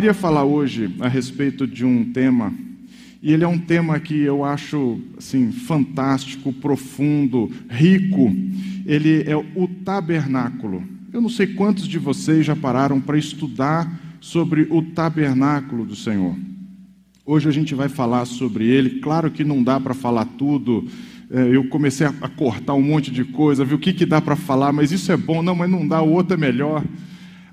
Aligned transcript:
queria 0.00 0.14
falar 0.14 0.44
hoje 0.44 0.90
a 0.98 1.08
respeito 1.08 1.66
de 1.66 1.84
um 1.84 2.10
tema, 2.10 2.54
e 3.22 3.34
ele 3.34 3.44
é 3.44 3.46
um 3.46 3.58
tema 3.58 4.00
que 4.00 4.18
eu 4.18 4.42
acho 4.42 4.98
assim 5.18 5.52
fantástico, 5.52 6.54
profundo, 6.54 7.50
rico. 7.68 8.34
Ele 8.86 9.22
é 9.30 9.36
o 9.36 9.68
tabernáculo. 9.84 10.82
Eu 11.12 11.20
não 11.20 11.28
sei 11.28 11.48
quantos 11.48 11.86
de 11.86 11.98
vocês 11.98 12.46
já 12.46 12.56
pararam 12.56 12.98
para 12.98 13.18
estudar 13.18 14.00
sobre 14.22 14.66
o 14.70 14.80
tabernáculo 14.80 15.84
do 15.84 15.94
Senhor. 15.94 16.34
Hoje 17.26 17.50
a 17.50 17.52
gente 17.52 17.74
vai 17.74 17.90
falar 17.90 18.24
sobre 18.24 18.64
ele. 18.64 19.00
Claro 19.00 19.30
que 19.30 19.44
não 19.44 19.62
dá 19.62 19.78
para 19.78 19.92
falar 19.92 20.24
tudo. 20.24 20.88
É, 21.30 21.54
eu 21.54 21.68
comecei 21.68 22.06
a 22.06 22.28
cortar 22.30 22.72
um 22.72 22.80
monte 22.80 23.10
de 23.10 23.22
coisa, 23.22 23.66
ver 23.66 23.74
o 23.74 23.78
que, 23.78 23.92
que 23.92 24.06
dá 24.06 24.18
para 24.22 24.34
falar, 24.34 24.72
mas 24.72 24.92
isso 24.92 25.12
é 25.12 25.16
bom. 25.18 25.42
Não, 25.42 25.54
mas 25.54 25.70
não 25.70 25.86
dá, 25.86 26.00
o 26.00 26.10
outro 26.10 26.32
é 26.32 26.38
melhor. 26.38 26.82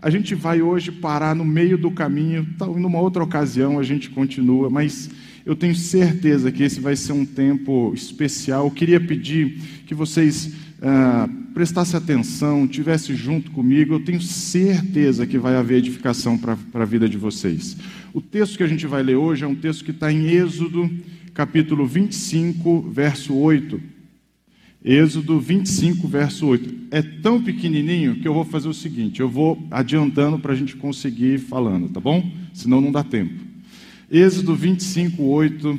A 0.08 0.10
gente 0.10 0.34
vai 0.36 0.62
hoje 0.62 0.90
parar 0.90 1.36
no 1.36 1.44
meio 1.44 1.78
do 1.78 1.92
caminho, 1.92 2.48
tal, 2.58 2.80
numa 2.80 2.98
outra 2.98 3.22
ocasião 3.22 3.78
a 3.78 3.84
gente 3.84 4.10
continua, 4.10 4.70
mas 4.70 5.10
eu 5.46 5.54
tenho 5.54 5.76
certeza 5.76 6.50
que 6.50 6.64
esse 6.64 6.80
vai 6.80 6.96
ser 6.96 7.12
um 7.12 7.26
tempo 7.26 7.92
especial. 7.94 8.68
Eu 8.68 8.72
queria 8.72 9.02
pedir 9.02 9.60
que 9.86 9.94
vocês 9.94 10.54
ah, 10.82 11.28
prestassem 11.54 11.98
atenção, 11.98 12.66
tivessem 12.66 13.18
junto 13.18 13.52
comigo. 13.52 13.96
Eu 13.96 14.00
tenho 14.00 14.22
certeza 14.22 15.28
que 15.28 15.38
vai 15.38 15.58
haver 15.58 15.80
edificação 15.80 16.38
para 16.38 16.58
a 16.74 16.86
vida 16.86 17.10
de 17.10 17.18
vocês. 17.18 17.76
O 18.14 18.22
texto 18.22 18.56
que 18.56 18.64
a 18.64 18.68
gente 18.68 18.88
vai 18.88 19.04
ler 19.04 19.18
hoje 19.18 19.44
é 19.44 19.48
um 19.48 19.56
texto 19.56 19.84
que 19.84 19.92
está 19.92 20.10
em 20.10 20.26
Êxodo, 20.30 20.90
capítulo 21.34 21.86
25, 21.86 22.80
verso 22.90 23.36
8. 23.36 23.97
Êxodo 24.88 25.38
25, 25.38 26.08
verso 26.08 26.48
8. 26.48 26.73
É 26.91 27.02
tão 27.02 27.44
pequenininho 27.44 28.16
que 28.22 28.26
eu 28.26 28.34
vou 28.34 28.45
fazer 28.45 28.70
o 28.70 28.73
seguinte: 28.73 29.20
eu 29.20 29.28
vou 29.28 29.67
adiantando 29.70 30.39
para 30.39 30.53
a 30.53 30.56
gente 30.56 30.78
conseguir 30.78 31.34
ir 31.34 31.39
falando, 31.39 31.89
tá 31.89 32.00
bom? 32.00 32.31
Senão 32.53 32.80
não 32.80 32.89
dá 32.89 33.03
tempo. 33.03 33.34
Êxodo 34.09 34.56
25, 34.56 35.22
8. 35.22 35.78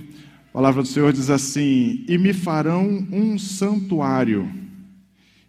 A 0.51 0.53
palavra 0.53 0.83
do 0.83 0.89
Senhor 0.89 1.11
diz 1.11 1.31
assim: 1.31 2.05
E 2.07 2.19
me 2.19 2.35
farão 2.35 3.09
um 3.11 3.39
santuário, 3.39 4.47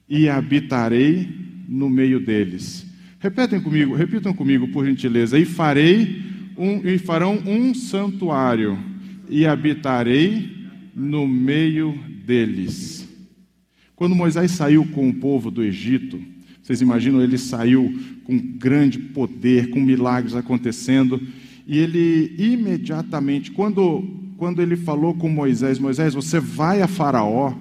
e 0.08 0.30
habitarei 0.30 1.28
no 1.68 1.90
meio 1.90 2.22
deles. 2.22 2.86
Repetem 3.20 3.60
comigo, 3.60 3.94
repitam 3.94 4.34
comigo, 4.34 4.70
por 4.70 4.86
gentileza. 4.86 5.38
E 5.38 5.44
farei 5.44 6.22
um, 6.58 6.80
e 6.88 6.98
farão 6.98 7.38
um 7.46 7.74
santuário, 7.74 8.80
e 9.28 9.46
habitarei 9.46 10.50
no 10.96 11.28
meio 11.28 12.00
deles. 12.26 13.09
Quando 14.00 14.16
Moisés 14.16 14.52
saiu 14.52 14.86
com 14.86 15.10
o 15.10 15.14
povo 15.14 15.52
do 15.52 15.62
Egito, 15.62 16.22
vocês 16.64 16.80
imaginam, 16.80 17.22
ele 17.22 17.38
saiu 17.38 18.00
com 18.24 18.38
grande 18.38 18.98
poder, 18.98 19.72
com 19.72 19.82
milagres 19.82 20.36
acontecendo, 20.36 21.22
e 21.68 21.78
ele 21.78 22.34
imediatamente, 22.38 23.52
quando, 23.52 24.08
quando 24.38 24.62
ele 24.62 24.78
falou 24.78 25.14
com 25.16 25.28
Moisés, 25.28 25.80
Moisés, 25.80 26.14
você 26.14 26.40
vai 26.40 26.82
a 26.82 26.88
Faraó, 26.88 27.54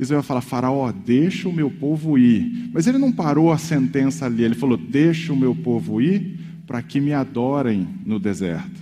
Israel 0.00 0.22
vai 0.22 0.26
falar, 0.26 0.40
Faraó, 0.40 0.90
deixa 0.90 1.50
o 1.50 1.52
meu 1.52 1.70
povo 1.70 2.16
ir. 2.16 2.70
Mas 2.72 2.86
ele 2.86 2.96
não 2.96 3.12
parou 3.12 3.52
a 3.52 3.58
sentença 3.58 4.24
ali, 4.24 4.42
ele 4.42 4.54
falou, 4.54 4.78
deixa 4.78 5.34
o 5.34 5.36
meu 5.36 5.54
povo 5.54 6.00
ir 6.00 6.38
para 6.66 6.80
que 6.80 6.98
me 6.98 7.12
adorem 7.12 7.86
no 8.06 8.18
deserto. 8.18 8.80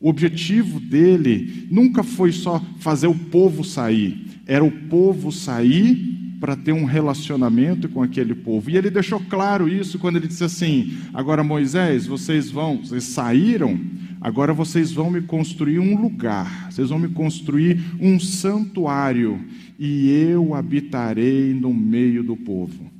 O 0.00 0.08
objetivo 0.08 0.80
dele 0.80 1.68
nunca 1.70 2.02
foi 2.02 2.32
só 2.32 2.60
fazer 2.80 3.06
o 3.06 3.14
povo 3.14 3.62
sair, 3.62 4.26
era 4.46 4.64
o 4.64 4.70
povo 4.70 5.30
sair 5.30 6.07
para 6.40 6.56
ter 6.56 6.72
um 6.72 6.84
relacionamento 6.84 7.88
com 7.88 8.02
aquele 8.02 8.34
povo. 8.34 8.70
E 8.70 8.76
ele 8.76 8.90
deixou 8.90 9.20
claro 9.20 9.68
isso 9.68 9.98
quando 9.98 10.16
ele 10.16 10.28
disse 10.28 10.44
assim: 10.44 10.96
Agora, 11.12 11.42
Moisés, 11.42 12.06
vocês 12.06 12.50
vão, 12.50 12.78
vocês 12.78 13.04
saíram, 13.04 13.78
agora 14.20 14.52
vocês 14.52 14.92
vão 14.92 15.10
me 15.10 15.22
construir 15.22 15.78
um 15.78 16.00
lugar, 16.00 16.70
vocês 16.70 16.90
vão 16.90 16.98
me 16.98 17.08
construir 17.08 17.80
um 18.00 18.18
santuário, 18.20 19.40
e 19.78 20.10
eu 20.10 20.54
habitarei 20.54 21.52
no 21.54 21.72
meio 21.72 22.22
do 22.22 22.36
povo. 22.36 22.90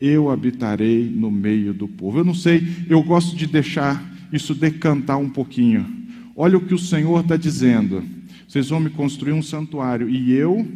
Eu 0.00 0.30
habitarei 0.30 1.12
no 1.14 1.30
meio 1.30 1.74
do 1.74 1.86
povo. 1.86 2.18
Eu 2.18 2.24
não 2.24 2.34
sei, 2.34 2.66
eu 2.88 3.02
gosto 3.02 3.36
de 3.36 3.46
deixar 3.46 4.02
isso 4.32 4.54
decantar 4.54 5.18
um 5.18 5.28
pouquinho. 5.28 5.86
Olha 6.34 6.56
o 6.56 6.60
que 6.64 6.72
o 6.72 6.78
Senhor 6.78 7.20
está 7.20 7.36
dizendo. 7.36 8.02
Vocês 8.48 8.68
vão 8.68 8.80
me 8.80 8.90
construir 8.90 9.32
um 9.32 9.42
santuário 9.42 10.08
e 10.08 10.32
eu, 10.32 10.66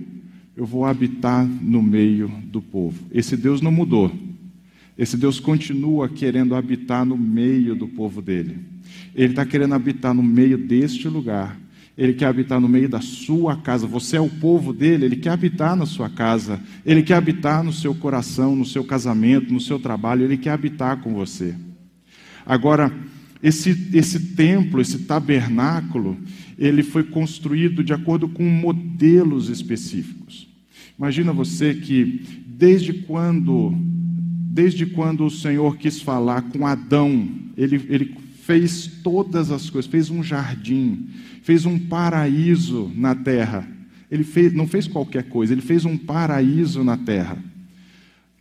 eu 0.56 0.64
vou 0.64 0.84
habitar 0.84 1.44
no 1.44 1.82
meio 1.82 2.28
do 2.44 2.62
povo. 2.62 3.04
Esse 3.10 3.36
Deus 3.36 3.60
não 3.60 3.72
mudou. 3.72 4.12
Esse 4.96 5.16
Deus 5.16 5.40
continua 5.40 6.08
querendo 6.08 6.54
habitar 6.54 7.04
no 7.04 7.16
meio 7.16 7.74
do 7.74 7.88
povo 7.88 8.22
dele. 8.22 8.58
Ele 9.14 9.32
está 9.32 9.44
querendo 9.44 9.74
habitar 9.74 10.14
no 10.14 10.22
meio 10.22 10.56
deste 10.56 11.08
lugar. 11.08 11.58
Ele 11.96 12.12
quer 12.12 12.26
habitar 12.26 12.60
no 12.60 12.68
meio 12.68 12.88
da 12.88 13.00
sua 13.00 13.56
casa. 13.56 13.86
Você 13.86 14.16
é 14.16 14.20
o 14.20 14.28
povo 14.28 14.72
dele, 14.72 15.04
ele 15.04 15.16
quer 15.16 15.30
habitar 15.30 15.76
na 15.76 15.86
sua 15.86 16.08
casa. 16.08 16.60
Ele 16.84 17.02
quer 17.02 17.14
habitar 17.14 17.62
no 17.62 17.72
seu 17.72 17.94
coração, 17.94 18.54
no 18.54 18.64
seu 18.64 18.84
casamento, 18.84 19.52
no 19.52 19.60
seu 19.60 19.78
trabalho. 19.78 20.24
Ele 20.24 20.36
quer 20.36 20.50
habitar 20.50 21.00
com 21.00 21.14
você. 21.14 21.54
Agora, 22.46 22.92
esse, 23.42 23.90
esse 23.92 24.34
templo, 24.34 24.80
esse 24.80 25.00
tabernáculo, 25.00 26.16
ele 26.58 26.82
foi 26.82 27.04
construído 27.04 27.82
de 27.82 27.92
acordo 27.92 28.28
com 28.28 28.44
modelos 28.44 29.48
específicos. 29.48 30.48
Imagina 30.98 31.32
você 31.32 31.74
que 31.74 32.22
desde 32.46 32.92
quando, 32.92 33.74
desde 34.50 34.86
quando 34.86 35.26
o 35.26 35.30
Senhor 35.30 35.76
quis 35.76 36.00
falar 36.00 36.42
com 36.42 36.66
Adão, 36.66 37.28
ele, 37.56 37.80
ele 37.88 38.16
fez 38.42 38.86
todas 39.02 39.50
as 39.50 39.68
coisas, 39.70 39.90
fez 39.90 40.10
um 40.10 40.22
jardim, 40.22 41.08
fez 41.42 41.66
um 41.66 41.78
paraíso 41.78 42.90
na 42.94 43.14
terra. 43.14 43.68
Ele 44.10 44.22
fez, 44.22 44.52
não 44.52 44.66
fez 44.66 44.86
qualquer 44.86 45.24
coisa, 45.24 45.52
ele 45.52 45.62
fez 45.62 45.84
um 45.84 45.96
paraíso 45.96 46.84
na 46.84 46.96
terra. 46.96 47.38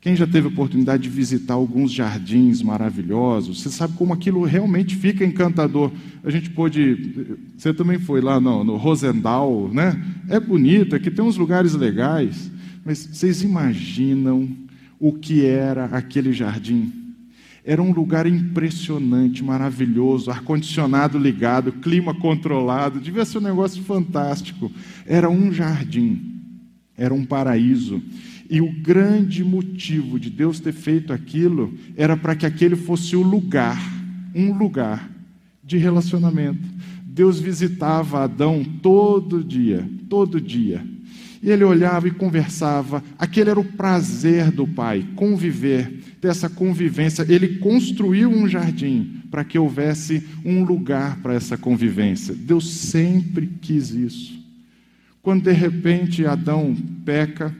Quem 0.03 0.17
já 0.17 0.27
teve 0.27 0.49
oportunidade 0.49 1.03
de 1.03 1.09
visitar 1.09 1.53
alguns 1.53 1.89
jardins 1.89 2.61
maravilhosos, 2.61 3.61
você 3.61 3.69
sabe 3.69 3.93
como 3.93 4.11
aquilo 4.11 4.43
realmente 4.43 4.97
fica 4.97 5.23
encantador. 5.23 5.93
A 6.25 6.29
gente 6.29 6.49
pôde. 6.49 7.37
Você 7.57 7.73
também 7.73 7.97
foi 7.97 8.19
lá 8.19 8.37
no, 8.37 8.65
no 8.65 8.75
Rosendal, 8.75 9.69
né? 9.71 9.97
É 10.27 10.41
bonito, 10.41 10.93
aqui 10.93 11.09
tem 11.09 11.23
uns 11.23 11.37
lugares 11.37 11.73
legais, 11.73 12.51
mas 12.83 12.97
vocês 12.97 13.43
imaginam 13.43 14.49
o 14.99 15.13
que 15.13 15.45
era 15.45 15.85
aquele 15.85 16.33
jardim? 16.33 16.91
Era 17.63 17.81
um 17.81 17.93
lugar 17.93 18.27
impressionante, 18.27 19.41
maravilhoso, 19.41 20.29
ar-condicionado 20.29 21.17
ligado, 21.17 21.71
clima 21.71 22.13
controlado, 22.13 22.99
devia 22.99 23.23
ser 23.23 23.37
um 23.37 23.41
negócio 23.41 23.81
fantástico. 23.81 24.69
Era 25.05 25.29
um 25.29 25.49
jardim, 25.53 26.41
era 26.97 27.13
um 27.13 27.23
paraíso. 27.23 28.03
E 28.49 28.61
o 28.61 28.71
grande 28.71 29.43
motivo 29.43 30.19
de 30.19 30.29
Deus 30.29 30.59
ter 30.59 30.73
feito 30.73 31.13
aquilo 31.13 31.73
era 31.95 32.15
para 32.15 32.35
que 32.35 32.45
aquele 32.45 32.75
fosse 32.75 33.15
o 33.15 33.21
lugar, 33.21 33.81
um 34.35 34.53
lugar 34.53 35.09
de 35.63 35.77
relacionamento. 35.77 36.67
Deus 37.03 37.39
visitava 37.39 38.23
Adão 38.23 38.63
todo 38.81 39.43
dia, 39.43 39.87
todo 40.09 40.41
dia. 40.41 40.83
E 41.43 41.49
ele 41.49 41.63
olhava 41.63 42.07
e 42.07 42.11
conversava. 42.11 43.03
Aquele 43.19 43.49
era 43.49 43.59
o 43.59 43.65
prazer 43.65 44.49
do 44.49 44.65
Pai, 44.65 45.05
conviver, 45.15 45.99
ter 46.21 46.29
essa 46.29 46.49
convivência. 46.49 47.25
Ele 47.27 47.57
construiu 47.57 48.29
um 48.29 48.47
jardim 48.47 49.21
para 49.29 49.43
que 49.43 49.59
houvesse 49.59 50.23
um 50.45 50.63
lugar 50.63 51.17
para 51.21 51.33
essa 51.33 51.57
convivência. 51.57 52.33
Deus 52.33 52.71
sempre 52.71 53.47
quis 53.61 53.91
isso. 53.91 54.41
Quando 55.21 55.43
de 55.43 55.51
repente 55.51 56.25
Adão 56.25 56.75
peca, 57.05 57.55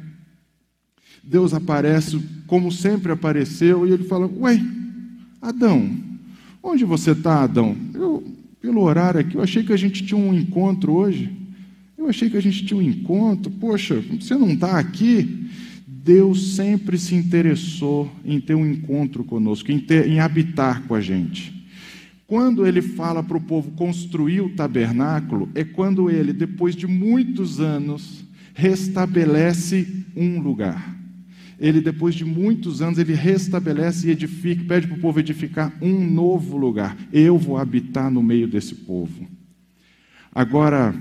Deus 1.24 1.54
aparece 1.54 2.20
como 2.46 2.72
sempre 2.72 3.12
apareceu 3.12 3.88
e 3.88 3.92
ele 3.92 4.04
fala: 4.04 4.30
Ué, 4.40 4.62
Adão, 5.42 5.90
onde 6.62 6.84
você 6.84 7.12
está, 7.12 7.44
Adão? 7.44 7.76
Eu, 7.94 8.24
pelo 8.62 8.82
horário 8.82 9.22
aqui, 9.22 9.36
eu 9.36 9.42
achei 9.42 9.64
que 9.64 9.74
a 9.74 9.78
gente 9.78 10.06
tinha 10.06 10.20
um 10.20 10.34
encontro 10.34 10.94
hoje. 10.94 11.32
Eu 11.98 12.10
achei 12.10 12.30
que 12.30 12.36
a 12.36 12.42
gente 12.42 12.66
tinha 12.66 12.78
um 12.78 12.84
encontro. 12.84 13.50
Poxa, 13.50 14.04
você 14.20 14.36
não 14.36 14.50
está 14.50 14.78
aqui? 14.78 15.48
Deus 15.88 16.56
sempre 16.56 16.98
se 16.98 17.16
interessou 17.16 18.12
em 18.26 18.42
ter 18.42 18.56
um 18.56 18.70
encontro 18.70 19.24
conosco, 19.24 19.72
em, 19.72 19.80
ter, 19.80 20.08
em 20.08 20.20
habitar 20.20 20.84
com 20.84 20.94
a 20.94 21.00
gente. 21.00 21.66
Quando 22.28 22.68
ele 22.68 22.82
fala 22.82 23.24
para 23.24 23.38
o 23.38 23.42
povo 23.42 23.72
construir 23.72 24.42
o 24.42 24.50
tabernáculo, 24.50 25.50
é 25.56 25.64
quando 25.64 26.10
ele, 26.10 26.34
depois 26.34 26.76
de 26.76 26.88
muitos 26.88 27.62
anos, 27.62 28.26
restabelece 28.54 29.88
um 30.16 30.42
lugar 30.42 31.03
ele 31.64 31.80
depois 31.80 32.14
de 32.14 32.26
muitos 32.26 32.82
anos, 32.82 33.00
ele 33.00 33.14
restabelece 33.14 34.10
e 34.10 34.12
edifica, 34.12 34.66
pede 34.66 34.86
para 34.86 34.98
o 34.98 35.00
povo 35.00 35.22
edificar 35.22 35.72
um 35.82 35.98
novo 35.98 36.58
lugar. 36.58 36.98
Eu 37.10 37.38
vou 37.38 37.58
habitar 37.58 38.12
no 38.12 38.22
meio 38.22 38.50
desse 38.50 38.76
povo. 38.76 39.26
Agora, 40.36 40.94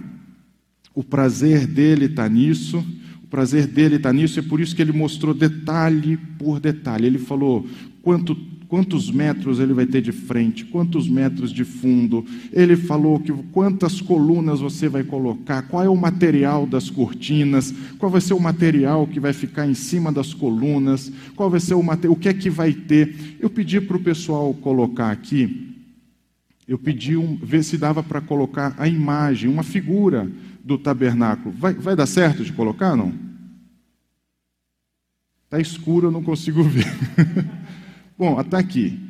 o 0.95 1.03
prazer 1.03 1.67
dele 1.67 2.05
está 2.05 2.29
nisso, 2.29 2.79
o 3.25 3.27
prazer 3.27 3.67
dele 3.67 3.97
está 3.97 4.13
nisso, 4.13 4.39
é 4.39 4.43
por 4.43 4.61
isso 4.61 4.77
que 4.77 4.81
ele 4.81 4.93
mostrou 4.93 5.35
detalhe 5.35 6.17
por 6.39 6.61
detalhe. 6.61 7.09
Ele 7.09 7.19
falou 7.19 7.67
quanto, 8.01 8.37
quantos 8.73 9.11
metros 9.11 9.61
ele 9.61 9.75
vai 9.75 9.85
ter 9.85 10.01
de 10.01 10.13
frente, 10.13 10.65
quantos 10.65 11.07
metros 11.07 11.53
de 11.53 11.63
fundo. 11.63 12.25
Ele 12.51 12.75
falou 12.75 13.21
que 13.21 13.31
quantas 13.53 14.01
colunas 14.01 14.61
você 14.61 14.89
vai 14.89 15.05
colocar, 15.05 15.61
qual 15.65 15.85
é 15.85 15.91
o 15.91 15.95
material 15.95 16.67
das 16.67 16.89
cortinas, 16.89 17.71
qual 17.99 18.11
vai 18.11 18.23
ser 18.23 18.33
o 18.33 18.41
material 18.41 19.07
que 19.07 19.21
vai 19.21 19.35
ficar 19.35 19.67
em 19.67 19.75
cima 19.75 20.11
das 20.11 20.33
colunas, 20.33 21.13
qual 21.37 21.51
vai 21.51 21.61
ser 21.61 21.75
o 21.75 21.83
material, 21.83 22.15
o 22.15 22.17
que 22.17 22.31
é 22.31 22.33
que 22.33 22.49
vai 22.49 22.73
ter. 22.73 23.37
Eu 23.39 23.51
pedi 23.51 23.79
para 23.79 23.99
o 23.99 24.03
pessoal 24.03 24.55
colocar 24.55 25.11
aqui, 25.11 25.77
eu 26.67 26.79
pedi 26.79 27.15
um, 27.15 27.37
ver 27.37 27.63
se 27.65 27.77
dava 27.77 28.03
para 28.03 28.23
colocar 28.23 28.75
a 28.79 28.89
imagem, 28.89 29.51
uma 29.51 29.63
figura 29.63 30.33
do 30.65 30.79
tabernáculo. 30.79 31.55
Vai, 31.59 31.75
vai 31.75 31.95
dar 31.95 32.07
certo 32.07 32.43
de 32.43 32.55
colocar, 32.55 32.97
não? 32.97 33.13
Está 35.45 35.61
escuro, 35.61 36.07
eu 36.07 36.11
não 36.11 36.23
consigo 36.23 36.63
ver. 36.65 36.87
Bom, 38.23 38.39
até 38.39 38.57
aqui. 38.57 39.01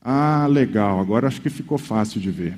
Ah, 0.00 0.46
legal, 0.48 1.00
agora 1.00 1.26
acho 1.26 1.40
que 1.40 1.50
ficou 1.50 1.76
fácil 1.76 2.20
de 2.20 2.30
ver. 2.30 2.56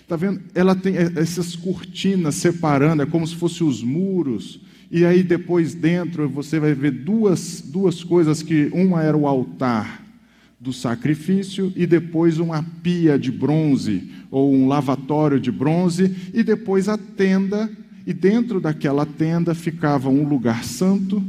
Está 0.00 0.16
vendo? 0.16 0.40
Ela 0.52 0.74
tem 0.74 0.96
essas 0.96 1.54
cortinas 1.54 2.34
separando, 2.34 3.04
é 3.04 3.06
como 3.06 3.24
se 3.24 3.36
fossem 3.36 3.64
os 3.64 3.80
muros. 3.80 4.58
E 4.90 5.04
aí 5.04 5.22
depois 5.22 5.72
dentro 5.72 6.28
você 6.28 6.58
vai 6.58 6.74
ver 6.74 6.90
duas, 6.90 7.60
duas 7.64 8.02
coisas 8.02 8.42
que 8.42 8.68
uma 8.72 9.04
era 9.04 9.16
o 9.16 9.28
altar 9.28 10.02
do 10.58 10.72
sacrifício 10.72 11.72
e 11.76 11.86
depois 11.86 12.40
uma 12.40 12.64
pia 12.82 13.16
de 13.16 13.30
bronze 13.30 14.10
ou 14.32 14.52
um 14.52 14.66
lavatório 14.66 15.38
de 15.38 15.52
bronze 15.52 16.12
e 16.34 16.42
depois 16.42 16.88
a 16.88 16.98
tenda 16.98 17.70
e 18.04 18.12
dentro 18.12 18.60
daquela 18.60 19.06
tenda 19.06 19.54
ficava 19.54 20.08
um 20.08 20.26
lugar 20.26 20.64
santo 20.64 21.22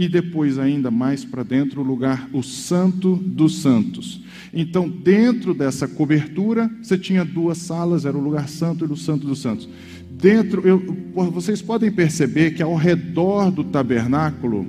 e 0.00 0.08
depois 0.08 0.58
ainda 0.58 0.90
mais 0.90 1.26
para 1.26 1.42
dentro 1.42 1.82
o 1.82 1.84
lugar 1.84 2.26
o 2.32 2.42
santo 2.42 3.16
dos 3.16 3.60
santos. 3.60 4.22
Então, 4.50 4.88
dentro 4.88 5.52
dessa 5.52 5.86
cobertura, 5.86 6.70
você 6.82 6.96
tinha 6.96 7.22
duas 7.22 7.58
salas, 7.58 8.06
era 8.06 8.16
o 8.16 8.20
lugar 8.20 8.48
santo 8.48 8.86
e 8.86 8.90
o 8.90 8.96
santo 8.96 9.26
dos 9.26 9.42
santos. 9.42 9.68
Dentro, 10.10 10.66
eu, 10.66 10.82
vocês 11.30 11.60
podem 11.60 11.92
perceber 11.92 12.52
que 12.52 12.62
ao 12.62 12.74
redor 12.76 13.50
do 13.50 13.62
tabernáculo 13.62 14.66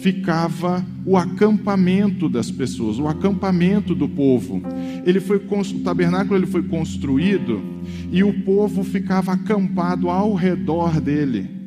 ficava 0.00 0.82
o 1.04 1.18
acampamento 1.18 2.26
das 2.26 2.50
pessoas, 2.50 2.98
o 2.98 3.06
acampamento 3.06 3.94
do 3.94 4.08
povo. 4.08 4.62
Ele 5.04 5.20
foi 5.20 5.36
o 5.36 5.80
tabernáculo 5.80 6.38
ele 6.38 6.46
foi 6.46 6.62
construído 6.62 7.62
e 8.10 8.24
o 8.24 8.32
povo 8.44 8.82
ficava 8.82 9.32
acampado 9.32 10.08
ao 10.08 10.32
redor 10.32 11.02
dele. 11.02 11.63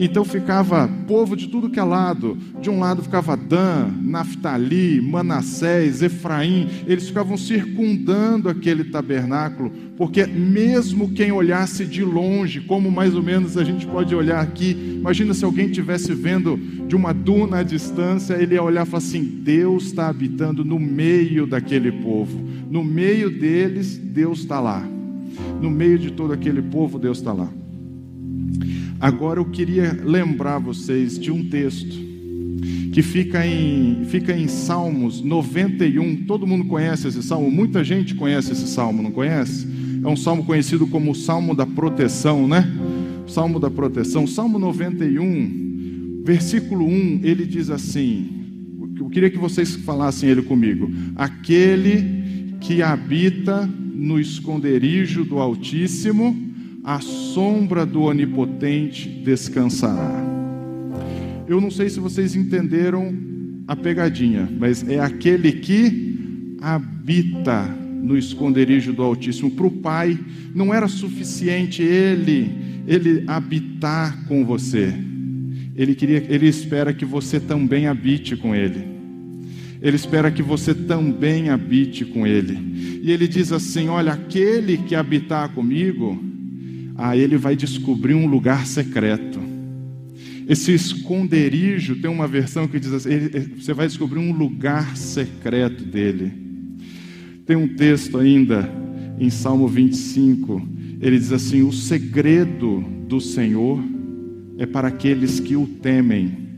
Então 0.00 0.24
ficava 0.24 0.88
povo 1.08 1.36
de 1.36 1.48
tudo 1.48 1.68
que 1.68 1.80
é 1.80 1.82
lado. 1.82 2.38
De 2.60 2.70
um 2.70 2.78
lado 2.78 3.02
ficava 3.02 3.36
Dan, 3.36 3.90
Naftali, 4.00 5.00
Manassés, 5.00 6.02
Efraim. 6.02 6.68
Eles 6.86 7.08
ficavam 7.08 7.36
circundando 7.36 8.48
aquele 8.48 8.84
tabernáculo, 8.84 9.72
porque 9.96 10.24
mesmo 10.24 11.10
quem 11.10 11.32
olhasse 11.32 11.84
de 11.84 12.04
longe, 12.04 12.60
como 12.60 12.92
mais 12.92 13.16
ou 13.16 13.22
menos 13.22 13.56
a 13.56 13.64
gente 13.64 13.86
pode 13.88 14.14
olhar 14.14 14.40
aqui, 14.40 14.96
imagina 14.98 15.34
se 15.34 15.44
alguém 15.44 15.66
estivesse 15.66 16.14
vendo 16.14 16.56
de 16.86 16.94
uma 16.94 17.12
duna 17.12 17.58
à 17.58 17.62
distância, 17.64 18.34
ele 18.34 18.54
ia 18.54 18.62
olhar 18.62 18.86
e 18.86 18.88
falar 18.88 18.98
assim: 18.98 19.24
Deus 19.24 19.86
está 19.86 20.08
habitando 20.08 20.64
no 20.64 20.78
meio 20.78 21.44
daquele 21.44 21.90
povo. 21.90 22.38
No 22.70 22.84
meio 22.84 23.30
deles, 23.30 23.98
Deus 23.98 24.40
está 24.40 24.60
lá. 24.60 24.86
No 25.60 25.70
meio 25.70 25.98
de 25.98 26.12
todo 26.12 26.32
aquele 26.32 26.62
povo, 26.62 26.98
Deus 26.98 27.18
está 27.18 27.32
lá. 27.32 27.48
Agora 29.00 29.38
eu 29.38 29.44
queria 29.44 29.96
lembrar 30.04 30.58
vocês 30.58 31.16
de 31.18 31.30
um 31.30 31.48
texto 31.48 31.96
que 32.92 33.00
fica 33.00 33.46
em, 33.46 34.04
fica 34.06 34.36
em 34.36 34.48
Salmos 34.48 35.22
91. 35.22 36.24
Todo 36.24 36.46
mundo 36.46 36.64
conhece 36.64 37.06
esse 37.06 37.22
salmo, 37.22 37.48
muita 37.48 37.84
gente 37.84 38.16
conhece 38.16 38.50
esse 38.50 38.66
salmo, 38.66 39.00
não 39.00 39.12
conhece? 39.12 39.68
É 40.02 40.08
um 40.08 40.16
salmo 40.16 40.44
conhecido 40.44 40.84
como 40.86 41.12
o 41.12 41.14
Salmo 41.14 41.54
da 41.54 41.64
Proteção, 41.64 42.48
né? 42.48 42.68
Salmo 43.28 43.60
da 43.60 43.70
Proteção. 43.70 44.26
Salmo 44.26 44.58
91, 44.58 46.22
versículo 46.24 46.84
1, 46.84 47.20
ele 47.22 47.46
diz 47.46 47.70
assim: 47.70 48.28
Eu 48.98 49.08
queria 49.08 49.30
que 49.30 49.38
vocês 49.38 49.76
falassem 49.76 50.28
ele 50.28 50.42
comigo. 50.42 50.90
Aquele 51.14 52.56
que 52.60 52.82
habita 52.82 53.68
no 53.94 54.18
esconderijo 54.18 55.24
do 55.24 55.38
Altíssimo 55.38 56.47
a 56.84 57.00
sombra 57.00 57.84
do 57.84 58.02
Onipotente 58.02 59.08
descansará. 59.08 60.24
Eu 61.46 61.60
não 61.60 61.70
sei 61.70 61.88
se 61.88 62.00
vocês 62.00 62.36
entenderam 62.36 63.14
a 63.66 63.74
pegadinha, 63.76 64.48
mas 64.58 64.86
é 64.88 64.98
aquele 64.98 65.52
que 65.52 66.56
habita 66.60 67.64
no 67.64 68.16
esconderijo 68.16 68.92
do 68.92 69.02
Altíssimo. 69.02 69.50
Para 69.50 69.66
o 69.66 69.70
Pai, 69.70 70.18
não 70.54 70.72
era 70.72 70.88
suficiente 70.88 71.82
ele, 71.82 72.50
ele 72.86 73.24
habitar 73.26 74.24
com 74.26 74.44
você. 74.44 74.92
Ele, 75.76 75.94
queria, 75.94 76.24
ele 76.28 76.48
espera 76.48 76.92
que 76.92 77.04
você 77.04 77.38
também 77.38 77.86
habite 77.86 78.36
com 78.36 78.54
ele. 78.54 78.98
Ele 79.80 79.96
espera 79.96 80.30
que 80.30 80.42
você 80.42 80.74
também 80.74 81.50
habite 81.50 82.04
com 82.04 82.26
ele. 82.26 83.00
E 83.02 83.12
ele 83.12 83.28
diz 83.28 83.52
assim: 83.52 83.88
Olha, 83.88 84.12
aquele 84.12 84.76
que 84.76 84.94
habitar 84.94 85.50
comigo, 85.50 86.20
aí 86.98 87.20
ele 87.20 87.36
vai 87.36 87.54
descobrir 87.54 88.14
um 88.14 88.26
lugar 88.26 88.66
secreto. 88.66 89.38
Esse 90.48 90.72
esconderijo 90.72 91.94
tem 91.96 92.10
uma 92.10 92.26
versão 92.26 92.66
que 92.66 92.80
diz 92.80 92.92
assim: 92.92 93.10
ele, 93.10 93.54
você 93.56 93.72
vai 93.72 93.86
descobrir 93.86 94.18
um 94.18 94.32
lugar 94.32 94.96
secreto 94.96 95.84
dele. 95.84 96.32
Tem 97.46 97.56
um 97.56 97.68
texto 97.68 98.18
ainda 98.18 98.68
em 99.20 99.30
Salmo 99.30 99.68
25, 99.68 100.60
ele 101.00 101.18
diz 101.18 101.30
assim: 101.30 101.62
O 101.62 101.72
segredo 101.72 102.84
do 103.06 103.20
Senhor 103.20 103.80
é 104.58 104.66
para 104.66 104.88
aqueles 104.88 105.38
que 105.38 105.54
o 105.54 105.66
temem. 105.66 106.48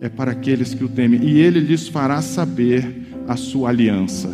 É 0.00 0.08
para 0.08 0.32
aqueles 0.32 0.74
que 0.74 0.84
o 0.84 0.88
temem, 0.88 1.24
e 1.24 1.38
ele 1.38 1.58
lhes 1.58 1.88
fará 1.88 2.20
saber 2.20 2.86
a 3.26 3.34
sua 3.34 3.70
aliança. 3.70 4.32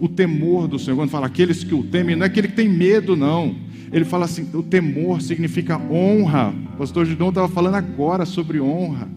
O 0.00 0.08
temor 0.08 0.66
do 0.66 0.78
Senhor, 0.78 0.96
quando 0.96 1.10
fala 1.10 1.26
aqueles 1.26 1.62
que 1.62 1.74
o 1.74 1.82
temem, 1.82 2.16
não 2.16 2.24
é 2.24 2.26
aquele 2.26 2.48
que 2.48 2.54
tem 2.54 2.68
medo, 2.68 3.16
não 3.16 3.63
ele 3.94 4.04
fala 4.04 4.24
assim: 4.24 4.48
o 4.52 4.62
temor 4.62 5.22
significa 5.22 5.78
honra. 5.78 6.52
O 6.74 6.78
pastor 6.78 7.06
Gidon 7.06 7.28
estava 7.28 7.46
falando 7.46 7.76
agora 7.76 8.26
sobre 8.26 8.60
honra. 8.60 9.08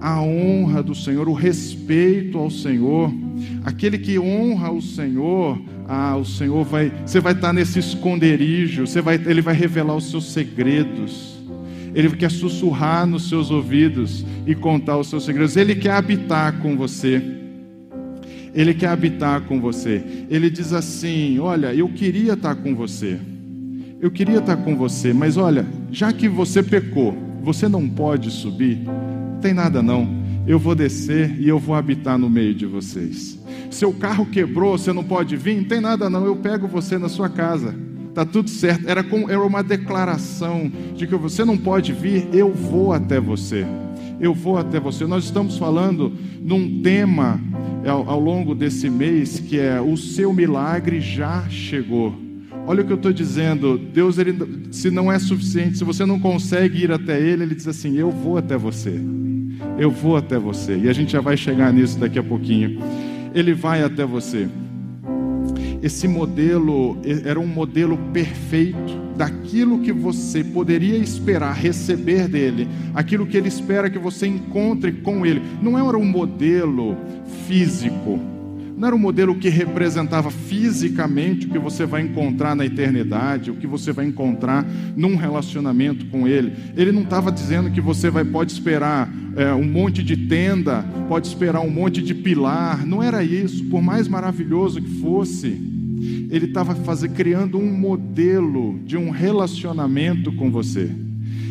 A 0.00 0.20
honra 0.20 0.82
do 0.82 0.96
Senhor, 0.96 1.28
o 1.28 1.32
respeito 1.32 2.36
ao 2.36 2.50
Senhor. 2.50 3.14
Aquele 3.64 3.96
que 3.96 4.18
honra 4.18 4.72
o 4.72 4.82
Senhor, 4.82 5.62
ah, 5.88 6.16
o 6.16 6.24
Senhor 6.24 6.64
vai, 6.64 6.92
você 7.06 7.20
vai 7.20 7.34
estar 7.34 7.52
nesse 7.52 7.78
esconderijo, 7.78 8.84
você 8.84 9.00
vai, 9.00 9.14
ele 9.14 9.40
vai 9.40 9.54
revelar 9.54 9.94
os 9.94 10.10
seus 10.10 10.32
segredos. 10.32 11.38
Ele 11.94 12.10
quer 12.16 12.32
sussurrar 12.32 13.06
nos 13.06 13.28
seus 13.28 13.52
ouvidos 13.52 14.26
e 14.44 14.56
contar 14.56 14.98
os 14.98 15.06
seus 15.06 15.24
segredos. 15.24 15.56
Ele 15.56 15.76
quer 15.76 15.92
habitar 15.92 16.58
com 16.58 16.76
você. 16.76 17.22
Ele 18.52 18.74
quer 18.74 18.88
habitar 18.88 19.42
com 19.42 19.60
você. 19.60 20.02
Ele 20.28 20.50
diz 20.50 20.72
assim: 20.72 21.38
Olha, 21.38 21.72
eu 21.72 21.88
queria 21.90 22.32
estar 22.32 22.56
com 22.56 22.74
você 22.74 23.20
eu 24.04 24.10
queria 24.10 24.36
estar 24.36 24.58
com 24.58 24.76
você, 24.76 25.14
mas 25.14 25.38
olha, 25.38 25.64
já 25.90 26.12
que 26.12 26.28
você 26.28 26.62
pecou, 26.62 27.16
você 27.42 27.66
não 27.66 27.88
pode 27.88 28.30
subir, 28.30 28.82
não 28.84 29.40
tem 29.40 29.54
nada 29.54 29.82
não. 29.82 30.06
Eu 30.46 30.58
vou 30.58 30.74
descer 30.74 31.40
e 31.40 31.48
eu 31.48 31.58
vou 31.58 31.74
habitar 31.74 32.18
no 32.18 32.28
meio 32.28 32.54
de 32.54 32.66
vocês. 32.66 33.38
Seu 33.70 33.94
carro 33.94 34.26
quebrou, 34.26 34.76
você 34.76 34.92
não 34.92 35.02
pode 35.02 35.38
vir, 35.38 35.56
não 35.56 35.64
tem 35.64 35.80
nada 35.80 36.10
não. 36.10 36.26
Eu 36.26 36.36
pego 36.36 36.68
você 36.68 36.98
na 36.98 37.08
sua 37.08 37.30
casa. 37.30 37.74
Tá 38.12 38.26
tudo 38.26 38.50
certo. 38.50 38.86
Era, 38.86 39.02
com, 39.02 39.30
era 39.30 39.40
uma 39.40 39.62
declaração 39.62 40.70
de 40.94 41.06
que 41.06 41.16
você 41.16 41.42
não 41.42 41.56
pode 41.56 41.94
vir, 41.94 42.28
eu 42.30 42.52
vou 42.52 42.92
até 42.92 43.18
você. 43.18 43.64
Eu 44.20 44.34
vou 44.34 44.58
até 44.58 44.78
você. 44.78 45.06
Nós 45.06 45.24
estamos 45.24 45.56
falando 45.56 46.12
num 46.42 46.82
tema 46.82 47.40
ao, 47.86 48.10
ao 48.10 48.20
longo 48.20 48.54
desse 48.54 48.90
mês 48.90 49.40
que 49.40 49.58
é 49.58 49.80
o 49.80 49.96
seu 49.96 50.30
milagre 50.30 51.00
já 51.00 51.48
chegou. 51.48 52.23
Olha 52.66 52.82
o 52.82 52.86
que 52.86 52.92
eu 52.92 52.96
estou 52.96 53.12
dizendo. 53.12 53.76
Deus, 53.76 54.18
ele, 54.18 54.68
se 54.70 54.90
não 54.90 55.12
é 55.12 55.18
suficiente, 55.18 55.78
se 55.78 55.84
você 55.84 56.06
não 56.06 56.18
consegue 56.18 56.84
ir 56.84 56.92
até 56.92 57.20
Ele, 57.20 57.42
Ele 57.42 57.54
diz 57.54 57.68
assim: 57.68 57.96
Eu 57.96 58.10
vou 58.10 58.38
até 58.38 58.56
você. 58.56 58.98
Eu 59.78 59.90
vou 59.90 60.16
até 60.16 60.38
você. 60.38 60.76
E 60.76 60.88
a 60.88 60.92
gente 60.92 61.12
já 61.12 61.20
vai 61.20 61.36
chegar 61.36 61.72
nisso 61.72 61.98
daqui 61.98 62.18
a 62.18 62.22
pouquinho. 62.22 62.78
Ele 63.34 63.52
vai 63.52 63.82
até 63.82 64.04
você. 64.04 64.48
Esse 65.82 66.08
modelo 66.08 66.96
era 67.24 67.38
um 67.38 67.46
modelo 67.46 67.98
perfeito 68.10 69.04
daquilo 69.16 69.80
que 69.80 69.92
você 69.92 70.42
poderia 70.42 70.96
esperar 70.96 71.52
receber 71.52 72.26
dele, 72.26 72.66
aquilo 72.94 73.26
que 73.26 73.36
ele 73.36 73.48
espera 73.48 73.90
que 73.90 73.98
você 73.98 74.26
encontre 74.26 74.92
com 74.92 75.26
ele. 75.26 75.42
Não 75.60 75.78
era 75.78 75.98
um 75.98 76.04
modelo 76.04 76.96
físico, 77.46 78.18
não 78.76 78.88
era 78.88 78.96
um 78.96 78.98
modelo 78.98 79.36
que 79.36 79.48
representava 79.48 80.30
fisicamente 80.30 81.46
o 81.46 81.50
que 81.50 81.58
você 81.58 81.86
vai 81.86 82.02
encontrar 82.02 82.56
na 82.56 82.66
eternidade, 82.66 83.50
o 83.50 83.54
que 83.54 83.66
você 83.66 83.92
vai 83.92 84.04
encontrar 84.04 84.66
num 84.96 85.16
relacionamento 85.16 86.06
com 86.06 86.26
Ele. 86.26 86.52
Ele 86.76 86.90
não 86.90 87.02
estava 87.02 87.30
dizendo 87.30 87.70
que 87.70 87.80
você 87.80 88.10
vai, 88.10 88.24
pode 88.24 88.52
esperar 88.52 89.12
é, 89.36 89.52
um 89.52 89.64
monte 89.64 90.02
de 90.02 90.16
tenda, 90.16 90.84
pode 91.08 91.28
esperar 91.28 91.60
um 91.60 91.70
monte 91.70 92.02
de 92.02 92.14
pilar. 92.14 92.84
Não 92.84 93.02
era 93.02 93.22
isso, 93.22 93.64
por 93.66 93.80
mais 93.80 94.08
maravilhoso 94.08 94.82
que 94.82 95.00
fosse. 95.00 95.48
Ele 96.30 96.46
estava 96.46 96.74
criando 97.08 97.58
um 97.58 97.70
modelo 97.70 98.80
de 98.84 98.96
um 98.96 99.10
relacionamento 99.10 100.32
com 100.32 100.50
você. 100.50 100.90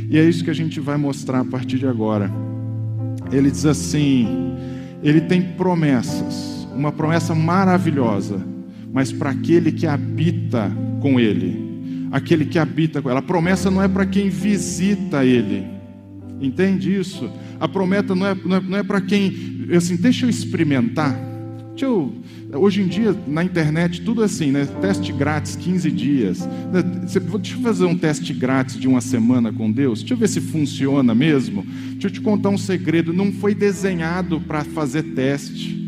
E 0.10 0.18
é 0.18 0.24
isso 0.24 0.44
que 0.44 0.50
a 0.50 0.56
gente 0.56 0.80
vai 0.80 0.98
mostrar 0.98 1.40
a 1.40 1.46
partir 1.46 1.80
de 1.80 1.88
agora. 1.88 2.30
Ele 3.32 3.50
diz 3.50 3.66
assim: 3.66 4.28
ele 5.02 5.22
tem 5.22 5.42
promessas, 5.42 6.63
uma 6.76 6.92
promessa 6.92 7.34
maravilhosa, 7.34 8.42
mas 8.92 9.12
para 9.12 9.32
aquele 9.32 9.72
que 9.72 9.88
habita 9.88 10.72
com 11.02 11.20
ele, 11.20 12.08
aquele 12.12 12.46
que 12.46 12.60
habita 12.60 13.02
com 13.02 13.10
ela. 13.10 13.20
A 13.20 13.24
promessa 13.24 13.70
não 13.70 13.82
é 13.82 13.88
para 13.88 14.06
quem 14.06 14.30
visita 14.30 15.26
ele, 15.26 15.66
entende 16.42 16.96
isso? 16.96 17.30
A 17.60 17.68
promessa 17.68 18.16
não 18.16 18.28
é, 18.28 18.36
não 18.36 18.56
é, 18.56 18.62
não 18.62 18.78
é 18.78 18.84
para 18.84 19.02
quem, 19.02 19.68
assim, 19.76 19.96
deixa 19.96 20.26
eu 20.26 20.30
experimentar, 20.30 21.18
deixa 21.76 21.86
eu 21.86 22.14
Hoje 22.56 22.82
em 22.82 22.88
dia, 22.88 23.16
na 23.28 23.44
internet, 23.44 24.02
tudo 24.02 24.22
assim, 24.22 24.52
né? 24.52 24.68
Teste 24.80 25.12
grátis, 25.12 25.56
15 25.56 25.90
dias. 25.90 26.48
Né? 26.72 26.84
Deixa 26.84 27.20
eu 27.20 27.62
fazer 27.62 27.86
um 27.86 27.98
teste 27.98 28.32
grátis 28.32 28.78
de 28.78 28.88
uma 28.88 29.02
semana 29.02 29.52
com 29.52 29.72
Deus. 29.72 30.00
Deixa 30.00 30.14
eu 30.14 30.18
ver 30.18 30.30
se 30.30 30.40
funciona 30.40 31.16
mesmo. 31.16 31.66
Deixa 31.94 32.08
eu 32.08 32.12
te 32.12 32.22
contar 32.22 32.50
um 32.50 32.58
segredo. 32.58 33.12
Não 33.12 33.32
foi 33.32 33.56
desenhado 33.56 34.40
para 34.40 34.64
fazer 34.64 35.02
teste. 35.16 35.83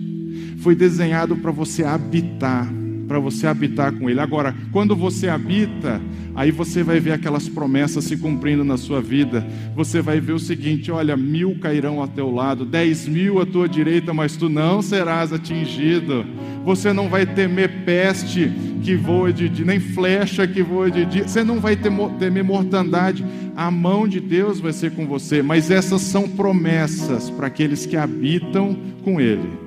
Foi 0.66 0.74
desenhado 0.74 1.36
para 1.36 1.52
você 1.52 1.84
habitar. 1.84 2.68
Para 3.08 3.20
você 3.20 3.46
habitar 3.46 3.94
com 3.94 4.10
Ele. 4.10 4.20
Agora, 4.20 4.56
quando 4.72 4.96
você 4.96 5.30
habita, 5.30 6.02
Aí 6.36 6.52
você 6.52 6.84
vai 6.84 7.00
ver 7.00 7.14
aquelas 7.14 7.48
promessas 7.48 8.04
se 8.04 8.18
cumprindo 8.18 8.66
na 8.66 8.76
sua 8.76 9.02
vida. 9.02 9.48
Você 9.74 10.02
vai 10.02 10.20
ver 10.20 10.34
o 10.34 10.40
seguinte: 10.40 10.92
olha, 10.92 11.16
mil 11.16 11.58
cairão 11.60 12.02
ao 12.02 12.10
teu 12.10 12.30
lado, 12.30 12.66
dez 12.66 13.08
mil 13.08 13.40
à 13.40 13.46
tua 13.46 13.70
direita, 13.70 14.14
mas 14.14 14.36
tu 14.36 14.50
não 14.50 14.82
serás 14.82 15.32
atingido. 15.32 16.26
Você 16.66 16.92
não 16.92 17.08
vai 17.08 17.26
temer 17.26 17.86
peste 17.86 18.52
que 18.84 18.96
voa 18.96 19.32
de 19.32 19.48
dia, 19.48 19.66
nem 19.66 19.80
flecha 19.80 20.46
que 20.46 20.62
voa 20.62 20.92
de 20.92 21.06
dia. 21.06 21.26
Você 21.26 21.42
não 21.42 21.62
vai 21.62 21.78
temer 21.78 22.44
mortandade. 22.44 23.26
A 23.56 23.72
mão 23.72 24.06
de 24.06 24.20
Deus 24.20 24.60
vai 24.60 24.74
ser 24.74 24.92
com 24.92 25.08
você. 25.08 25.42
Mas 25.42 25.72
essas 25.72 26.02
são 26.02 26.28
promessas 26.28 27.30
para 27.30 27.48
aqueles 27.48 27.86
que 27.86 27.96
habitam 27.96 28.76
com 29.06 29.22
Ele 29.22 29.65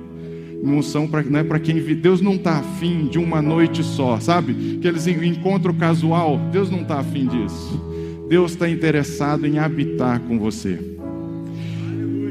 pra, 1.07 1.23
não 1.23 1.39
é 1.39 1.43
para 1.43 1.59
quem 1.59 1.79
Deus 1.95 2.21
não 2.21 2.35
está 2.35 2.59
afim 2.59 3.07
de 3.07 3.17
uma 3.17 3.41
noite 3.41 3.83
só, 3.83 4.19
sabe? 4.19 4.77
Aqueles 4.77 5.07
encontro 5.07 5.73
casual, 5.73 6.37
Deus 6.51 6.69
não 6.69 6.81
está 6.81 6.99
afim 6.99 7.27
disso. 7.27 7.81
Deus 8.27 8.51
está 8.51 8.69
interessado 8.69 9.47
em 9.47 9.57
habitar 9.57 10.19
com 10.19 10.37
você. 10.37 10.77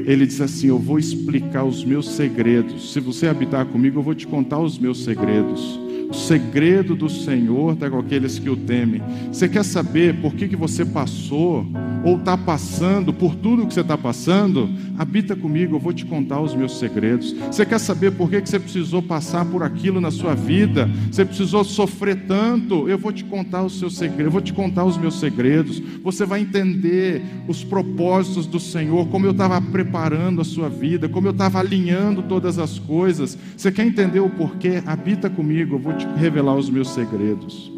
Ele 0.05 0.25
diz 0.25 0.39
assim: 0.41 0.67
Eu 0.67 0.79
vou 0.79 0.97
explicar 0.97 1.63
os 1.63 1.83
meus 1.83 2.09
segredos. 2.09 2.93
Se 2.93 2.99
você 2.99 3.27
habitar 3.27 3.65
comigo, 3.65 3.99
eu 3.99 4.03
vou 4.03 4.15
te 4.15 4.25
contar 4.25 4.59
os 4.59 4.77
meus 4.77 5.03
segredos. 5.03 5.79
O 6.09 6.13
segredo 6.13 6.95
do 6.95 7.07
Senhor 7.07 7.73
está 7.73 7.87
com 7.87 7.99
aqueles 7.99 8.39
que 8.39 8.49
o 8.49 8.57
temem. 8.57 8.99
Você 9.31 9.47
quer 9.47 9.63
saber 9.63 10.19
por 10.19 10.33
que, 10.33 10.47
que 10.47 10.55
você 10.55 10.83
passou 10.83 11.67
ou 12.03 12.17
está 12.17 12.35
passando 12.35 13.13
por 13.13 13.35
tudo 13.35 13.67
que 13.67 13.73
você 13.73 13.81
está 13.81 13.95
passando? 13.97 14.69
Habita 14.97 15.35
comigo, 15.35 15.75
eu 15.75 15.79
vou 15.79 15.93
te 15.93 16.05
contar 16.05 16.41
os 16.41 16.55
meus 16.55 16.79
segredos. 16.79 17.33
Você 17.51 17.63
quer 17.63 17.79
saber 17.79 18.11
por 18.11 18.29
que, 18.29 18.41
que 18.41 18.49
você 18.49 18.59
precisou 18.59 19.03
passar 19.03 19.45
por 19.45 19.61
aquilo 19.61 20.01
na 20.01 20.09
sua 20.09 20.33
vida? 20.33 20.89
Você 21.11 21.23
precisou 21.23 21.63
sofrer 21.63 22.25
tanto? 22.25 22.89
Eu 22.89 22.97
vou 22.97 23.11
te 23.11 23.23
contar 23.23 23.63
os 23.63 23.77
seus 23.77 23.95
segredos, 23.95 24.25
eu 24.25 24.31
vou 24.31 24.41
te 24.41 24.51
contar 24.53 24.85
os 24.85 24.97
meus 24.97 25.19
segredos. 25.19 25.79
Você 26.03 26.25
vai 26.25 26.41
entender 26.41 27.21
os 27.47 27.63
propósitos 27.63 28.47
do 28.47 28.59
Senhor, 28.59 29.07
como 29.09 29.27
eu 29.27 29.31
estava 29.31 29.61
preparando 29.61 30.41
a 30.41 30.45
sua 30.45 30.69
vida, 30.69 31.07
como 31.07 31.27
eu 31.27 31.31
estava 31.31 31.59
alinhando 31.59 32.23
todas 32.23 32.57
as 32.57 32.79
coisas. 32.79 33.37
Você 33.55 33.71
quer 33.71 33.85
entender 33.85 34.21
o 34.21 34.29
porquê? 34.29 34.81
Habita 34.85 35.29
comigo, 35.29 35.75
eu 35.75 35.79
vou 35.79 35.93
te 35.93 35.98
revelar 36.17 36.55
os 36.55 36.69
meus 36.69 36.89
segredos. 36.89 37.71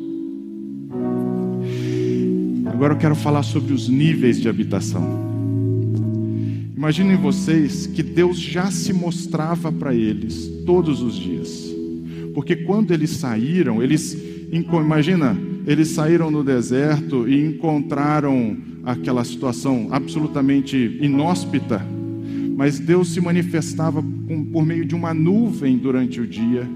Agora 2.65 2.93
eu 2.93 2.97
quero 2.97 3.15
falar 3.15 3.43
sobre 3.43 3.73
os 3.73 3.87
níveis 3.87 4.41
de 4.41 4.49
habitação. 4.49 5.03
Imaginem 6.75 7.15
vocês 7.15 7.85
que 7.85 8.01
Deus 8.01 8.39
já 8.39 8.71
se 8.71 8.91
mostrava 8.91 9.71
para 9.71 9.93
eles 9.93 10.47
todos 10.65 11.01
os 11.01 11.15
dias. 11.15 11.69
Porque 12.33 12.55
quando 12.55 12.91
eles 12.91 13.11
saíram, 13.11 13.83
eles 13.83 14.17
imagina, 14.51 15.37
eles 15.67 15.89
saíram 15.89 16.31
no 16.31 16.43
deserto 16.43 17.29
e 17.29 17.45
encontraram 17.45 18.57
aquela 18.83 19.23
situação 19.23 19.89
absolutamente 19.91 20.97
inóspita, 20.99 21.85
mas 22.55 22.79
Deus 22.79 23.13
se 23.13 23.21
manifestava 23.21 24.03
por 24.51 24.65
meio 24.65 24.85
de 24.85 24.95
uma 24.95 25.13
nuvem 25.13 25.77
durante 25.77 26.19
o 26.19 26.25
dia 26.25 26.67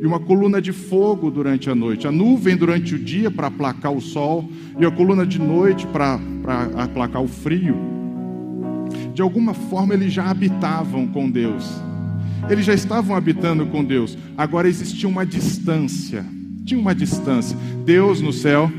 e 0.00 0.06
uma 0.06 0.18
coluna 0.18 0.62
de 0.62 0.72
fogo 0.72 1.30
durante 1.30 1.68
a 1.68 1.74
noite. 1.74 2.08
A 2.08 2.12
nuvem 2.12 2.56
durante 2.56 2.94
o 2.94 2.98
dia 2.98 3.30
para 3.30 3.48
aplacar 3.48 3.92
o 3.92 4.00
sol 4.00 4.48
e 4.78 4.84
a 4.84 4.90
coluna 4.90 5.26
de 5.26 5.38
noite 5.38 5.86
para 5.86 6.18
aplacar 6.76 7.22
o 7.22 7.28
frio. 7.28 7.76
De 9.12 9.20
alguma 9.20 9.52
forma 9.52 9.92
eles 9.92 10.10
já 10.10 10.30
habitavam 10.30 11.06
com 11.06 11.30
Deus. 11.30 11.70
Eles 12.48 12.64
já 12.64 12.72
estavam 12.72 13.14
habitando 13.14 13.66
com 13.66 13.84
Deus. 13.84 14.16
Agora 14.38 14.66
existia 14.66 15.06
uma 15.06 15.26
distância. 15.26 16.24
Tinha 16.64 16.80
uma 16.80 16.94
distância. 16.94 17.56
Deus 17.84 18.22
no 18.22 18.32
céu, 18.32 18.72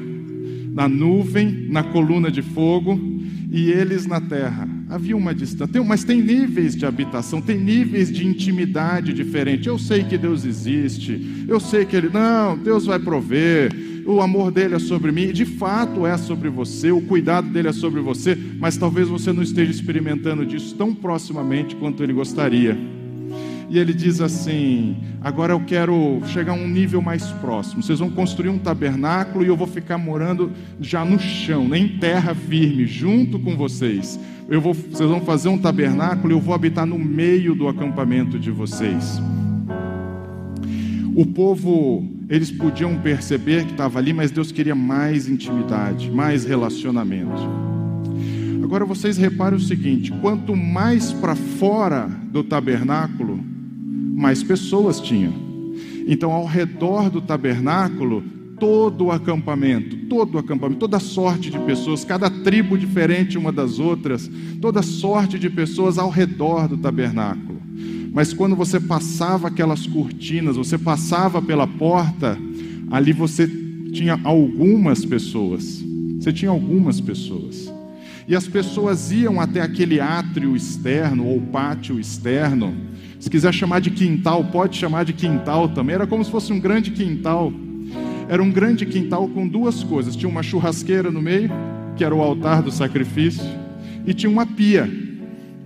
na 0.74 0.90
nuvem, 0.90 1.68
na 1.70 1.84
coluna 1.84 2.32
de 2.32 2.42
fogo 2.42 3.00
e 3.52 3.70
eles 3.70 4.08
na 4.08 4.20
terra. 4.20 4.68
Havia 4.92 5.16
uma 5.16 5.34
distância, 5.34 5.82
mas 5.86 6.04
tem 6.04 6.22
níveis 6.22 6.76
de 6.76 6.86
habitação, 6.86 7.42
tem 7.42 7.58
níveis 7.58 8.12
de 8.12 8.28
intimidade 8.28 9.14
diferente. 9.14 9.70
Eu 9.70 9.80
sei 9.80 10.04
que 10.04 10.18
Deus 10.18 10.44
existe, 10.44 11.46
eu 11.48 11.62
sei 11.62 11.86
que 11.86 11.96
Ele, 11.96 12.10
não, 12.10 12.58
Deus 12.58 12.88
vai 12.88 13.00
prover, 13.00 13.74
o 14.06 14.20
amor 14.20 14.52
dele 14.52 14.76
é 14.76 14.80
sobre 14.80 15.14
mim, 15.14 15.32
de 15.32 15.46
fato 15.46 16.06
é 16.06 16.18
sobre 16.18 16.50
você, 16.50 16.92
o 16.92 17.00
cuidado 17.00 17.48
dele 17.48 17.70
é 17.70 17.72
sobre 17.72 18.02
você, 18.02 18.38
mas 18.60 18.76
talvez 18.76 19.08
você 19.08 19.32
não 19.32 19.42
esteja 19.42 19.72
experimentando 19.72 20.46
disso 20.46 20.76
tão 20.76 20.94
proximamente 20.94 21.74
quanto 21.78 22.04
ele 22.04 22.12
gostaria 22.12 22.78
e 23.72 23.80
ele 23.80 23.94
diz 23.94 24.20
assim: 24.20 24.98
agora 25.22 25.54
eu 25.54 25.62
quero 25.62 26.22
chegar 26.28 26.52
a 26.52 26.56
um 26.56 26.68
nível 26.68 27.02
mais 27.02 27.24
próximo. 27.28 27.82
Vocês 27.82 28.00
vão 28.00 28.10
construir 28.10 28.50
um 28.50 28.60
tabernáculo 28.60 29.46
e 29.46 29.48
eu 29.48 29.56
vou 29.56 29.66
ficar 29.66 29.98
morando 29.98 30.52
já 30.82 31.06
no 31.06 31.18
chão, 31.18 31.70
né, 31.70 31.78
em 31.78 31.88
terra 31.98 32.36
firme, 32.36 32.86
junto 32.86 33.40
com 33.40 33.56
vocês. 33.56 34.20
Eu 34.50 34.60
vou, 34.60 34.74
vocês 34.74 35.10
vão 35.10 35.22
fazer 35.22 35.48
um 35.48 35.58
tabernáculo 35.58 36.34
e 36.34 36.36
eu 36.36 36.42
vou 36.42 36.54
habitar 36.54 36.86
no 36.86 37.00
meio 37.00 37.56
do 37.56 37.70
acampamento 37.70 38.38
de 38.38 38.52
vocês. 38.52 39.22
O 41.16 41.26
povo, 41.26 42.06
eles 42.28 42.52
podiam 42.52 42.98
perceber 42.98 43.64
que 43.64 43.72
estava 43.72 44.00
ali, 44.00 44.12
mas 44.12 44.32
Deus 44.32 44.52
queria 44.52 44.76
mais 44.76 45.30
intimidade, 45.30 46.12
mais 46.12 46.44
relacionamento. 46.44 47.42
Agora 48.62 48.84
vocês 48.84 49.18
reparem 49.18 49.58
o 49.58 49.62
seguinte: 49.62 50.12
quanto 50.22 50.58
mais 50.58 51.14
para 51.14 51.36
fora 51.36 52.10
do 52.32 52.44
tabernáculo, 52.44 53.51
mais 54.22 54.44
pessoas 54.44 55.00
tinham. 55.00 55.34
Então, 56.08 56.32
ao 56.32 56.46
redor 56.46 57.10
do 57.10 57.20
tabernáculo, 57.20 58.24
todo 58.60 59.06
o 59.06 59.12
acampamento, 59.12 59.98
todo 60.08 60.36
o 60.36 60.38
acampamento, 60.38 60.80
toda 60.80 61.00
sorte 61.00 61.50
de 61.50 61.58
pessoas, 61.58 62.06
cada 62.06 62.30
tribo 62.30 62.78
diferente 62.78 63.36
uma 63.36 63.52
das 63.52 63.80
outras, 63.80 64.30
toda 64.62 64.84
sorte 64.84 65.40
de 65.40 65.50
pessoas 65.50 65.98
ao 65.98 66.12
redor 66.12 66.68
do 66.68 66.78
tabernáculo. 66.78 67.60
Mas 68.14 68.32
quando 68.32 68.56
você 68.56 68.80
passava 68.80 69.48
aquelas 69.48 69.88
cortinas, 69.88 70.56
você 70.56 70.78
passava 70.78 71.42
pela 71.42 71.66
porta, 71.66 72.38
ali 72.92 73.14
você 73.14 73.50
tinha 73.92 74.20
algumas 74.24 75.04
pessoas. 75.04 75.84
Você 76.20 76.32
tinha 76.32 76.52
algumas 76.52 77.02
pessoas. 77.02 77.74
E 78.28 78.36
as 78.36 78.48
pessoas 78.48 79.12
iam 79.12 79.42
até 79.42 79.62
aquele 79.62 80.00
átrio 80.00 80.56
externo 80.56 81.26
ou 81.26 81.42
pátio 81.42 82.00
externo 82.00 82.91
se 83.22 83.30
quiser 83.30 83.54
chamar 83.54 83.80
de 83.82 83.92
quintal, 83.92 84.44
pode 84.46 84.76
chamar 84.76 85.06
de 85.06 85.14
quintal 85.14 85.70
também. 85.70 85.94
Era 85.94 86.08
como 86.08 86.26
se 86.26 86.32
fosse 86.32 86.52
um 86.52 86.60
grande 86.60 86.90
quintal. 86.90 87.54
Era 88.28 88.42
um 88.42 88.52
grande 88.52 88.84
quintal 88.84 89.30
com 89.30 89.48
duas 89.48 89.84
coisas: 89.84 90.16
tinha 90.16 90.28
uma 90.28 90.42
churrasqueira 90.42 91.12
no 91.12 91.22
meio, 91.22 91.52
que 91.96 92.04
era 92.04 92.16
o 92.16 92.22
altar 92.22 92.64
do 92.64 92.72
sacrifício, 92.72 93.46
e 94.08 94.14
tinha 94.16 94.30
uma 94.30 94.48
pia 94.48 94.90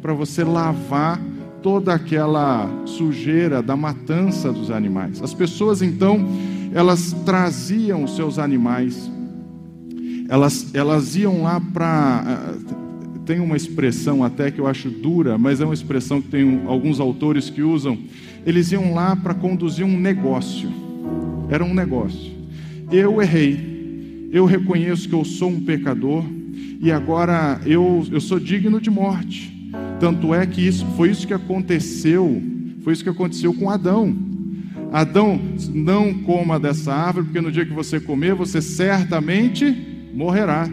para 0.02 0.12
você 0.12 0.44
lavar 0.44 1.18
toda 1.64 1.94
aquela 1.94 2.70
sujeira 2.86 3.64
da 3.64 3.78
matança 3.78 4.52
dos 4.52 4.70
animais. 4.70 5.22
As 5.22 5.34
pessoas 5.34 5.82
então, 5.82 6.28
elas 6.74 7.14
traziam 7.26 8.04
os 8.04 8.18
seus 8.18 8.38
animais, 8.38 9.10
elas, 10.28 10.76
elas 10.76 11.16
iam 11.16 11.44
lá 11.44 11.62
para 11.62 12.54
tem 13.26 13.40
uma 13.40 13.58
expressão 13.58 14.24
até 14.24 14.52
que 14.52 14.60
eu 14.60 14.68
acho 14.68 14.90
dura, 14.90 15.38
mas 15.38 15.60
é 15.60 15.66
uma 15.66 15.74
expressão 15.74 16.22
que 16.22 16.30
tem 16.30 16.62
alguns 16.68 17.00
autores 17.00 17.50
que 17.50 17.64
usam. 17.64 17.98
Eles 18.46 18.72
iam 18.72 18.94
lá 18.94 19.16
para 19.16 19.34
conduzir 19.34 19.86
um 19.86 20.00
negócio. 20.00 20.72
Era 21.50 21.64
um 21.64 21.74
negócio. 21.74 22.32
Eu 22.92 23.22
errei. 23.22 24.30
Eu 24.32 24.46
reconheço 24.46 25.10
que 25.10 25.16
eu 25.16 25.26
sou 25.26 25.50
um 25.50 25.62
pecador 25.62 26.24
e 26.80 26.92
agora 26.92 27.60
eu, 27.66 28.06
eu 28.12 28.22
sou 28.22 28.40
digno 28.40 28.80
de 28.80 28.90
morte. 28.90 29.52
Tanto 30.00 30.34
é 30.34 30.46
que 30.46 30.66
isso 30.66 30.86
foi 30.96 31.10
isso 31.10 31.26
que 31.26 31.34
aconteceu, 31.34 32.42
foi 32.84 32.94
isso 32.94 33.04
que 33.04 33.10
aconteceu 33.10 33.54
com 33.54 33.70
Adão. 33.70 34.16
Adão, 34.92 35.40
não 35.74 36.14
coma 36.14 36.60
dessa 36.60 36.94
árvore, 36.94 37.26
porque 37.26 37.42
no 37.42 37.52
dia 37.52 37.66
que 37.66 37.74
você 37.74 38.00
comer, 38.00 38.34
você 38.34 38.62
certamente 38.62 39.76
morrerá. 40.14 40.70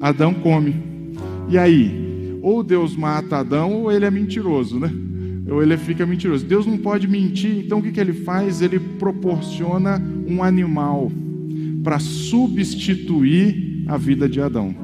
Adão 0.00 0.32
come. 0.32 0.95
E 1.48 1.56
aí? 1.56 2.38
Ou 2.42 2.62
Deus 2.62 2.96
mata 2.96 3.38
Adão, 3.38 3.72
ou 3.82 3.92
ele 3.92 4.04
é 4.04 4.10
mentiroso, 4.10 4.78
né? 4.78 4.90
Ou 5.48 5.62
ele 5.62 5.76
fica 5.76 6.04
mentiroso. 6.04 6.44
Deus 6.44 6.66
não 6.66 6.78
pode 6.78 7.06
mentir, 7.06 7.64
então 7.64 7.78
o 7.78 7.82
que, 7.82 7.92
que 7.92 8.00
ele 8.00 8.12
faz? 8.12 8.62
Ele 8.62 8.78
proporciona 8.78 10.02
um 10.28 10.42
animal 10.42 11.10
para 11.82 11.98
substituir 11.98 13.84
a 13.86 13.96
vida 13.96 14.28
de 14.28 14.40
Adão. 14.40 14.74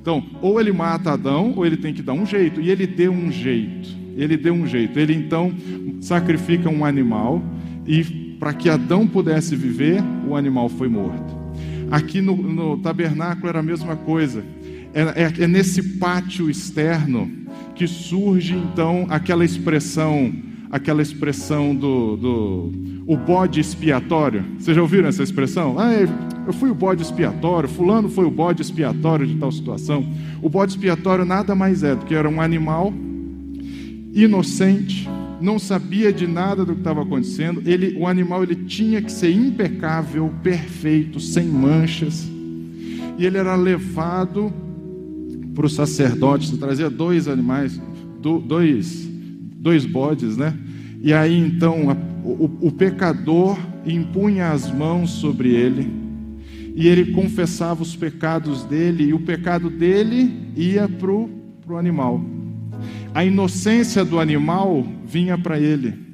Então, 0.00 0.24
ou 0.40 0.60
ele 0.60 0.72
mata 0.72 1.12
Adão, 1.12 1.54
ou 1.56 1.66
ele 1.66 1.76
tem 1.76 1.92
que 1.92 2.02
dar 2.02 2.12
um 2.12 2.24
jeito. 2.24 2.60
E 2.60 2.70
ele 2.70 2.86
deu 2.86 3.10
um 3.10 3.32
jeito. 3.32 3.88
Ele 4.16 4.36
deu 4.36 4.54
um 4.54 4.66
jeito. 4.66 4.96
Ele 4.98 5.12
então 5.12 5.52
sacrifica 6.00 6.70
um 6.70 6.84
animal 6.84 7.42
e 7.84 8.04
para 8.38 8.52
que 8.52 8.68
Adão 8.68 9.06
pudesse 9.06 9.56
viver, 9.56 10.00
o 10.28 10.36
animal 10.36 10.68
foi 10.68 10.88
morto. 10.88 11.36
Aqui 11.90 12.20
no, 12.20 12.36
no 12.36 12.76
tabernáculo 12.76 13.48
era 13.48 13.58
a 13.58 13.62
mesma 13.62 13.96
coisa. 13.96 14.44
É, 14.96 15.24
é, 15.24 15.44
é 15.44 15.46
nesse 15.46 15.82
pátio 15.98 16.48
externo 16.48 17.30
que 17.74 17.86
surge 17.86 18.54
então 18.54 19.04
aquela 19.10 19.44
expressão, 19.44 20.32
aquela 20.70 21.02
expressão 21.02 21.76
do, 21.76 22.16
do 22.16 22.72
o 23.06 23.14
bode 23.14 23.60
expiatório. 23.60 24.42
Vocês 24.58 24.74
já 24.74 24.80
ouviram 24.80 25.06
essa 25.06 25.22
expressão? 25.22 25.78
Ah, 25.78 25.92
eu 26.46 26.52
fui 26.54 26.70
o 26.70 26.74
bode 26.74 27.02
expiatório, 27.02 27.68
fulano 27.68 28.08
foi 28.08 28.24
o 28.24 28.30
bode 28.30 28.62
expiatório 28.62 29.26
de 29.26 29.34
tal 29.34 29.52
situação. 29.52 30.02
O 30.40 30.48
bode 30.48 30.72
expiatório 30.72 31.26
nada 31.26 31.54
mais 31.54 31.82
é 31.82 31.94
do 31.94 32.06
que 32.06 32.14
era 32.14 32.26
um 32.26 32.40
animal 32.40 32.90
inocente, 34.14 35.06
não 35.42 35.58
sabia 35.58 36.10
de 36.10 36.26
nada 36.26 36.64
do 36.64 36.72
que 36.72 36.80
estava 36.80 37.02
acontecendo. 37.02 37.62
Ele, 37.66 37.94
o 37.98 38.06
animal 38.06 38.42
ele 38.42 38.56
tinha 38.56 39.02
que 39.02 39.12
ser 39.12 39.30
impecável, 39.30 40.32
perfeito, 40.42 41.20
sem 41.20 41.44
manchas. 41.44 42.26
E 43.18 43.26
ele 43.26 43.36
era 43.36 43.54
levado 43.54 44.64
para 45.56 45.66
o 45.66 45.70
sacerdote. 45.70 46.56
Trazia 46.58 46.90
dois 46.90 47.26
animais, 47.26 47.80
dois, 48.20 49.08
dois 49.56 49.86
bodes, 49.86 50.36
né? 50.36 50.56
E 51.02 51.12
aí 51.12 51.36
então 51.36 51.88
o, 52.22 52.68
o 52.68 52.70
pecador 52.70 53.58
impunha 53.86 54.52
as 54.52 54.70
mãos 54.70 55.10
sobre 55.10 55.54
ele 55.54 55.90
e 56.74 56.86
ele 56.86 57.12
confessava 57.12 57.82
os 57.82 57.96
pecados 57.96 58.62
dele 58.64 59.04
e 59.04 59.14
o 59.14 59.20
pecado 59.20 59.70
dele 59.70 60.52
ia 60.54 60.86
para 60.86 61.10
o 61.10 61.76
animal. 61.76 62.20
A 63.14 63.24
inocência 63.24 64.04
do 64.04 64.20
animal 64.20 64.86
vinha 65.06 65.38
para 65.38 65.58
ele. 65.58 66.05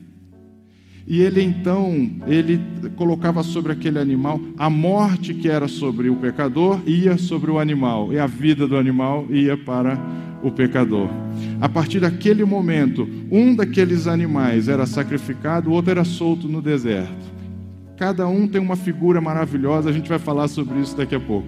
E 1.06 1.20
ele 1.20 1.42
então, 1.42 2.10
ele 2.26 2.60
colocava 2.96 3.42
sobre 3.42 3.72
aquele 3.72 3.98
animal 3.98 4.40
a 4.56 4.70
morte 4.70 5.34
que 5.34 5.48
era 5.48 5.66
sobre 5.66 6.08
o 6.08 6.16
pecador 6.16 6.80
ia 6.86 7.18
sobre 7.18 7.50
o 7.50 7.58
animal, 7.58 8.12
e 8.12 8.18
a 8.18 8.26
vida 8.26 8.66
do 8.66 8.76
animal 8.76 9.26
ia 9.30 9.56
para 9.56 9.98
o 10.42 10.50
pecador. 10.50 11.08
A 11.60 11.68
partir 11.68 12.00
daquele 12.00 12.44
momento, 12.44 13.08
um 13.30 13.54
daqueles 13.54 14.06
animais 14.06 14.68
era 14.68 14.86
sacrificado, 14.86 15.70
o 15.70 15.72
outro 15.72 15.90
era 15.90 16.04
solto 16.04 16.48
no 16.48 16.60
deserto. 16.60 17.32
Cada 17.96 18.26
um 18.26 18.48
tem 18.48 18.60
uma 18.60 18.76
figura 18.76 19.20
maravilhosa, 19.20 19.88
a 19.88 19.92
gente 19.92 20.08
vai 20.08 20.18
falar 20.18 20.48
sobre 20.48 20.80
isso 20.80 20.96
daqui 20.96 21.14
a 21.14 21.20
pouco. 21.20 21.46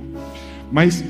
Mas 0.70 1.04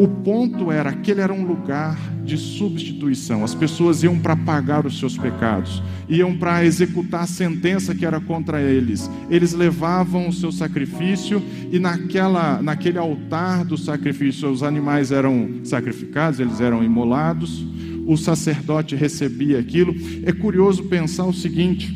o 0.00 0.08
ponto 0.08 0.72
era, 0.72 0.88
aquele 0.88 1.20
era 1.20 1.30
um 1.30 1.44
lugar 1.44 1.94
de 2.24 2.38
substituição. 2.38 3.44
As 3.44 3.54
pessoas 3.54 4.02
iam 4.02 4.18
para 4.18 4.34
pagar 4.34 4.86
os 4.86 4.98
seus 4.98 5.18
pecados, 5.18 5.82
iam 6.08 6.34
para 6.38 6.64
executar 6.64 7.24
a 7.24 7.26
sentença 7.26 7.94
que 7.94 8.06
era 8.06 8.18
contra 8.18 8.62
eles. 8.62 9.10
Eles 9.28 9.52
levavam 9.52 10.26
o 10.26 10.32
seu 10.32 10.50
sacrifício 10.50 11.42
e 11.70 11.78
naquela, 11.78 12.62
naquele 12.62 12.96
altar 12.96 13.62
do 13.62 13.76
sacrifício 13.76 14.50
os 14.50 14.62
animais 14.62 15.12
eram 15.12 15.60
sacrificados, 15.64 16.40
eles 16.40 16.62
eram 16.62 16.82
imolados. 16.82 17.62
O 18.06 18.16
sacerdote 18.16 18.96
recebia 18.96 19.58
aquilo. 19.58 19.94
É 20.24 20.32
curioso 20.32 20.84
pensar 20.84 21.26
o 21.26 21.34
seguinte: 21.34 21.94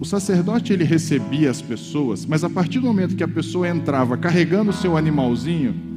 o 0.00 0.04
sacerdote 0.04 0.72
ele 0.72 0.82
recebia 0.82 1.48
as 1.48 1.62
pessoas, 1.62 2.26
mas 2.26 2.42
a 2.42 2.50
partir 2.50 2.80
do 2.80 2.86
momento 2.88 3.14
que 3.14 3.22
a 3.22 3.28
pessoa 3.28 3.68
entrava 3.68 4.16
carregando 4.16 4.70
o 4.70 4.74
seu 4.74 4.96
animalzinho, 4.96 5.93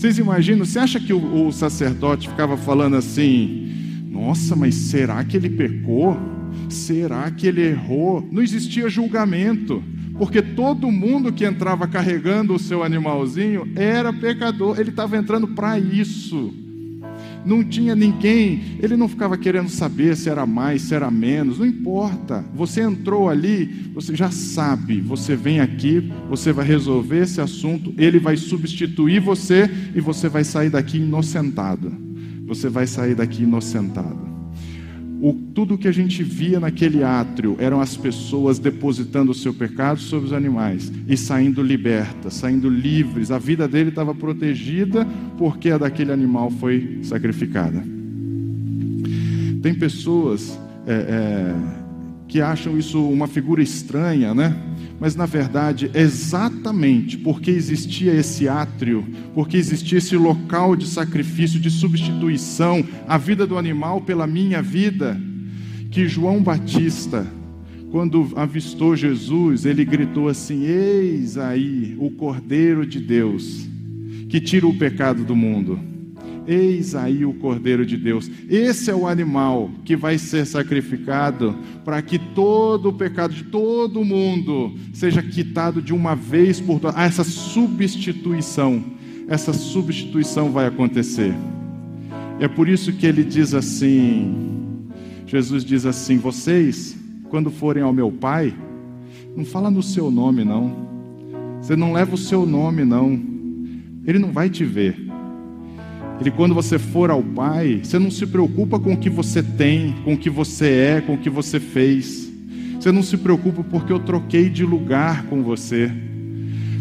vocês 0.00 0.16
imaginam? 0.16 0.64
Você 0.64 0.78
acha 0.78 0.98
que 0.98 1.12
o, 1.12 1.46
o 1.46 1.52
sacerdote 1.52 2.26
ficava 2.26 2.56
falando 2.56 2.96
assim: 2.96 4.02
Nossa, 4.08 4.56
mas 4.56 4.74
será 4.74 5.22
que 5.22 5.36
ele 5.36 5.50
pecou? 5.50 6.16
Será 6.70 7.30
que 7.30 7.46
ele 7.46 7.60
errou? 7.60 8.26
Não 8.32 8.42
existia 8.42 8.88
julgamento, 8.88 9.84
porque 10.16 10.40
todo 10.40 10.90
mundo 10.90 11.30
que 11.30 11.44
entrava 11.44 11.86
carregando 11.86 12.54
o 12.54 12.58
seu 12.58 12.82
animalzinho 12.82 13.70
era 13.76 14.10
pecador, 14.10 14.80
ele 14.80 14.88
estava 14.88 15.18
entrando 15.18 15.48
para 15.48 15.78
isso 15.78 16.69
não 17.44 17.64
tinha 17.64 17.94
ninguém, 17.94 18.76
ele 18.80 18.96
não 18.96 19.08
ficava 19.08 19.36
querendo 19.36 19.68
saber 19.68 20.16
se 20.16 20.28
era 20.28 20.46
mais, 20.46 20.82
se 20.82 20.94
era 20.94 21.10
menos, 21.10 21.58
não 21.58 21.66
importa. 21.66 22.44
Você 22.54 22.82
entrou 22.82 23.28
ali, 23.28 23.90
você 23.94 24.14
já 24.14 24.30
sabe, 24.30 25.00
você 25.00 25.34
vem 25.36 25.60
aqui, 25.60 26.12
você 26.28 26.52
vai 26.52 26.66
resolver 26.66 27.22
esse 27.22 27.40
assunto, 27.40 27.94
ele 27.96 28.18
vai 28.18 28.36
substituir 28.36 29.20
você 29.20 29.70
e 29.94 30.00
você 30.00 30.28
vai 30.28 30.44
sair 30.44 30.70
daqui 30.70 30.98
inocentado. 30.98 31.92
Você 32.46 32.68
vai 32.68 32.86
sair 32.86 33.14
daqui 33.14 33.44
inocentado. 33.44 34.39
O, 35.22 35.34
tudo 35.54 35.76
que 35.76 35.86
a 35.86 35.92
gente 35.92 36.22
via 36.22 36.58
naquele 36.58 37.02
átrio 37.02 37.54
eram 37.58 37.80
as 37.80 37.96
pessoas 37.96 38.58
depositando 38.58 39.32
o 39.32 39.34
seu 39.34 39.52
pecado 39.52 40.00
sobre 40.00 40.26
os 40.26 40.32
animais 40.32 40.90
e 41.06 41.16
saindo 41.16 41.62
libertas, 41.62 42.34
saindo 42.34 42.70
livres. 42.70 43.30
A 43.30 43.38
vida 43.38 43.68
dele 43.68 43.90
estava 43.90 44.14
protegida 44.14 45.06
porque 45.36 45.70
a 45.70 45.76
daquele 45.76 46.10
animal 46.10 46.50
foi 46.50 47.00
sacrificada. 47.02 47.84
Tem 49.62 49.74
pessoas 49.74 50.58
é, 50.86 50.92
é, 50.92 51.54
que 52.26 52.40
acham 52.40 52.78
isso 52.78 53.02
uma 53.06 53.26
figura 53.26 53.62
estranha, 53.62 54.32
né? 54.32 54.56
Mas 55.00 55.16
na 55.16 55.24
verdade, 55.24 55.90
exatamente 55.94 57.16
porque 57.16 57.50
existia 57.50 58.14
esse 58.14 58.46
átrio, 58.46 59.02
porque 59.34 59.56
existia 59.56 59.96
esse 59.96 60.14
local 60.14 60.76
de 60.76 60.86
sacrifício, 60.86 61.58
de 61.58 61.70
substituição, 61.70 62.84
a 63.08 63.16
vida 63.16 63.46
do 63.46 63.56
animal 63.56 64.02
pela 64.02 64.26
minha 64.26 64.60
vida, 64.60 65.18
que 65.90 66.06
João 66.06 66.42
Batista, 66.42 67.26
quando 67.90 68.30
avistou 68.36 68.94
Jesus, 68.94 69.64
ele 69.64 69.86
gritou 69.86 70.28
assim: 70.28 70.64
Eis 70.64 71.38
aí 71.38 71.96
o 71.98 72.10
Cordeiro 72.10 72.84
de 72.84 73.00
Deus, 73.00 73.66
que 74.28 74.38
tira 74.38 74.66
o 74.66 74.78
pecado 74.78 75.24
do 75.24 75.34
mundo. 75.34 75.89
Eis 76.46 76.94
aí 76.94 77.24
o 77.24 77.34
Cordeiro 77.34 77.84
de 77.84 77.96
Deus. 77.96 78.30
Esse 78.48 78.90
é 78.90 78.94
o 78.94 79.06
animal 79.06 79.70
que 79.84 79.94
vai 79.94 80.18
ser 80.18 80.46
sacrificado 80.46 81.56
para 81.84 82.00
que 82.02 82.18
todo 82.18 82.88
o 82.88 82.92
pecado 82.92 83.34
de 83.34 83.44
todo 83.44 84.04
mundo 84.04 84.74
seja 84.92 85.22
quitado 85.22 85.80
de 85.82 85.92
uma 85.92 86.14
vez 86.14 86.60
por 86.60 86.80
todas. 86.80 86.96
Ah, 86.96 87.04
essa 87.04 87.24
substituição, 87.24 88.82
essa 89.28 89.52
substituição 89.52 90.50
vai 90.50 90.66
acontecer. 90.66 91.34
É 92.40 92.48
por 92.48 92.68
isso 92.68 92.92
que 92.92 93.06
ele 93.06 93.22
diz 93.22 93.54
assim: 93.54 94.34
Jesus 95.26 95.64
diz 95.64 95.84
assim: 95.86 96.16
vocês, 96.16 96.96
quando 97.28 97.50
forem 97.50 97.82
ao 97.82 97.92
meu 97.92 98.10
Pai, 98.10 98.54
não 99.36 99.44
fala 99.44 99.70
no 99.70 99.82
seu 99.82 100.10
nome, 100.10 100.44
não. 100.44 100.88
Você 101.60 101.76
não 101.76 101.92
leva 101.92 102.14
o 102.14 102.18
seu 102.18 102.46
nome, 102.46 102.84
não. 102.84 103.20
Ele 104.06 104.18
não 104.18 104.32
vai 104.32 104.48
te 104.48 104.64
ver. 104.64 105.09
Ele, 106.20 106.30
quando 106.30 106.54
você 106.54 106.78
for 106.78 107.10
ao 107.10 107.22
Pai, 107.22 107.80
você 107.82 107.98
não 107.98 108.10
se 108.10 108.26
preocupa 108.26 108.78
com 108.78 108.92
o 108.92 108.96
que 108.96 109.08
você 109.08 109.42
tem, 109.42 109.94
com 110.04 110.12
o 110.12 110.18
que 110.18 110.28
você 110.28 110.68
é, 110.68 111.00
com 111.00 111.14
o 111.14 111.18
que 111.18 111.30
você 111.30 111.58
fez. 111.58 112.30
Você 112.78 112.92
não 112.92 113.02
se 113.02 113.16
preocupa 113.16 113.64
porque 113.64 113.90
eu 113.90 113.98
troquei 113.98 114.50
de 114.50 114.62
lugar 114.62 115.24
com 115.26 115.42
você. 115.42 115.90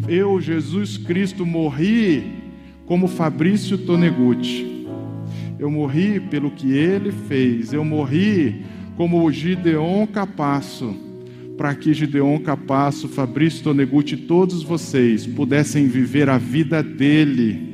Eu, 0.09 0.41
Jesus 0.41 0.97
Cristo, 0.97 1.45
morri 1.45 2.23
como 2.85 3.07
Fabrício 3.07 3.77
Toneguti. 3.77 4.85
Eu 5.57 5.71
morri 5.71 6.19
pelo 6.19 6.51
que 6.51 6.73
ele 6.73 7.11
fez. 7.11 7.71
Eu 7.71 7.85
morri 7.85 8.65
como 8.97 9.23
o 9.23 9.31
Gideon 9.31 10.05
Capasso, 10.07 10.93
para 11.57 11.73
que 11.75 11.93
Gideon 11.93 12.39
Capasso, 12.39 13.07
Fabrício 13.07 13.63
Toneguti, 13.63 14.17
todos 14.17 14.63
vocês 14.63 15.25
pudessem 15.25 15.87
viver 15.87 16.29
a 16.29 16.37
vida 16.37 16.83
dele 16.83 17.68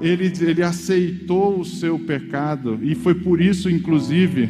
ele, 0.00 0.32
ele 0.40 0.62
aceitou 0.62 1.60
o 1.60 1.64
seu 1.64 1.98
pecado, 1.98 2.78
e 2.82 2.94
foi 2.94 3.14
por 3.14 3.40
isso, 3.40 3.70
inclusive, 3.70 4.48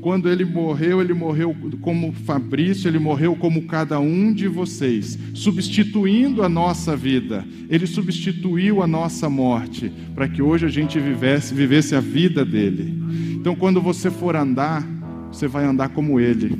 quando 0.00 0.28
ele 0.28 0.44
morreu, 0.44 1.00
ele 1.00 1.12
morreu 1.12 1.54
como 1.80 2.12
Fabrício, 2.12 2.88
ele 2.88 2.98
morreu 2.98 3.34
como 3.36 3.62
cada 3.62 3.98
um 3.98 4.32
de 4.32 4.48
vocês, 4.48 5.18
substituindo 5.34 6.42
a 6.42 6.48
nossa 6.48 6.96
vida. 6.96 7.44
Ele 7.68 7.86
substituiu 7.86 8.82
a 8.82 8.86
nossa 8.86 9.28
morte, 9.28 9.92
para 10.14 10.28
que 10.28 10.40
hoje 10.40 10.66
a 10.66 10.68
gente 10.68 10.98
vivesse, 10.98 11.52
vivesse 11.52 11.94
a 11.94 12.00
vida 12.00 12.44
dele. 12.44 12.94
Então, 13.34 13.54
quando 13.54 13.80
você 13.80 14.10
for 14.10 14.36
andar, 14.36 14.86
você 15.32 15.46
vai 15.46 15.64
andar 15.64 15.90
como 15.90 16.18
ele. 16.20 16.56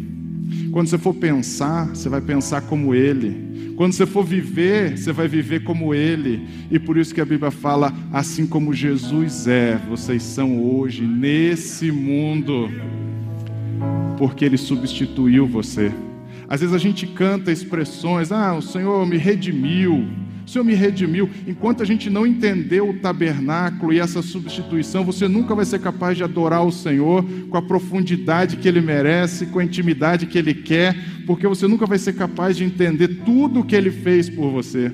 Quando 0.70 0.88
você 0.88 0.98
for 0.98 1.14
pensar, 1.14 1.88
você 1.88 2.09
vai 2.09 2.20
pensar 2.20 2.62
como 2.62 2.94
ele. 2.94 3.47
Quando 3.79 3.93
você 3.93 4.07
for 4.07 4.25
viver, 4.25 4.99
você 4.99 5.12
vai 5.12 5.29
viver 5.29 5.62
como 5.62 5.95
Ele. 5.95 6.49
E 6.69 6.81
por 6.81 6.97
isso 6.97 7.14
que 7.14 7.21
a 7.21 7.25
Bíblia 7.25 7.53
fala: 7.53 7.95
assim 8.12 8.45
como 8.45 8.75
Jesus 8.75 9.47
é, 9.47 9.77
vocês 9.88 10.21
são 10.25 10.61
hoje 10.61 11.03
nesse 11.03 11.93
mundo, 11.93 12.69
porque 14.19 14.45
Ele 14.45 14.57
substituiu 14.57 15.47
você. 15.47 15.93
Às 16.49 16.61
vezes 16.61 16.75
a 16.75 16.79
gente 16.79 17.07
canta 17.07 17.53
expressões: 17.53 18.33
ah, 18.33 18.53
o 18.53 18.61
Senhor 18.61 19.07
me 19.07 19.17
redimiu. 19.17 20.09
O 20.48 20.50
Senhor 20.50 20.64
me 20.64 20.72
redimiu. 20.72 21.28
Enquanto 21.46 21.82
a 21.82 21.84
gente 21.84 22.08
não 22.08 22.26
entendeu 22.26 22.88
o 22.88 22.94
tabernáculo 22.94 23.92
e 23.92 23.98
essa 23.98 24.22
substituição, 24.22 25.04
você 25.04 25.28
nunca 25.28 25.54
vai 25.54 25.66
ser 25.66 25.78
capaz 25.78 26.16
de 26.16 26.24
adorar 26.24 26.64
o 26.64 26.72
Senhor 26.72 27.22
com 27.50 27.58
a 27.58 27.61
profundidade 27.61 28.56
que 28.56 28.66
Ele 28.66 28.80
merece, 28.80 29.44
com 29.44 29.58
a 29.58 29.64
intimidade 29.64 30.24
que 30.24 30.38
Ele 30.38 30.54
quer, 30.54 30.96
porque 31.26 31.46
você 31.46 31.68
nunca 31.68 31.84
vai 31.84 31.98
ser 31.98 32.14
capaz 32.14 32.56
de 32.56 32.64
entender 32.64 33.08
tudo 33.26 33.61
o 33.61 33.64
que 33.64 33.76
Ele 33.76 33.90
fez 33.90 34.30
por 34.30 34.50
você. 34.50 34.90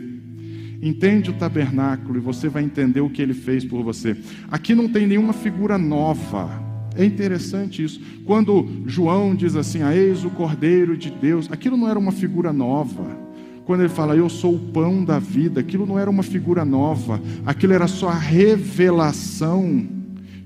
Entende 0.83 1.31
o 1.31 1.35
tabernáculo 1.35 2.17
e 2.17 2.21
você 2.21 2.49
vai 2.49 2.65
entender 2.65 3.01
o 3.01 3.09
que 3.09 3.23
Ele 3.23 3.33
fez 3.33 3.65
por 3.65 3.85
você. 3.85 4.17
Aqui 4.51 4.75
não 4.75 4.89
tem 4.89 5.07
nenhuma 5.07 5.33
figura 5.33 5.79
nova. 5.79 6.51
É 6.97 7.05
interessante 7.05 7.85
isso. 7.85 8.01
Quando 8.25 8.83
João 8.87 9.37
diz 9.37 9.55
assim: 9.55 9.83
a 9.83 9.95
eis 9.95 10.25
o 10.25 10.31
Cordeiro 10.31 10.97
de 10.97 11.11
Deus, 11.11 11.49
aquilo 11.49 11.77
não 11.77 11.89
era 11.89 11.99
uma 11.99 12.11
figura 12.11 12.53
nova. 12.53 13.24
Quando 13.65 13.81
ele 13.81 13.89
fala, 13.89 14.15
eu 14.15 14.29
sou 14.29 14.55
o 14.55 14.59
pão 14.59 15.05
da 15.05 15.19
vida, 15.19 15.61
aquilo 15.61 15.87
não 15.87 15.99
era 15.99 16.11
uma 16.11 16.23
figura 16.23 16.65
nova, 16.65 17.21
aquilo 17.47 17.73
era 17.73 17.87
só 17.87 18.09
a 18.09 18.19
revelação 18.19 19.87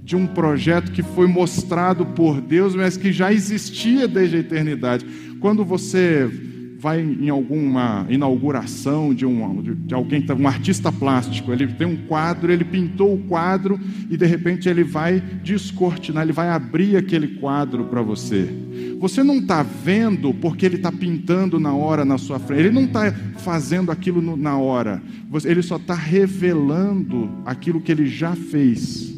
de 0.03 0.17
um 0.17 0.27
projeto 0.27 0.93
que 0.93 1.03
foi 1.03 1.27
mostrado 1.27 2.07
por 2.07 2.41
Deus, 2.41 2.75
mas 2.75 2.97
que 2.97 3.13
já 3.13 3.33
existia 3.33 4.07
desde 4.09 4.37
a 4.37 4.41
eternidade. 4.41 5.05
Quando 5.41 5.65
você 5.65 6.31
vai 6.79 7.01
em 7.01 7.29
alguma 7.29 8.07
inauguração 8.09 9.13
de, 9.13 9.27
um, 9.27 9.63
de 9.63 9.93
alguém, 9.93 10.25
um 10.39 10.47
artista 10.47 10.93
plástico, 10.93 11.53
ele 11.53 11.67
tem 11.67 11.89
um 11.89 11.97
quadro, 12.07 12.53
ele 12.53 12.65
pintou 12.65 13.15
o 13.15 13.19
quadro 13.19 13.81
e 14.09 14.17
de 14.17 14.25
repente 14.25 14.69
ele 14.69 14.85
vai 14.85 15.21
descortinar, 15.43 16.23
ele 16.23 16.33
vai 16.33 16.49
abrir 16.49 16.97
aquele 16.97 17.39
quadro 17.39 17.87
para 17.87 18.01
você. 18.01 18.49
Você 19.01 19.25
não 19.25 19.39
está 19.39 19.65
vendo 19.65 20.33
porque 20.33 20.65
ele 20.65 20.77
está 20.77 20.93
pintando 20.93 21.59
na 21.59 21.75
hora 21.75 22.05
na 22.05 22.17
sua 22.17 22.39
frente, 22.39 22.61
ele 22.61 22.71
não 22.71 22.85
está 22.85 23.13
fazendo 23.39 23.91
aquilo 23.91 24.37
na 24.37 24.57
hora, 24.57 25.03
ele 25.45 25.63
só 25.63 25.77
está 25.77 25.95
revelando 25.95 27.29
aquilo 27.45 27.81
que 27.81 27.91
ele 27.91 28.07
já 28.07 28.37
fez. 28.37 29.18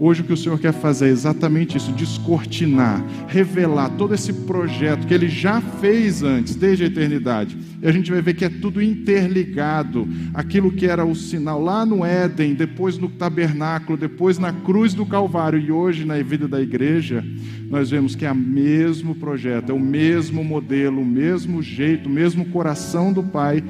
Hoje 0.00 0.20
o 0.20 0.24
que 0.24 0.32
o 0.32 0.36
Senhor 0.36 0.60
quer 0.60 0.72
fazer 0.72 1.06
é 1.06 1.10
exatamente 1.10 1.76
isso: 1.76 1.90
descortinar, 1.92 3.04
revelar 3.26 3.90
todo 3.90 4.14
esse 4.14 4.32
projeto 4.32 5.06
que 5.06 5.12
Ele 5.12 5.28
já 5.28 5.60
fez 5.60 6.22
antes, 6.22 6.54
desde 6.54 6.84
a 6.84 6.86
eternidade. 6.86 7.58
E 7.82 7.86
a 7.86 7.90
gente 7.90 8.10
vai 8.10 8.22
ver 8.22 8.34
que 8.34 8.44
é 8.44 8.48
tudo 8.48 8.80
interligado. 8.80 10.06
Aquilo 10.32 10.70
que 10.70 10.86
era 10.86 11.04
o 11.04 11.16
sinal 11.16 11.60
lá 11.60 11.84
no 11.84 12.04
Éden, 12.04 12.54
depois 12.54 12.96
no 12.96 13.08
tabernáculo, 13.08 13.98
depois 13.98 14.38
na 14.38 14.52
cruz 14.52 14.94
do 14.94 15.04
Calvário 15.04 15.58
e 15.58 15.72
hoje 15.72 16.04
na 16.04 16.22
vida 16.22 16.46
da 16.46 16.60
igreja, 16.60 17.24
nós 17.68 17.90
vemos 17.90 18.14
que 18.14 18.24
é 18.24 18.30
o 18.30 18.36
mesmo 18.36 19.16
projeto, 19.16 19.70
é 19.70 19.74
o 19.74 19.80
mesmo 19.80 20.44
modelo, 20.44 21.00
o 21.00 21.06
mesmo 21.06 21.60
jeito, 21.60 22.08
o 22.08 22.12
mesmo 22.12 22.44
coração 22.46 23.12
do 23.12 23.22
Pai 23.22 23.64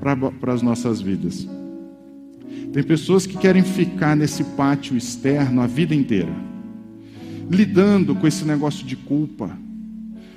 para 0.00 0.52
as 0.52 0.62
nossas 0.62 1.00
vidas. 1.00 1.48
Tem 2.72 2.82
pessoas 2.82 3.26
que 3.26 3.36
querem 3.36 3.62
ficar 3.62 4.16
nesse 4.16 4.42
pátio 4.42 4.96
externo 4.96 5.60
a 5.60 5.66
vida 5.66 5.94
inteira, 5.94 6.32
lidando 7.50 8.14
com 8.14 8.26
esse 8.26 8.46
negócio 8.46 8.86
de 8.86 8.96
culpa, 8.96 9.50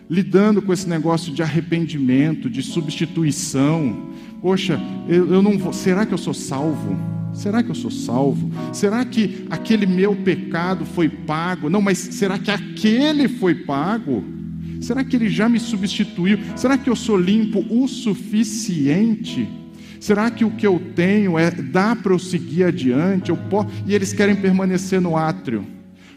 lidando 0.09 0.61
com 0.61 0.73
esse 0.73 0.87
negócio 0.87 1.33
de 1.33 1.41
arrependimento, 1.41 2.49
de 2.49 2.61
substituição. 2.61 4.11
Poxa, 4.41 4.79
eu, 5.07 5.31
eu 5.33 5.41
não 5.41 5.57
vou. 5.57 5.71
Será 5.71 6.05
que 6.05 6.13
eu 6.13 6.17
sou 6.17 6.33
salvo? 6.33 6.97
Será 7.33 7.63
que 7.63 7.69
eu 7.69 7.75
sou 7.75 7.91
salvo? 7.91 8.51
Será 8.73 9.03
que 9.05 9.45
aquele 9.49 9.85
meu 9.85 10.13
pecado 10.13 10.85
foi 10.85 11.07
pago? 11.07 11.69
Não, 11.69 11.81
mas 11.81 11.97
será 11.97 12.37
que 12.37 12.51
aquele 12.51 13.29
foi 13.29 13.55
pago? 13.55 14.23
Será 14.81 15.05
que 15.05 15.15
ele 15.15 15.29
já 15.29 15.47
me 15.47 15.59
substituiu? 15.59 16.37
Será 16.55 16.77
que 16.77 16.89
eu 16.89 16.95
sou 16.97 17.17
limpo 17.17 17.65
o 17.69 17.87
suficiente? 17.87 19.47
Será 20.05 20.29
que 20.29 20.45
o 20.45 20.51
que 20.51 20.67
eu 20.67 20.79
tenho 20.93 21.35
é 21.35 21.49
dá 21.49 21.95
para 21.95 22.13
eu 22.13 22.19
seguir 22.19 22.63
adiante? 22.65 23.31
Eu 23.31 23.37
posso... 23.37 23.69
E 23.87 23.95
eles 23.95 24.13
querem 24.13 24.35
permanecer 24.35 25.01
no 25.01 25.17
átrio. 25.17 25.65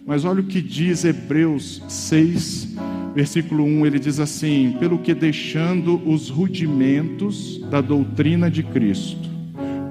Mas 0.07 0.27
olha 0.27 0.42
o 0.42 0.44
que 0.44 0.61
diz 0.61 1.07
Hebreus 1.07 1.83
6, 1.88 2.77
versículo 3.14 3.64
1, 3.64 3.87
ele 3.87 3.98
diz 3.98 4.20
assim: 4.20 4.77
"Pelo 4.79 4.98
que 4.98 5.14
deixando 5.14 6.07
os 6.07 6.29
rudimentos 6.29 7.62
da 7.70 7.81
doutrina 7.81 8.51
de 8.51 8.62
Cristo, 8.62 9.27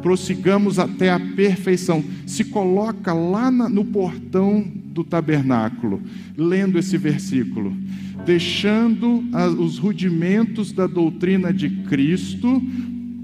prossigamos 0.04 0.78
até 0.78 1.10
a 1.10 1.20
perfeição". 1.20 2.04
Se 2.28 2.44
coloca 2.44 3.14
lá 3.14 3.50
no 3.50 3.84
portão 3.84 4.64
do 4.86 5.04
tabernáculo, 5.04 6.04
lendo 6.38 6.78
esse 6.78 7.00
versículo 7.00 7.76
deixando 8.28 9.24
os 9.58 9.78
rudimentos 9.78 10.74
da 10.74 10.86
doutrina 10.86 11.54
de 11.54 11.70
Cristo, 11.70 12.62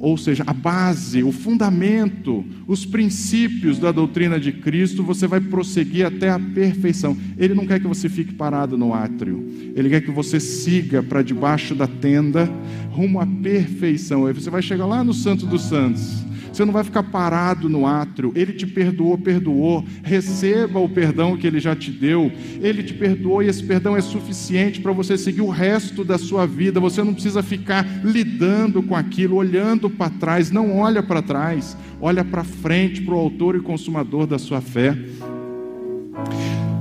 ou 0.04 0.18
seja, 0.18 0.44
a 0.46 0.52
base, 0.52 1.24
o 1.24 1.32
fundamento, 1.32 2.44
os 2.68 2.86
princípios 2.86 3.80
da 3.80 3.90
doutrina 3.90 4.38
de 4.38 4.52
Cristo, 4.52 5.02
você 5.02 5.26
vai 5.28 5.40
prosseguir 5.40 6.06
até 6.06 6.30
a 6.30 6.38
perfeição. 6.38 7.16
Ele 7.38 7.54
não 7.54 7.66
quer 7.66 7.80
que 7.80 7.88
você 7.88 8.10
fique 8.10 8.34
parado 8.34 8.78
no 8.78 8.94
átrio, 8.94 9.48
ele 9.74 9.90
quer 9.90 10.02
que 10.02 10.12
você 10.12 10.42
siga 10.42 11.02
para 11.02 11.22
debaixo 11.22 11.74
da 11.74 11.88
tenda, 11.88 12.52
rumo 12.92 13.22
à 13.22 13.26
perfeição. 13.26 14.26
Aí 14.26 14.34
você 14.34 14.50
vai 14.50 14.62
chegar 14.62 14.86
lá 14.86 15.06
no 15.06 15.14
Santo 15.14 15.46
dos 15.46 15.62
Santos 15.62 16.33
você 16.54 16.64
não 16.64 16.72
vai 16.72 16.84
ficar 16.84 17.02
parado 17.02 17.68
no 17.68 17.88
átrio. 17.88 18.32
Ele 18.36 18.54
te 18.54 18.68
perdoou, 18.68 19.18
perdoou. 19.18 19.84
Receba 20.04 20.78
o 20.78 20.88
perdão 20.88 21.36
que 21.36 21.48
ele 21.48 21.60
já 21.60 21.76
te 21.76 21.90
deu. 21.90 22.32
Ele 22.62 22.84
te 22.84 22.94
perdoou 22.94 23.42
e 23.42 23.48
esse 23.48 23.64
perdão 23.64 23.98
é 23.98 24.02
suficiente 24.02 24.80
para 24.80 24.92
você 24.92 25.18
seguir 25.18 25.42
o 25.42 25.50
resto 25.50 26.04
da 26.04 26.20
sua 26.20 26.46
vida. 26.46 26.80
Você 26.80 27.04
não 27.04 27.12
precisa 27.12 27.42
ficar 27.42 27.84
lidando 28.04 28.84
com 28.84 28.96
aquilo, 28.96 29.38
olhando 29.38 29.90
para 29.90 30.12
trás. 30.12 30.52
Não 30.52 30.78
olha 30.78 31.02
para 31.02 31.24
trás, 31.24 31.76
olha 32.00 32.24
para 32.24 32.44
frente, 32.44 33.02
para 33.02 33.16
o 33.16 33.18
autor 33.18 33.56
e 33.56 33.60
consumador 33.60 34.28
da 34.28 34.38
sua 34.38 34.62
fé 34.62 34.96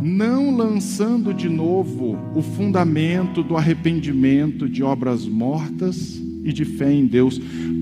não 0.02 0.54
lançando 0.54 1.32
de 1.32 1.48
novo 1.48 2.18
o 2.34 2.42
fundamento 2.42 3.42
do 3.42 3.56
arrependimento 3.56 4.68
de 4.68 4.82
obras 4.82 5.26
mortas 5.26 6.20
e 6.44 6.52
de 6.52 6.64
fé 6.64 6.92
em 6.92 7.06
Deus. 7.06 7.40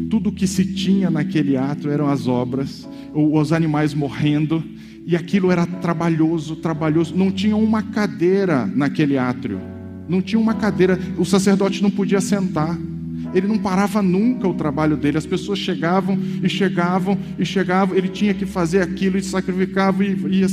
Tudo 0.08 0.32
que 0.32 0.46
se 0.46 0.64
tinha 0.64 1.10
naquele 1.10 1.56
ato 1.56 1.88
eram 1.88 2.08
as 2.08 2.26
obras, 2.26 2.88
os 3.14 3.52
animais 3.52 3.94
morrendo, 3.94 4.62
e 5.06 5.16
aquilo 5.16 5.50
era 5.50 5.66
trabalhoso, 5.66 6.56
trabalhoso. 6.56 7.14
Não 7.16 7.30
tinha 7.30 7.56
uma 7.56 7.82
cadeira 7.82 8.66
naquele 8.66 9.16
átrio, 9.16 9.60
não 10.08 10.20
tinha 10.20 10.38
uma 10.38 10.54
cadeira, 10.54 10.98
o 11.16 11.24
sacerdote 11.24 11.82
não 11.82 11.90
podia 11.90 12.20
sentar. 12.20 12.78
Ele 13.32 13.46
não 13.46 13.58
parava 13.58 14.02
nunca 14.02 14.48
o 14.48 14.54
trabalho 14.54 14.96
dele. 14.96 15.16
As 15.16 15.26
pessoas 15.26 15.58
chegavam 15.58 16.18
e 16.42 16.48
chegavam 16.48 17.16
e 17.38 17.44
chegavam. 17.44 17.96
Ele 17.96 18.08
tinha 18.08 18.34
que 18.34 18.44
fazer 18.44 18.82
aquilo 18.82 19.16
e 19.16 19.22
sacrificava 19.22 20.04
e 20.04 20.16
ia 20.40 20.48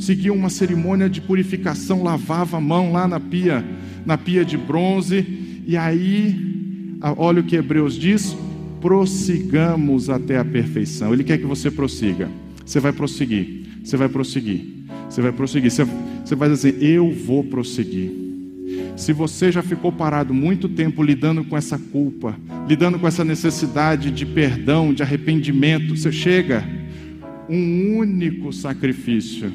seguia 0.00 0.32
uma 0.32 0.48
cerimônia 0.48 1.08
de 1.08 1.20
purificação, 1.20 2.02
lavava 2.02 2.56
a 2.56 2.60
mão 2.60 2.92
lá 2.92 3.06
na 3.06 3.20
pia, 3.20 3.64
na 4.04 4.16
pia 4.16 4.44
de 4.44 4.56
bronze. 4.56 5.62
E 5.66 5.76
aí 5.76 6.59
olha 7.16 7.40
o 7.40 7.44
que 7.44 7.56
Hebreus 7.56 7.94
diz: 7.94 8.36
prossigamos 8.80 10.08
até 10.08 10.38
a 10.38 10.44
perfeição. 10.44 11.12
Ele 11.12 11.24
quer 11.24 11.38
que 11.38 11.46
você 11.46 11.70
prossiga. 11.70 12.28
Você 12.64 12.80
vai 12.80 12.92
prosseguir, 12.92 13.66
você 13.82 13.96
vai 13.96 14.08
prosseguir, 14.08 14.64
você 15.08 15.20
vai 15.20 15.32
prosseguir. 15.32 15.70
Você, 15.70 15.84
você 16.24 16.34
vai 16.34 16.48
dizer: 16.48 16.82
Eu 16.82 17.10
vou 17.10 17.44
prosseguir. 17.44 18.10
Se 18.96 19.12
você 19.12 19.50
já 19.50 19.62
ficou 19.62 19.90
parado 19.90 20.32
muito 20.32 20.68
tempo 20.68 21.02
lidando 21.02 21.44
com 21.44 21.56
essa 21.56 21.78
culpa, 21.78 22.36
lidando 22.68 22.98
com 22.98 23.08
essa 23.08 23.24
necessidade 23.24 24.10
de 24.10 24.24
perdão, 24.24 24.92
de 24.92 25.02
arrependimento, 25.02 25.96
você 25.96 26.12
chega, 26.12 26.64
um 27.48 27.96
único 27.96 28.52
sacrifício 28.52 29.52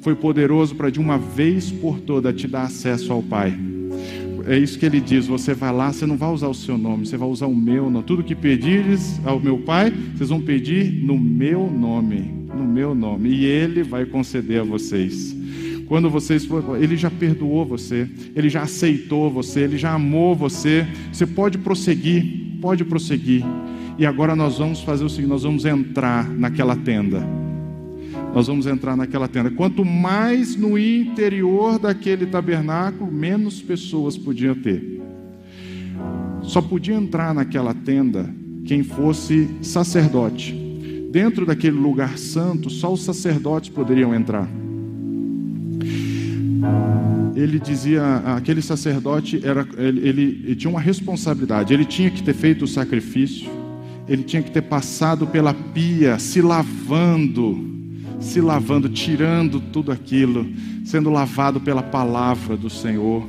foi 0.00 0.14
poderoso 0.14 0.74
para 0.74 0.90
de 0.90 1.00
uma 1.00 1.18
vez 1.18 1.70
por 1.70 2.00
toda 2.00 2.32
te 2.32 2.46
dar 2.46 2.64
acesso 2.64 3.12
ao 3.12 3.22
Pai 3.22 3.56
é 4.48 4.58
isso 4.58 4.78
que 4.78 4.86
ele 4.86 5.00
diz: 5.00 5.26
você 5.26 5.54
vai 5.54 5.72
lá, 5.72 5.92
você 5.92 6.06
não 6.06 6.16
vai 6.16 6.30
usar 6.30 6.48
o 6.48 6.54
seu 6.54 6.78
nome, 6.78 7.06
você 7.06 7.16
vai 7.16 7.28
usar 7.28 7.46
o 7.46 7.54
meu 7.54 7.90
nome. 7.90 8.04
Tudo 8.04 8.24
que 8.24 8.34
pedires 8.34 9.20
ao 9.24 9.38
meu 9.38 9.58
Pai, 9.58 9.90
vocês 9.90 10.30
vão 10.30 10.40
pedir 10.40 10.92
no 11.04 11.18
meu 11.18 11.70
nome. 11.70 12.36
No 12.48 12.64
meu 12.64 12.94
nome, 12.94 13.28
e 13.28 13.44
Ele 13.44 13.82
vai 13.82 14.06
conceder 14.06 14.62
a 14.62 14.64
vocês. 14.64 15.36
Quando 15.86 16.10
vocês 16.10 16.46
ele 16.80 16.96
já 16.98 17.10
perdoou 17.10 17.64
você, 17.64 18.06
ele 18.36 18.50
já 18.50 18.62
aceitou 18.62 19.30
você, 19.30 19.60
ele 19.60 19.78
já 19.78 19.94
amou 19.94 20.34
você. 20.34 20.86
Você 21.10 21.26
pode 21.26 21.56
prosseguir, 21.56 22.58
pode 22.60 22.84
prosseguir. 22.84 23.42
E 23.98 24.04
agora 24.04 24.36
nós 24.36 24.58
vamos 24.58 24.82
fazer 24.82 25.04
o 25.04 25.08
seguinte: 25.08 25.30
nós 25.30 25.44
vamos 25.44 25.64
entrar 25.64 26.28
naquela 26.28 26.76
tenda. 26.76 27.47
Nós 28.38 28.46
vamos 28.46 28.68
entrar 28.68 28.96
naquela 28.96 29.26
tenda. 29.26 29.50
Quanto 29.50 29.84
mais 29.84 30.54
no 30.54 30.78
interior 30.78 31.76
daquele 31.76 32.24
tabernáculo, 32.24 33.10
menos 33.10 33.60
pessoas 33.60 34.16
podiam 34.16 34.54
ter. 34.54 35.02
Só 36.42 36.62
podia 36.62 36.94
entrar 36.94 37.34
naquela 37.34 37.74
tenda 37.74 38.32
quem 38.64 38.84
fosse 38.84 39.50
sacerdote. 39.60 40.54
Dentro 41.10 41.44
daquele 41.44 41.76
lugar 41.76 42.16
santo, 42.16 42.70
só 42.70 42.92
os 42.92 43.02
sacerdotes 43.02 43.70
poderiam 43.70 44.14
entrar 44.14 44.48
ele 47.34 47.58
dizia, 47.58 48.02
aquele 48.36 48.60
sacerdote 48.60 49.40
era, 49.44 49.66
ele, 49.76 50.08
ele, 50.08 50.22
ele, 50.44 50.56
tinha 50.56 50.70
uma 50.70 50.80
responsabilidade, 50.80 51.72
ele 51.72 51.84
tinha 51.84 52.10
que 52.10 52.20
ter 52.20 52.34
feito 52.34 52.64
o 52.64 52.68
sacrifício, 52.68 53.48
ele 54.08 54.24
tinha 54.24 54.42
que 54.42 54.50
ter 54.50 54.62
passado 54.62 55.24
pela 55.24 55.54
pia, 55.54 56.18
se 56.18 56.42
lavando, 56.42 57.77
se 58.20 58.40
lavando, 58.40 58.88
tirando 58.88 59.60
tudo 59.60 59.92
aquilo, 59.92 60.46
sendo 60.84 61.10
lavado 61.10 61.60
pela 61.60 61.82
palavra 61.82 62.56
do 62.56 62.68
Senhor, 62.68 63.26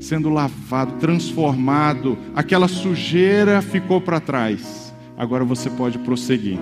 sendo 0.00 0.28
lavado, 0.28 0.94
transformado, 0.94 2.16
aquela 2.34 2.68
sujeira 2.68 3.62
ficou 3.62 4.00
para 4.00 4.20
trás. 4.20 4.94
Agora 5.16 5.44
você 5.44 5.70
pode 5.70 5.98
prosseguir. 5.98 6.58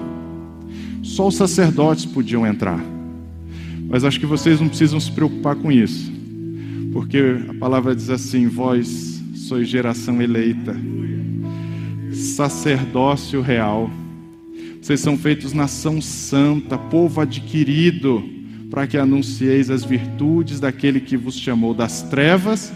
Só 1.02 1.28
os 1.28 1.36
sacerdotes 1.36 2.06
podiam 2.06 2.46
entrar. 2.46 2.80
Mas 3.88 4.04
acho 4.04 4.18
que 4.18 4.26
vocês 4.26 4.60
não 4.60 4.68
precisam 4.68 4.98
se 4.98 5.10
preocupar 5.10 5.56
com 5.56 5.70
isso. 5.70 6.12
Porque 6.92 7.40
a 7.48 7.54
palavra 7.54 7.94
diz 7.94 8.08
assim: 8.08 8.46
Vós 8.46 9.22
sois 9.34 9.68
geração 9.68 10.22
eleita, 10.22 10.74
sacerdócio 12.12 13.42
real. 13.42 13.90
Vocês 14.84 15.00
são 15.00 15.16
feitos 15.16 15.54
nação 15.54 15.98
santa, 16.02 16.76
povo 16.76 17.22
adquirido, 17.22 18.22
para 18.68 18.86
que 18.86 18.98
anuncieis 18.98 19.70
as 19.70 19.82
virtudes 19.82 20.60
daquele 20.60 21.00
que 21.00 21.16
vos 21.16 21.38
chamou 21.38 21.72
das 21.72 22.02
trevas 22.02 22.70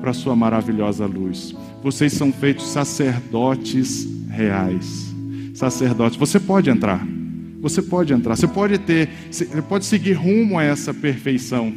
para 0.00 0.10
a 0.10 0.12
sua 0.12 0.34
maravilhosa 0.34 1.06
luz. 1.06 1.54
Vocês 1.80 2.14
são 2.14 2.32
feitos 2.32 2.66
sacerdotes 2.66 4.08
reais. 4.28 5.14
Sacerdotes, 5.54 6.18
você 6.18 6.40
pode 6.40 6.68
entrar. 6.68 7.06
Você 7.60 7.80
pode 7.80 8.12
entrar, 8.12 8.34
você 8.34 8.48
pode 8.48 8.78
ter, 8.78 9.08
você 9.30 9.62
pode 9.62 9.84
seguir 9.84 10.14
rumo 10.14 10.58
a 10.58 10.64
essa 10.64 10.92
perfeição. 10.92 11.72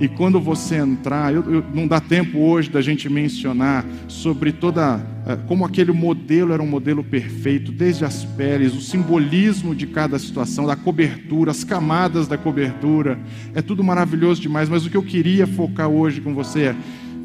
E 0.00 0.08
quando 0.08 0.40
você 0.40 0.76
entrar, 0.76 1.32
eu, 1.34 1.42
eu, 1.52 1.64
não 1.74 1.86
dá 1.86 2.00
tempo 2.00 2.38
hoje 2.38 2.70
da 2.70 2.80
gente 2.80 3.06
mencionar 3.10 3.84
sobre 4.08 4.50
toda, 4.50 4.98
eh, 5.26 5.36
como 5.46 5.62
aquele 5.62 5.92
modelo 5.92 6.54
era 6.54 6.62
um 6.62 6.66
modelo 6.66 7.04
perfeito, 7.04 7.70
desde 7.70 8.06
as 8.06 8.24
peles, 8.24 8.74
o 8.74 8.80
simbolismo 8.80 9.74
de 9.74 9.86
cada 9.86 10.18
situação, 10.18 10.66
da 10.66 10.74
cobertura, 10.74 11.50
as 11.50 11.64
camadas 11.64 12.26
da 12.26 12.38
cobertura, 12.38 13.18
é 13.54 13.60
tudo 13.60 13.84
maravilhoso 13.84 14.40
demais. 14.40 14.70
Mas 14.70 14.86
o 14.86 14.90
que 14.90 14.96
eu 14.96 15.02
queria 15.02 15.46
focar 15.46 15.88
hoje 15.88 16.22
com 16.22 16.32
você 16.32 16.60
é: 16.62 16.76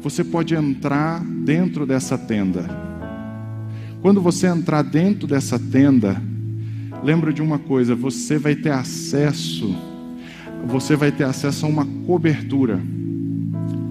você 0.02 0.22
pode 0.22 0.54
entrar 0.54 1.24
dentro 1.24 1.86
dessa 1.86 2.18
tenda. 2.18 2.68
Quando 4.02 4.20
você 4.20 4.48
entrar 4.48 4.82
dentro 4.82 5.26
dessa 5.26 5.58
tenda, 5.58 6.20
lembra 7.02 7.32
de 7.32 7.40
uma 7.40 7.58
coisa: 7.58 7.94
você 7.94 8.36
vai 8.36 8.54
ter 8.54 8.70
acesso, 8.70 9.74
você 10.64 10.96
vai 10.96 11.12
ter 11.12 11.24
acesso 11.24 11.66
a 11.66 11.68
uma 11.68 11.86
cobertura. 12.06 12.80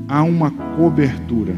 A 0.08 0.24
uma 0.24 0.52
cobertura. 0.52 1.56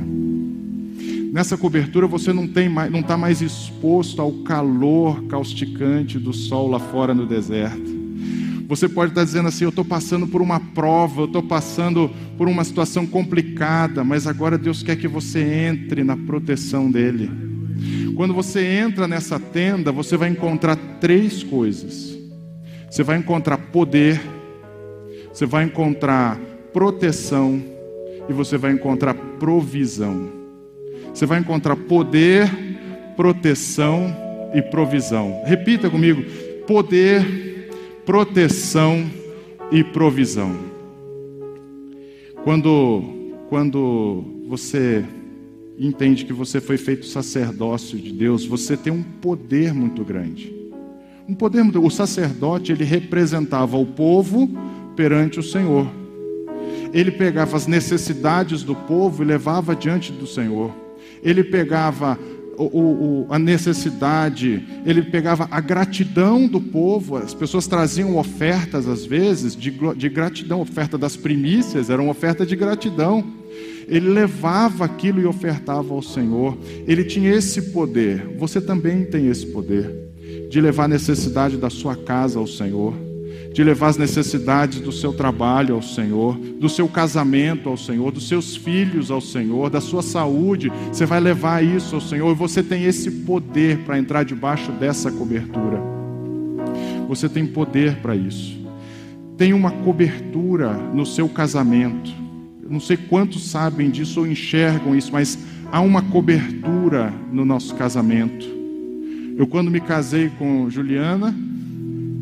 Nessa 1.31 1.57
cobertura 1.57 2.07
você 2.07 2.33
não 2.33 2.47
tem 2.47 2.67
mais, 2.67 2.91
não 2.91 3.01
está 3.01 3.15
mais 3.17 3.41
exposto 3.41 4.21
ao 4.21 4.31
calor 4.43 5.23
causticante 5.25 6.17
do 6.17 6.33
sol 6.33 6.69
lá 6.69 6.79
fora 6.79 7.13
no 7.13 7.25
deserto. 7.25 7.95
Você 8.67 8.89
pode 8.89 9.11
estar 9.11 9.23
dizendo 9.23 9.47
assim: 9.47 9.63
eu 9.63 9.69
estou 9.69 9.85
passando 9.85 10.27
por 10.27 10.41
uma 10.41 10.59
prova, 10.59 11.21
eu 11.21 11.25
estou 11.25 11.43
passando 11.43 12.09
por 12.37 12.47
uma 12.47 12.63
situação 12.63 13.05
complicada, 13.05 14.03
mas 14.03 14.27
agora 14.27 14.57
Deus 14.57 14.83
quer 14.83 14.95
que 14.97 15.07
você 15.07 15.41
entre 15.41 16.03
na 16.03 16.17
proteção 16.17 16.89
dEle. 16.89 17.29
Quando 18.15 18.33
você 18.33 18.65
entra 18.65 19.07
nessa 19.07 19.39
tenda, 19.39 19.91
você 19.91 20.17
vai 20.17 20.29
encontrar 20.29 20.75
três 20.99 21.43
coisas. 21.43 22.17
Você 22.89 23.03
vai 23.03 23.17
encontrar 23.17 23.57
poder, 23.57 24.19
você 25.37 25.45
vai 25.45 25.65
encontrar 25.65 26.35
proteção 26.73 27.61
e 28.27 28.33
você 28.33 28.57
vai 28.57 28.71
encontrar 28.71 29.13
provisão. 29.13 30.31
Você 31.13 31.27
vai 31.27 31.39
encontrar 31.39 31.75
poder, 31.75 32.51
proteção 33.15 34.15
e 34.55 34.63
provisão. 34.63 35.43
Repita 35.45 35.91
comigo: 35.91 36.23
poder, 36.65 37.69
proteção 38.03 39.05
e 39.71 39.83
provisão. 39.83 40.57
Quando, 42.43 43.03
quando 43.47 44.23
você 44.47 45.05
entende 45.77 46.25
que 46.25 46.33
você 46.33 46.59
foi 46.59 46.77
feito 46.77 47.05
sacerdócio 47.05 47.95
de 47.95 48.11
Deus, 48.11 48.43
você 48.43 48.75
tem 48.75 48.91
um 48.91 49.03
poder 49.03 49.71
muito 49.71 50.03
grande. 50.03 50.51
Um 51.29 51.35
poder. 51.35 51.61
O 51.77 51.91
sacerdote, 51.91 52.71
ele 52.71 52.83
representava 52.83 53.77
o 53.77 53.85
povo 53.85 54.49
perante 54.97 55.39
o 55.39 55.43
Senhor. 55.43 55.87
Ele 56.91 57.11
pegava 57.11 57.55
as 57.55 57.67
necessidades 57.67 58.63
do 58.63 58.75
povo 58.75 59.23
e 59.23 59.25
levava 59.25 59.75
diante 59.75 60.11
do 60.11 60.25
Senhor. 60.25 60.73
Ele 61.23 61.43
pegava 61.43 62.17
o, 62.57 62.63
o, 62.63 63.27
a 63.29 63.37
necessidade, 63.37 64.65
ele 64.83 65.03
pegava 65.03 65.47
a 65.51 65.61
gratidão 65.61 66.47
do 66.47 66.59
povo. 66.59 67.17
As 67.17 67.33
pessoas 67.33 67.67
traziam 67.67 68.17
ofertas, 68.17 68.87
às 68.87 69.05
vezes, 69.05 69.55
de, 69.55 69.71
de 69.95 70.09
gratidão. 70.09 70.59
Oferta 70.61 70.97
das 70.97 71.15
primícias 71.15 71.89
era 71.89 72.01
uma 72.01 72.11
oferta 72.11 72.45
de 72.45 72.55
gratidão 72.55 73.23
ele 73.87 74.09
levava 74.09 74.83
aquilo 74.83 75.21
e 75.21 75.25
ofertava 75.25 75.93
ao 75.93 76.01
Senhor. 76.01 76.57
Ele 76.85 77.05
tinha 77.05 77.33
esse 77.33 77.71
poder. 77.71 78.35
Você 78.37 78.59
também 78.59 79.05
tem 79.05 79.27
esse 79.27 79.45
poder 79.45 79.89
de 80.49 80.59
levar 80.59 80.85
a 80.85 80.89
necessidade 80.89 81.57
da 81.57 81.69
sua 81.69 81.95
casa 81.95 82.39
ao 82.39 82.47
Senhor, 82.47 82.93
de 83.57 83.63
levar 83.63 83.87
as 83.87 83.97
necessidades 83.97 84.79
do 84.79 84.91
seu 84.91 85.11
trabalho 85.11 85.73
ao 85.73 85.81
Senhor, 85.81 86.37
do 86.37 86.69
seu 86.69 86.87
casamento 86.87 87.67
ao 87.69 87.75
Senhor, 87.75 88.11
dos 88.11 88.27
seus 88.27 88.55
filhos 88.55 89.09
ao 89.09 89.19
Senhor, 89.19 89.71
da 89.71 89.81
sua 89.81 90.03
saúde. 90.03 90.71
Você 90.91 91.07
vai 91.07 91.19
levar 91.19 91.63
isso 91.63 91.95
ao 91.95 92.01
Senhor 92.01 92.29
e 92.29 92.35
você 92.35 92.61
tem 92.61 92.83
esse 92.83 93.09
poder 93.09 93.79
para 93.79 93.97
entrar 93.97 94.23
debaixo 94.23 94.71
dessa 94.73 95.11
cobertura. 95.11 95.81
Você 97.07 97.27
tem 97.27 97.47
poder 97.47 97.95
para 97.95 98.15
isso. 98.15 98.63
Tem 99.35 99.53
uma 99.53 99.71
cobertura 99.71 100.73
no 100.73 101.03
seu 101.03 101.27
casamento 101.27 102.27
não 102.69 102.81
sei 102.81 102.97
quantos 102.97 103.49
sabem 103.49 103.89
disso 103.89 104.19
ou 104.19 104.27
enxergam 104.27 104.93
isso, 104.93 105.09
mas 105.09 105.39
há 105.71 105.79
uma 105.79 106.01
cobertura 106.01 107.13
no 107.31 107.45
nosso 107.45 107.73
casamento. 107.75 108.45
Eu, 109.37 109.47
quando 109.47 109.71
me 109.71 109.79
casei 109.79 110.29
com 110.37 110.69
Juliana, 110.69 111.33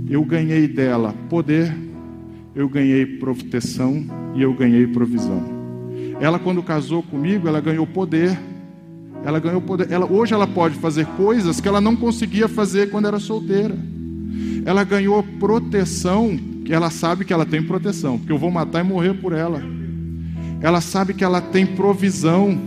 eu 0.10 0.24
ganhei 0.24 0.68
dela 0.68 1.14
poder, 1.30 1.76
eu 2.54 2.70
ganhei 2.70 3.06
proteção 3.06 4.06
e 4.36 4.42
eu 4.42 4.54
ganhei 4.54 4.88
provisão. 4.88 5.44
Ela, 6.20 6.40
quando 6.40 6.64
casou 6.64 7.04
comigo, 7.04 7.48
ela 7.48 7.60
ganhou 7.60 7.86
poder. 7.86 8.38
Ela 9.24 9.40
ganhou 9.40 9.62
poder. 9.62 9.92
Ela, 9.92 10.06
hoje 10.06 10.34
ela 10.34 10.48
pode 10.48 10.76
fazer 10.76 11.06
coisas 11.18 11.60
que 11.60 11.68
ela 11.68 11.82
não 11.82 11.96
conseguia 11.96 12.48
fazer 12.48 12.90
quando 12.90 13.08
era 13.08 13.20
solteira. 13.20 13.76
Ela 14.66 14.84
ganhou 14.84 15.22
proteção, 15.40 16.38
que 16.64 16.74
ela 16.74 16.90
sabe 16.90 17.26
que 17.26 17.34
ela 17.34 17.46
tem 17.46 17.62
proteção, 17.62 18.18
porque 18.18 18.32
eu 18.32 18.38
vou 18.38 18.52
matar 18.52 18.84
e 18.84 18.88
morrer 18.88 19.14
por 19.16 19.34
ela 19.34 19.62
ela 20.66 20.82
sabe 20.82 21.14
que 21.14 21.24
ela 21.24 21.40
tem 21.40 21.64
provisão. 21.64 22.60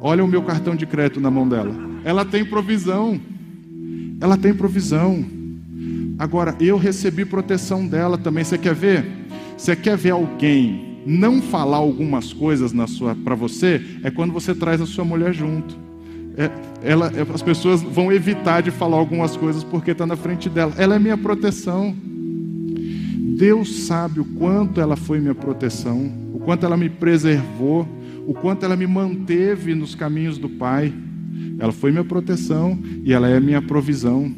Olha 0.00 0.24
o 0.24 0.28
meu 0.28 0.42
cartão 0.42 0.76
de 0.76 0.86
crédito 0.86 1.20
na 1.20 1.28
mão 1.28 1.48
dela. 1.48 1.74
Ela 2.04 2.24
tem 2.24 2.44
provisão. 2.44 3.20
Ela 4.20 4.36
tem 4.36 4.54
provisão. 4.54 5.24
Agora, 6.18 6.56
eu 6.60 6.76
recebi 6.76 7.24
proteção 7.24 7.86
dela 7.86 8.18
também. 8.18 8.44
Você 8.44 8.58
quer 8.58 8.74
ver? 8.74 9.06
Você 9.56 9.76
quer 9.76 9.96
ver 9.96 10.10
alguém 10.10 11.02
não 11.06 11.40
falar 11.40 11.76
algumas 11.78 12.32
coisas 12.32 12.72
na 12.72 12.86
sua 12.86 13.14
para 13.14 13.34
você? 13.34 13.80
É 14.02 14.10
quando 14.10 14.32
você 14.32 14.54
traz 14.54 14.80
a 14.80 14.86
sua 14.86 15.04
mulher 15.04 15.32
junto. 15.32 15.76
É, 16.36 16.50
ela, 16.82 17.12
é, 17.14 17.26
as 17.32 17.42
pessoas 17.42 17.82
vão 17.82 18.12
evitar 18.12 18.62
de 18.62 18.70
falar 18.70 18.96
algumas 18.96 19.36
coisas 19.36 19.62
porque 19.62 19.92
está 19.92 20.06
na 20.06 20.16
frente 20.16 20.48
dela. 20.48 20.72
Ela 20.76 20.96
é 20.96 20.98
minha 20.98 21.16
proteção. 21.16 21.94
Deus 23.36 23.86
sabe 23.86 24.20
o 24.20 24.24
quanto 24.24 24.80
ela 24.80 24.96
foi 24.96 25.20
minha 25.20 25.34
proteção 25.34 26.28
quanto 26.48 26.64
ela 26.64 26.78
me 26.78 26.88
preservou, 26.88 27.86
o 28.26 28.32
quanto 28.32 28.64
ela 28.64 28.74
me 28.74 28.86
manteve 28.86 29.74
nos 29.74 29.94
caminhos 29.94 30.38
do 30.38 30.48
Pai. 30.48 30.90
Ela 31.58 31.72
foi 31.72 31.90
minha 31.90 32.04
proteção 32.04 32.78
e 33.04 33.12
ela 33.12 33.28
é 33.28 33.38
minha 33.38 33.60
provisão. 33.60 34.34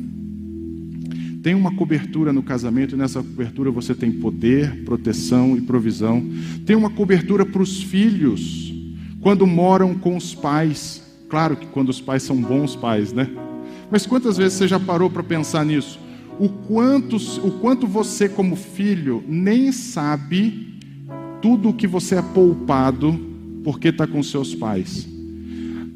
Tem 1.42 1.55
uma 1.55 1.74
cobertura 1.74 2.33
no 2.33 2.42
casamento 2.42 2.94
e 2.94 2.98
nessa 2.98 3.22
cobertura 3.22 3.70
você 3.70 3.94
tem 3.94 4.12
poder, 4.12 4.85
proteção 4.85 5.57
e 5.57 5.62
provisão. 5.62 6.22
Tem 6.66 6.76
uma 6.76 6.90
cobertura 6.90 7.46
para 7.46 7.62
os 7.62 7.83
filhos 7.83 8.74
quando 9.20 9.46
moram 9.46 9.94
com 9.94 10.16
os 10.16 10.35
pais. 10.35 11.03
Claro 11.31 11.57
que 11.57 11.66
quando 11.66 11.88
os 11.88 12.00
pais 12.00 12.22
são 12.22 12.37
bons 12.37 12.76
pais, 12.76 13.12
né? 13.12 13.29
Mas 13.90 14.07
quantas 14.07 14.37
vezes 14.37 14.59
você 14.59 14.68
já 14.68 14.79
parou 14.79 15.09
para 15.09 15.22
pensar 15.22 15.64
nisso? 15.64 15.98
O 16.38 16.48
quanto, 16.48 17.16
o 17.16 17.50
quanto 17.53 17.87
você, 17.87 18.29
como 18.29 18.55
filho, 18.55 19.24
nem 19.26 19.72
sabe 19.72 20.79
tudo 21.40 21.70
o 21.70 21.74
que 21.74 21.87
você 21.87 22.16
é 22.16 22.22
poupado 22.22 23.18
porque 23.64 23.88
está 23.88 24.07
com 24.07 24.22
seus 24.22 24.55
pais. 24.55 25.09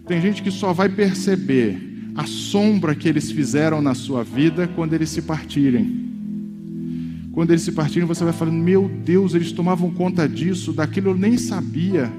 Tem 0.06 0.20
gente 0.20 0.42
que 0.42 0.50
só 0.50 0.72
vai 0.72 0.88
perceber 0.88 1.93
a 2.14 2.26
sombra 2.26 2.94
que 2.94 3.08
eles 3.08 3.30
fizeram 3.30 3.82
na 3.82 3.94
sua 3.94 4.22
vida 4.22 4.68
quando 4.68 4.92
eles 4.94 5.10
se 5.10 5.22
partirem. 5.22 6.04
Quando 7.32 7.50
eles 7.50 7.62
se 7.62 7.72
partirem, 7.72 8.06
você 8.06 8.22
vai 8.22 8.32
falando: 8.32 8.56
Meu 8.56 8.88
Deus, 9.04 9.34
eles 9.34 9.50
tomavam 9.50 9.90
conta 9.90 10.28
disso, 10.28 10.72
daquilo 10.72 11.10
eu 11.10 11.16
nem 11.16 11.36
sabia. 11.36 12.10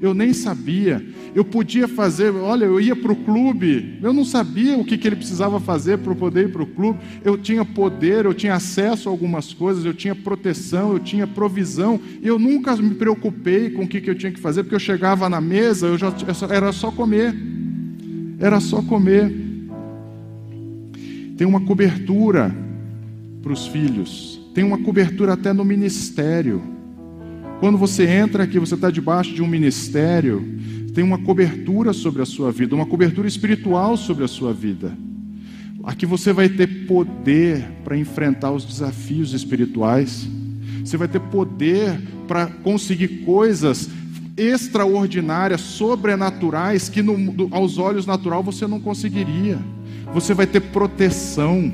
Eu 0.00 0.14
nem 0.14 0.32
sabia. 0.32 1.04
Eu 1.34 1.44
podia 1.44 1.88
fazer, 1.88 2.30
olha, 2.30 2.64
eu 2.64 2.80
ia 2.80 2.94
para 2.94 3.10
o 3.10 3.16
clube, 3.16 3.98
eu 4.00 4.12
não 4.12 4.24
sabia 4.24 4.76
o 4.76 4.84
que, 4.84 4.96
que 4.96 5.08
ele 5.08 5.16
precisava 5.16 5.58
fazer 5.58 5.98
para 5.98 6.14
poder 6.14 6.44
ir 6.44 6.52
para 6.52 6.62
o 6.62 6.66
clube. 6.66 7.00
Eu 7.24 7.36
tinha 7.36 7.64
poder, 7.64 8.24
eu 8.24 8.32
tinha 8.32 8.54
acesso 8.54 9.08
a 9.08 9.12
algumas 9.12 9.52
coisas, 9.52 9.84
eu 9.84 9.92
tinha 9.92 10.14
proteção, 10.14 10.92
eu 10.92 11.00
tinha 11.00 11.26
provisão. 11.26 12.00
Eu 12.22 12.38
nunca 12.38 12.76
me 12.76 12.94
preocupei 12.94 13.70
com 13.70 13.82
o 13.82 13.88
que, 13.88 14.00
que 14.00 14.08
eu 14.08 14.14
tinha 14.14 14.30
que 14.30 14.38
fazer, 14.38 14.62
porque 14.62 14.76
eu 14.76 14.80
chegava 14.80 15.28
na 15.28 15.40
mesa, 15.40 15.88
eu 15.88 15.98
já, 15.98 16.14
era 16.48 16.70
só 16.70 16.92
comer. 16.92 17.34
Era 18.38 18.60
só 18.60 18.80
comer. 18.82 19.32
Tem 21.36 21.46
uma 21.46 21.60
cobertura 21.60 22.54
para 23.42 23.52
os 23.52 23.66
filhos, 23.66 24.40
tem 24.54 24.64
uma 24.64 24.78
cobertura 24.78 25.32
até 25.32 25.52
no 25.52 25.64
ministério. 25.64 26.62
Quando 27.60 27.78
você 27.78 28.06
entra 28.06 28.44
aqui, 28.44 28.58
você 28.58 28.74
está 28.74 28.90
debaixo 28.90 29.34
de 29.34 29.42
um 29.42 29.46
ministério, 29.46 30.44
tem 30.94 31.02
uma 31.02 31.18
cobertura 31.18 31.92
sobre 31.92 32.22
a 32.22 32.26
sua 32.26 32.50
vida, 32.52 32.74
uma 32.74 32.86
cobertura 32.86 33.26
espiritual 33.26 33.96
sobre 33.96 34.24
a 34.24 34.28
sua 34.28 34.52
vida. 34.52 34.96
Aqui 35.84 36.04
você 36.04 36.32
vai 36.32 36.48
ter 36.48 36.86
poder 36.86 37.64
para 37.84 37.96
enfrentar 37.96 38.50
os 38.52 38.64
desafios 38.64 39.32
espirituais, 39.32 40.28
você 40.84 40.96
vai 40.96 41.08
ter 41.08 41.20
poder 41.20 42.00
para 42.26 42.46
conseguir 42.46 43.24
coisas 43.24 43.88
extraordinárias, 44.38 45.60
sobrenaturais, 45.60 46.88
que 46.88 47.02
no, 47.02 47.48
aos 47.50 47.76
olhos 47.76 48.06
natural 48.06 48.42
você 48.42 48.66
não 48.66 48.80
conseguiria. 48.80 49.58
Você 50.14 50.32
vai 50.32 50.46
ter 50.46 50.60
proteção. 50.60 51.72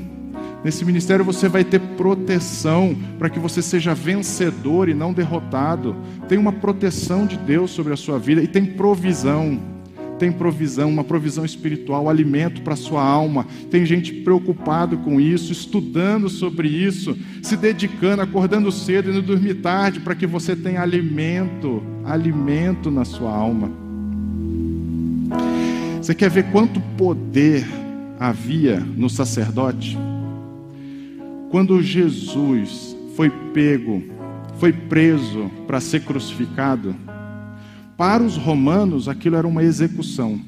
Nesse 0.63 0.83
ministério 0.83 1.23
você 1.23 1.47
vai 1.47 1.63
ter 1.63 1.79
proteção 1.79 2.97
para 3.19 3.29
que 3.29 3.37
você 3.37 3.61
seja 3.61 3.93
vencedor 3.93 4.89
e 4.89 4.95
não 4.95 5.13
derrotado. 5.13 5.95
Tem 6.27 6.37
uma 6.37 6.51
proteção 6.51 7.27
de 7.27 7.37
Deus 7.37 7.69
sobre 7.71 7.93
a 7.93 7.97
sua 7.97 8.17
vida 8.17 8.41
e 8.41 8.47
tem 8.47 8.65
provisão 8.65 9.75
tem 10.17 10.31
provisão, 10.31 10.89
uma 10.89 11.03
provisão 11.03 11.43
espiritual, 11.43 12.09
alimento 12.09 12.61
para 12.61 12.73
a 12.73 12.77
sua 12.77 13.03
alma. 13.03 13.45
Tem 13.69 13.85
gente 13.85 14.13
preocupado 14.13 14.97
com 14.99 15.19
isso, 15.19 15.51
estudando 15.51 16.29
sobre 16.29 16.67
isso, 16.67 17.17
se 17.41 17.57
dedicando, 17.57 18.21
acordando 18.21 18.71
cedo 18.71 19.09
e 19.09 19.13
não 19.13 19.21
dormir 19.21 19.55
tarde 19.55 19.99
para 19.99 20.15
que 20.15 20.25
você 20.25 20.55
tenha 20.55 20.81
alimento, 20.81 21.83
alimento 22.05 22.91
na 22.91 23.03
sua 23.03 23.31
alma. 23.33 23.69
Você 26.01 26.13
quer 26.13 26.29
ver 26.29 26.51
quanto 26.51 26.79
poder 26.97 27.65
havia 28.19 28.79
no 28.79 29.09
sacerdote? 29.09 29.97
Quando 31.49 31.81
Jesus 31.81 32.95
foi 33.15 33.29
pego, 33.29 34.03
foi 34.57 34.71
preso 34.71 35.49
para 35.65 35.79
ser 35.79 36.01
crucificado, 36.01 36.95
para 37.97 38.21
os 38.21 38.35
romanos, 38.35 39.07
aquilo 39.07 39.37
era 39.37 39.47
uma 39.47 39.63
execução. 39.63 40.39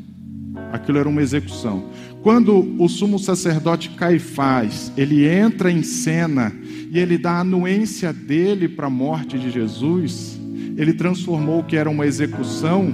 Aquilo 0.71 0.97
era 0.97 1.07
uma 1.07 1.21
execução. 1.21 1.85
Quando 2.21 2.75
o 2.77 2.89
sumo 2.89 3.17
sacerdote 3.17 3.91
Caifás, 3.91 4.91
ele 4.97 5.25
entra 5.25 5.71
em 5.71 5.81
cena 5.81 6.53
e 6.91 6.99
ele 6.99 7.17
dá 7.17 7.33
a 7.33 7.39
anuência 7.39 8.11
dele 8.11 8.67
para 8.67 8.87
a 8.87 8.89
morte 8.89 9.39
de 9.39 9.49
Jesus, 9.49 10.36
ele 10.77 10.93
transformou 10.93 11.59
o 11.59 11.63
que 11.63 11.75
era 11.75 11.89
uma 11.89 12.05
execução 12.05 12.93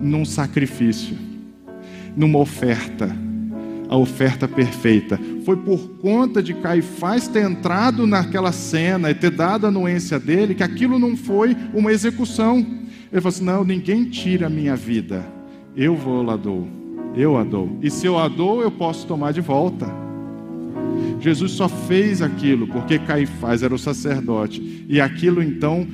num 0.00 0.24
sacrifício, 0.24 1.16
numa 2.16 2.40
oferta, 2.40 3.14
a 3.88 3.96
oferta 3.96 4.48
perfeita. 4.48 5.20
Foi 5.44 5.56
por 5.56 5.78
conta 6.00 6.42
de 6.42 6.54
Caifás 6.54 7.28
ter 7.28 7.48
entrado 7.48 8.06
naquela 8.06 8.50
cena 8.50 9.10
e 9.10 9.14
ter 9.14 9.30
dado 9.30 9.66
a 9.66 9.68
anuência 9.68 10.18
dele 10.18 10.54
que 10.54 10.62
aquilo 10.62 10.98
não 10.98 11.16
foi 11.16 11.56
uma 11.72 11.92
execução 11.92 12.80
ele 13.12 13.20
falou 13.20 13.34
assim: 13.34 13.44
não, 13.44 13.64
ninguém 13.64 14.04
tira 14.04 14.46
a 14.46 14.50
minha 14.50 14.76
vida. 14.76 15.24
Eu 15.76 15.96
vou 15.96 16.22
lá 16.22 16.36
dou. 16.36 16.68
Eu 17.14 17.36
a 17.36 17.42
dou. 17.42 17.78
E 17.82 17.90
se 17.90 18.06
eu 18.06 18.18
a 18.18 18.28
dou, 18.28 18.62
eu 18.62 18.70
posso 18.70 19.06
tomar 19.06 19.32
de 19.32 19.40
volta. 19.40 19.86
Jesus 21.20 21.52
só 21.52 21.68
fez 21.68 22.22
aquilo 22.22 22.66
porque 22.66 22.98
Caifás 22.98 23.62
era 23.62 23.74
o 23.74 23.78
sacerdote. 23.78 24.84
E 24.88 25.00
aquilo 25.00 25.42
então 25.42 25.86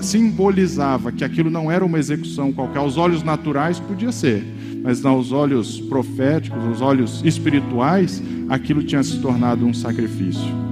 simbolizava 0.00 1.10
que 1.10 1.24
aquilo 1.24 1.50
não 1.50 1.70
era 1.70 1.84
uma 1.84 1.98
execução 1.98 2.52
qualquer. 2.52 2.78
Aos 2.78 2.96
olhos 2.96 3.22
naturais 3.22 3.80
podia 3.80 4.12
ser, 4.12 4.44
mas 4.82 5.04
aos 5.04 5.32
olhos 5.32 5.80
proféticos, 5.80 6.62
aos 6.64 6.80
olhos 6.80 7.22
espirituais, 7.24 8.22
aquilo 8.48 8.82
tinha 8.82 9.02
se 9.02 9.20
tornado 9.20 9.66
um 9.66 9.74
sacrifício. 9.74 10.70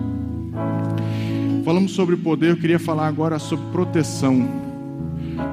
Falamos 1.64 1.92
sobre 1.92 2.16
poder, 2.16 2.51
eu 2.51 2.57
queria 2.57 2.79
falar 2.79 3.09
agora 3.09 3.38
sobre 3.38 3.66
proteção. 3.73 4.49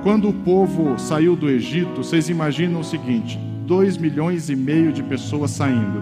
Quando 0.02 0.30
o 0.30 0.34
povo 0.34 0.98
saiu 0.98 1.36
do 1.36 1.50
Egito, 1.50 1.98
vocês 1.98 2.30
imaginam 2.30 2.80
o 2.80 2.84
seguinte: 2.84 3.38
2 3.68 3.98
milhões 3.98 4.50
e 4.50 4.56
meio 4.56 4.94
de 4.94 5.04
pessoas 5.04 5.52
saindo. 5.52 6.02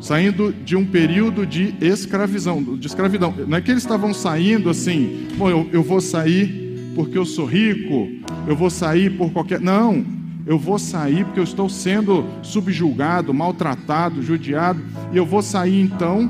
Saindo 0.00 0.52
de 0.52 0.76
um 0.76 0.84
período 0.84 1.46
de 1.46 1.74
escravidão, 1.80 2.62
de 2.76 2.86
escravidão. 2.86 3.34
Não 3.46 3.56
é 3.56 3.60
que 3.60 3.70
eles 3.70 3.82
estavam 3.82 4.12
saindo 4.12 4.70
assim, 4.70 5.26
bom, 5.36 5.48
eu, 5.48 5.68
eu 5.72 5.82
vou 5.82 6.00
sair 6.00 6.92
porque 6.94 7.18
eu 7.18 7.26
sou 7.26 7.44
rico, 7.44 8.08
eu 8.46 8.56
vou 8.56 8.70
sair 8.70 9.10
por 9.10 9.30
qualquer. 9.30 9.60
Não, 9.60 10.04
eu 10.46 10.58
vou 10.58 10.78
sair 10.78 11.24
porque 11.24 11.40
eu 11.40 11.44
estou 11.44 11.68
sendo 11.68 12.24
subjulgado, 12.42 13.34
maltratado, 13.34 14.22
judiado, 14.22 14.80
e 15.12 15.16
eu 15.16 15.26
vou 15.26 15.42
sair 15.42 15.80
então. 15.80 16.28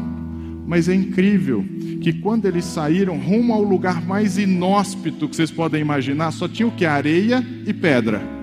Mas 0.66 0.88
é 0.88 0.94
incrível 0.94 1.64
que 2.00 2.12
quando 2.12 2.46
eles 2.46 2.64
saíram 2.64 3.16
rumo 3.18 3.52
ao 3.52 3.62
lugar 3.62 4.04
mais 4.04 4.38
inóspito 4.38 5.28
que 5.28 5.36
vocês 5.36 5.50
podem 5.50 5.80
imaginar, 5.80 6.32
só 6.32 6.48
tinha 6.48 6.66
o 6.66 6.72
que? 6.72 6.84
Areia 6.84 7.44
e 7.64 7.72
pedra. 7.72 8.35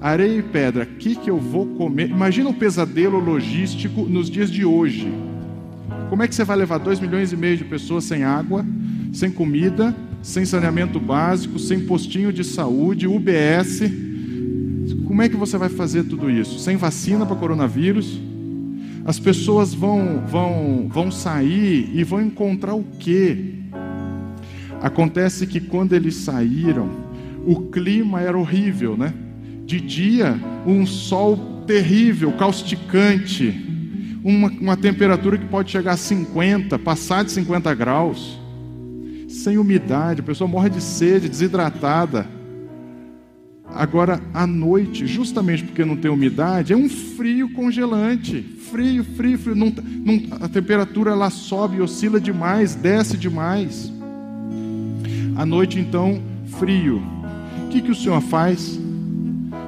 Areia 0.00 0.38
e 0.38 0.42
pedra, 0.42 0.84
o 0.84 0.96
que, 0.96 1.14
que 1.14 1.30
eu 1.30 1.38
vou 1.38 1.66
comer? 1.66 2.10
Imagina 2.10 2.50
um 2.50 2.52
pesadelo 2.52 3.18
logístico 3.18 4.02
nos 4.02 4.28
dias 4.28 4.50
de 4.50 4.64
hoje. 4.64 5.10
Como 6.10 6.22
é 6.22 6.28
que 6.28 6.34
você 6.34 6.44
vai 6.44 6.56
levar 6.56 6.78
2 6.78 7.00
milhões 7.00 7.32
e 7.32 7.36
meio 7.36 7.56
de 7.56 7.64
pessoas 7.64 8.04
sem 8.04 8.22
água, 8.22 8.64
sem 9.12 9.30
comida, 9.30 9.94
sem 10.22 10.44
saneamento 10.44 11.00
básico, 11.00 11.58
sem 11.58 11.80
postinho 11.80 12.32
de 12.32 12.44
saúde, 12.44 13.06
UBS? 13.06 13.82
Como 15.06 15.22
é 15.22 15.28
que 15.28 15.36
você 15.36 15.56
vai 15.56 15.68
fazer 15.68 16.04
tudo 16.04 16.30
isso? 16.30 16.58
Sem 16.58 16.76
vacina 16.76 17.24
para 17.24 17.36
coronavírus? 17.36 18.20
As 19.04 19.18
pessoas 19.18 19.72
vão, 19.72 20.22
vão, 20.26 20.88
vão 20.90 21.10
sair 21.10 21.90
e 21.94 22.04
vão 22.04 22.20
encontrar 22.20 22.74
o 22.74 22.84
quê? 22.98 23.54
Acontece 24.82 25.46
que 25.46 25.60
quando 25.60 25.94
eles 25.94 26.16
saíram, 26.16 26.90
o 27.46 27.62
clima 27.62 28.20
era 28.20 28.36
horrível, 28.36 28.96
né? 28.96 29.14
De 29.66 29.80
dia, 29.80 30.40
um 30.64 30.86
sol 30.86 31.64
terrível, 31.66 32.30
causticante, 32.34 33.52
uma, 34.22 34.48
uma 34.48 34.76
temperatura 34.76 35.36
que 35.36 35.44
pode 35.46 35.72
chegar 35.72 35.94
a 35.94 35.96
50, 35.96 36.78
passar 36.78 37.24
de 37.24 37.32
50 37.32 37.74
graus, 37.74 38.38
sem 39.28 39.58
umidade, 39.58 40.20
a 40.20 40.22
pessoa 40.22 40.46
morre 40.46 40.70
de 40.70 40.80
sede, 40.80 41.28
desidratada. 41.28 42.28
Agora, 43.74 44.20
à 44.32 44.46
noite, 44.46 45.04
justamente 45.04 45.64
porque 45.64 45.84
não 45.84 45.96
tem 45.96 46.12
umidade, 46.12 46.72
é 46.72 46.76
um 46.76 46.88
frio 46.88 47.52
congelante. 47.52 48.40
Frio, 48.70 49.02
frio, 49.02 49.36
frio. 49.36 49.56
Não, 49.56 49.72
não, 49.82 50.36
a 50.40 50.48
temperatura 50.48 51.10
ela 51.10 51.28
sobe, 51.28 51.80
oscila 51.80 52.20
demais, 52.20 52.76
desce 52.76 53.16
demais. 53.16 53.92
À 55.34 55.44
noite, 55.44 55.80
então, 55.80 56.22
frio. 56.58 57.02
O 57.64 57.68
que, 57.68 57.82
que 57.82 57.90
o 57.90 57.96
Senhor 57.96 58.20
faz? 58.22 58.85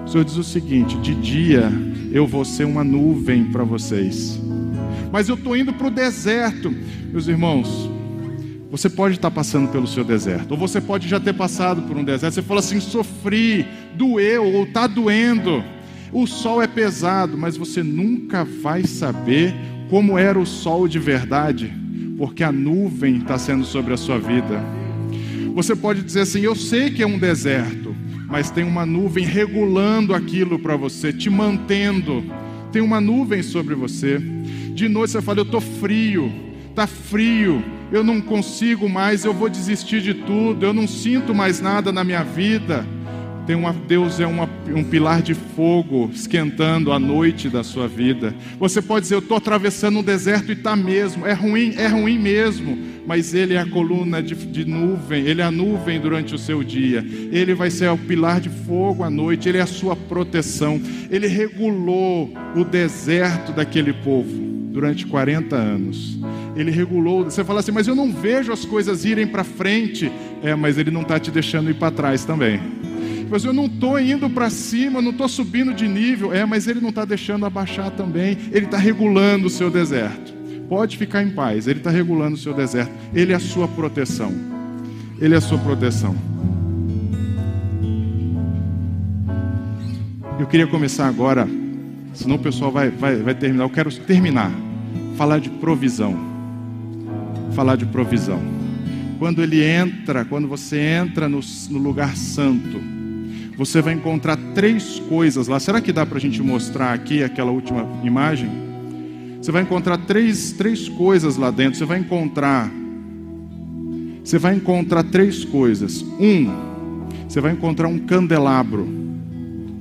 O 0.08 0.10
Senhor 0.10 0.24
diz 0.24 0.36
o 0.38 0.42
seguinte: 0.42 0.96
de 0.96 1.14
dia 1.14 1.70
eu 2.10 2.26
vou 2.26 2.42
ser 2.42 2.64
uma 2.64 2.82
nuvem 2.82 3.44
para 3.44 3.62
vocês. 3.62 4.40
Mas 5.12 5.28
eu 5.28 5.34
estou 5.34 5.54
indo 5.54 5.70
para 5.70 5.86
o 5.86 5.90
deserto. 5.90 6.74
Meus 7.12 7.28
irmãos, 7.28 7.90
você 8.70 8.88
pode 8.88 9.16
estar 9.16 9.30
passando 9.30 9.70
pelo 9.70 9.86
seu 9.86 10.02
deserto, 10.02 10.52
ou 10.52 10.56
você 10.56 10.80
pode 10.80 11.06
já 11.06 11.20
ter 11.20 11.34
passado 11.34 11.82
por 11.82 11.94
um 11.94 12.02
deserto. 12.02 12.32
Você 12.32 12.40
fala 12.42 12.60
assim: 12.60 12.80
sofri, 12.80 13.66
doeu, 13.96 14.46
ou 14.46 14.64
está 14.64 14.86
doendo. 14.86 15.62
O 16.10 16.26
sol 16.26 16.62
é 16.62 16.66
pesado, 16.66 17.36
mas 17.36 17.58
você 17.58 17.82
nunca 17.82 18.44
vai 18.44 18.84
saber 18.84 19.54
como 19.90 20.16
era 20.16 20.38
o 20.38 20.46
sol 20.46 20.88
de 20.88 20.98
verdade, 20.98 21.70
porque 22.16 22.42
a 22.42 22.50
nuvem 22.50 23.18
está 23.18 23.36
sendo 23.36 23.66
sobre 23.66 23.92
a 23.92 23.98
sua 23.98 24.18
vida. 24.18 24.64
Você 25.54 25.76
pode 25.76 26.00
dizer 26.02 26.20
assim: 26.20 26.40
Eu 26.40 26.54
sei 26.54 26.88
que 26.88 27.02
é 27.02 27.06
um 27.06 27.18
deserto, 27.18 27.94
mas 28.28 28.50
tem 28.50 28.62
uma 28.62 28.84
nuvem 28.84 29.24
regulando 29.24 30.14
aquilo 30.14 30.58
para 30.58 30.76
você, 30.76 31.12
te 31.12 31.30
mantendo. 31.30 32.22
Tem 32.70 32.82
uma 32.82 33.00
nuvem 33.00 33.42
sobre 33.42 33.74
você. 33.74 34.18
De 34.74 34.86
noite 34.88 35.12
você 35.12 35.22
fala: 35.22 35.40
Eu 35.40 35.44
estou 35.44 35.60
frio, 35.60 36.30
está 36.68 36.86
frio, 36.86 37.64
eu 37.90 38.04
não 38.04 38.20
consigo 38.20 38.88
mais, 38.88 39.24
eu 39.24 39.32
vou 39.32 39.48
desistir 39.48 40.02
de 40.02 40.12
tudo, 40.12 40.64
eu 40.64 40.74
não 40.74 40.86
sinto 40.86 41.34
mais 41.34 41.60
nada 41.60 41.90
na 41.90 42.04
minha 42.04 42.22
vida. 42.22 42.86
Tem 43.48 43.56
uma, 43.56 43.72
Deus 43.72 44.20
é 44.20 44.26
uma, 44.26 44.46
um 44.76 44.84
pilar 44.84 45.22
de 45.22 45.32
fogo 45.32 46.10
esquentando 46.12 46.92
a 46.92 46.98
noite 46.98 47.48
da 47.48 47.64
sua 47.64 47.88
vida. 47.88 48.34
Você 48.60 48.82
pode 48.82 49.04
dizer, 49.04 49.14
eu 49.14 49.20
estou 49.20 49.38
atravessando 49.38 50.00
um 50.00 50.02
deserto 50.02 50.50
e 50.50 50.52
está 50.52 50.76
mesmo. 50.76 51.26
É 51.26 51.32
ruim, 51.32 51.72
é 51.78 51.86
ruim 51.86 52.18
mesmo. 52.18 52.78
Mas 53.06 53.32
Ele 53.32 53.54
é 53.54 53.58
a 53.58 53.64
coluna 53.64 54.22
de, 54.22 54.34
de 54.34 54.66
nuvem, 54.66 55.24
Ele 55.24 55.40
é 55.40 55.44
a 55.44 55.50
nuvem 55.50 55.98
durante 55.98 56.34
o 56.34 56.38
seu 56.38 56.62
dia. 56.62 57.02
Ele 57.32 57.54
vai 57.54 57.70
ser 57.70 57.88
o 57.88 57.96
pilar 57.96 58.38
de 58.38 58.50
fogo 58.50 59.02
à 59.02 59.08
noite, 59.08 59.48
Ele 59.48 59.56
é 59.56 59.62
a 59.62 59.66
sua 59.66 59.96
proteção. 59.96 60.78
Ele 61.10 61.26
regulou 61.26 62.30
o 62.54 62.62
deserto 62.64 63.50
daquele 63.52 63.94
povo 63.94 64.28
durante 64.70 65.06
40 65.06 65.56
anos. 65.56 66.18
Ele 66.54 66.70
regulou. 66.70 67.24
Você 67.24 67.42
fala 67.42 67.60
assim, 67.60 67.72
mas 67.72 67.88
eu 67.88 67.94
não 67.94 68.12
vejo 68.12 68.52
as 68.52 68.66
coisas 68.66 69.06
irem 69.06 69.26
para 69.26 69.42
frente. 69.42 70.12
É, 70.42 70.54
mas 70.54 70.76
Ele 70.76 70.90
não 70.90 71.00
está 71.00 71.18
te 71.18 71.30
deixando 71.30 71.70
ir 71.70 71.74
para 71.76 71.90
trás 71.90 72.26
também. 72.26 72.60
Mas 73.30 73.44
eu 73.44 73.52
não 73.52 73.66
estou 73.66 74.00
indo 74.00 74.28
para 74.30 74.48
cima, 74.48 75.02
não 75.02 75.10
estou 75.10 75.28
subindo 75.28 75.74
de 75.74 75.86
nível. 75.86 76.32
É, 76.32 76.44
mas 76.44 76.66
Ele 76.66 76.80
não 76.80 76.88
está 76.88 77.04
deixando 77.04 77.44
abaixar 77.44 77.90
também. 77.90 78.36
Ele 78.50 78.66
está 78.66 78.78
regulando 78.78 79.46
o 79.46 79.50
seu 79.50 79.70
deserto. 79.70 80.32
Pode 80.68 80.96
ficar 80.96 81.22
em 81.22 81.30
paz, 81.30 81.66
Ele 81.66 81.80
está 81.80 81.90
regulando 81.90 82.34
o 82.34 82.38
seu 82.38 82.54
deserto. 82.54 82.92
Ele 83.14 83.32
é 83.32 83.36
a 83.36 83.40
sua 83.40 83.66
proteção. 83.66 84.32
Ele 85.20 85.34
é 85.34 85.38
a 85.38 85.40
sua 85.40 85.58
proteção. 85.58 86.14
Eu 90.38 90.46
queria 90.46 90.66
começar 90.66 91.08
agora, 91.08 91.48
senão 92.14 92.36
o 92.36 92.38
pessoal 92.38 92.70
vai, 92.70 92.90
vai, 92.90 93.16
vai 93.16 93.34
terminar. 93.34 93.64
Eu 93.64 93.70
quero 93.70 93.92
terminar. 93.92 94.52
Falar 95.16 95.40
de 95.40 95.50
provisão. 95.50 96.16
Falar 97.54 97.76
de 97.76 97.86
provisão. 97.86 98.40
Quando 99.18 99.42
ele 99.42 99.64
entra, 99.64 100.24
quando 100.24 100.46
você 100.46 100.78
entra 100.78 101.28
no, 101.28 101.40
no 101.70 101.78
lugar 101.78 102.16
santo, 102.16 102.80
você 103.58 103.82
vai 103.82 103.92
encontrar 103.92 104.38
três 104.54 105.00
coisas 105.08 105.48
lá. 105.48 105.58
Será 105.58 105.80
que 105.80 105.92
dá 105.92 106.06
para 106.06 106.16
a 106.16 106.20
gente 106.20 106.40
mostrar 106.40 106.92
aqui 106.92 107.24
aquela 107.24 107.50
última 107.50 107.84
imagem? 108.04 108.48
Você 109.42 109.50
vai 109.50 109.62
encontrar 109.62 109.98
três, 109.98 110.52
três 110.52 110.88
coisas 110.88 111.36
lá 111.36 111.50
dentro. 111.50 111.76
Você 111.76 111.84
vai 111.84 111.98
encontrar. 111.98 112.70
Você 114.22 114.38
vai 114.38 114.54
encontrar 114.54 115.02
três 115.02 115.44
coisas. 115.44 116.02
Um, 116.20 117.04
você 117.28 117.40
vai 117.40 117.50
encontrar 117.50 117.88
um 117.88 117.98
candelabro. 117.98 118.86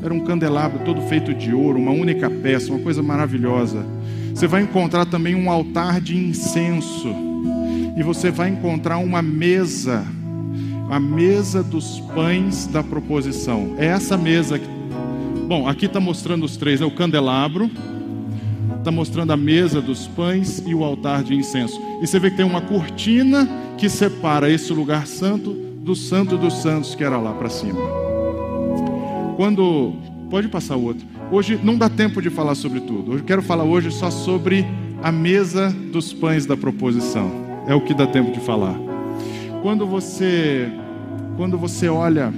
Era 0.01 0.11
um 0.11 0.21
candelabro 0.21 0.79
todo 0.83 0.99
feito 1.03 1.31
de 1.31 1.53
ouro, 1.53 1.77
uma 1.77 1.91
única 1.91 2.31
peça, 2.31 2.71
uma 2.71 2.79
coisa 2.79 3.03
maravilhosa. 3.03 3.85
Você 4.33 4.47
vai 4.47 4.63
encontrar 4.63 5.05
também 5.05 5.35
um 5.35 5.51
altar 5.51 6.01
de 6.01 6.17
incenso. 6.17 7.13
E 7.95 8.01
você 8.01 8.31
vai 8.31 8.49
encontrar 8.49 8.97
uma 8.97 9.21
mesa 9.21 10.03
a 10.89 10.99
mesa 10.99 11.61
dos 11.61 11.99
pães 12.15 12.65
da 12.67 12.83
proposição. 12.83 13.75
É 13.77 13.87
essa 13.87 14.17
mesa 14.17 14.57
que. 14.57 14.67
Bom, 15.47 15.67
aqui 15.67 15.85
está 15.85 15.99
mostrando 15.99 16.45
os 16.45 16.57
três: 16.57 16.81
é 16.81 16.85
o 16.85 16.91
candelabro, 16.91 17.69
está 18.77 18.91
mostrando 18.91 19.31
a 19.31 19.37
mesa 19.37 19.81
dos 19.81 20.07
pães 20.07 20.63
e 20.65 20.73
o 20.73 20.83
altar 20.83 21.23
de 21.23 21.35
incenso. 21.35 21.79
E 22.01 22.07
você 22.07 22.19
vê 22.19 22.29
que 22.31 22.37
tem 22.37 22.45
uma 22.45 22.61
cortina 22.61 23.47
que 23.77 23.89
separa 23.89 24.49
esse 24.49 24.71
lugar 24.73 25.07
santo 25.07 25.51
do 25.51 25.95
santo 25.95 26.37
dos 26.37 26.53
santos 26.55 26.95
que 26.95 27.03
era 27.03 27.17
lá 27.17 27.33
para 27.33 27.49
cima. 27.49 27.79
Quando. 29.35 29.93
Pode 30.29 30.49
passar 30.49 30.75
o 30.75 30.83
outro. 30.83 31.07
Hoje 31.31 31.57
não 31.63 31.77
dá 31.77 31.87
tempo 31.87 32.21
de 32.21 32.29
falar 32.29 32.53
sobre 32.53 32.81
tudo. 32.81 33.13
Eu 33.13 33.23
quero 33.23 33.41
falar 33.41 33.63
hoje 33.63 33.89
só 33.91 34.11
sobre 34.11 34.65
a 35.01 35.09
mesa 35.09 35.69
dos 35.69 36.11
pães 36.11 36.45
da 36.45 36.57
proposição. 36.57 37.31
É 37.65 37.73
o 37.73 37.79
que 37.79 37.93
dá 37.93 38.05
tempo 38.05 38.33
de 38.33 38.41
falar 38.41 38.86
quando 39.67 39.85
você 39.85 40.71
quando 41.35 41.57
você 41.57 41.89
olha 41.89 42.33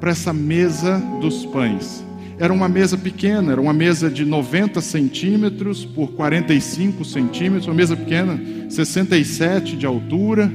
para 0.00 0.10
essa 0.10 0.32
mesa 0.32 0.98
dos 1.20 1.46
pães, 1.46 2.04
era 2.40 2.52
uma 2.52 2.68
mesa 2.68 2.98
pequena, 2.98 3.52
era 3.52 3.60
uma 3.60 3.72
mesa 3.72 4.10
de 4.10 4.24
90 4.24 4.80
centímetros 4.80 5.84
por 5.84 6.10
45 6.10 7.04
centímetros, 7.04 7.68
uma 7.68 7.74
mesa 7.74 7.96
pequena, 7.96 8.36
67 8.68 9.76
de 9.76 9.86
altura. 9.86 10.50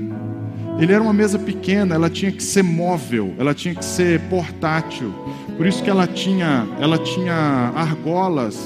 Ele 0.82 0.92
era 0.92 1.02
uma 1.02 1.14
mesa 1.14 1.40
pequena, 1.40 1.96
ela 1.96 2.10
tinha 2.10 2.30
que 2.34 2.44
ser 2.44 2.62
móvel, 2.62 3.34
ela 3.38 3.54
tinha 3.54 3.74
que 3.74 3.86
ser 3.86 4.20
portátil. 4.24 5.14
Por 5.56 5.66
isso 5.66 5.82
que 5.82 5.90
ela 5.90 6.06
tinha, 6.06 6.68
ela 6.82 6.98
tinha 6.98 7.72
argolas 7.74 8.60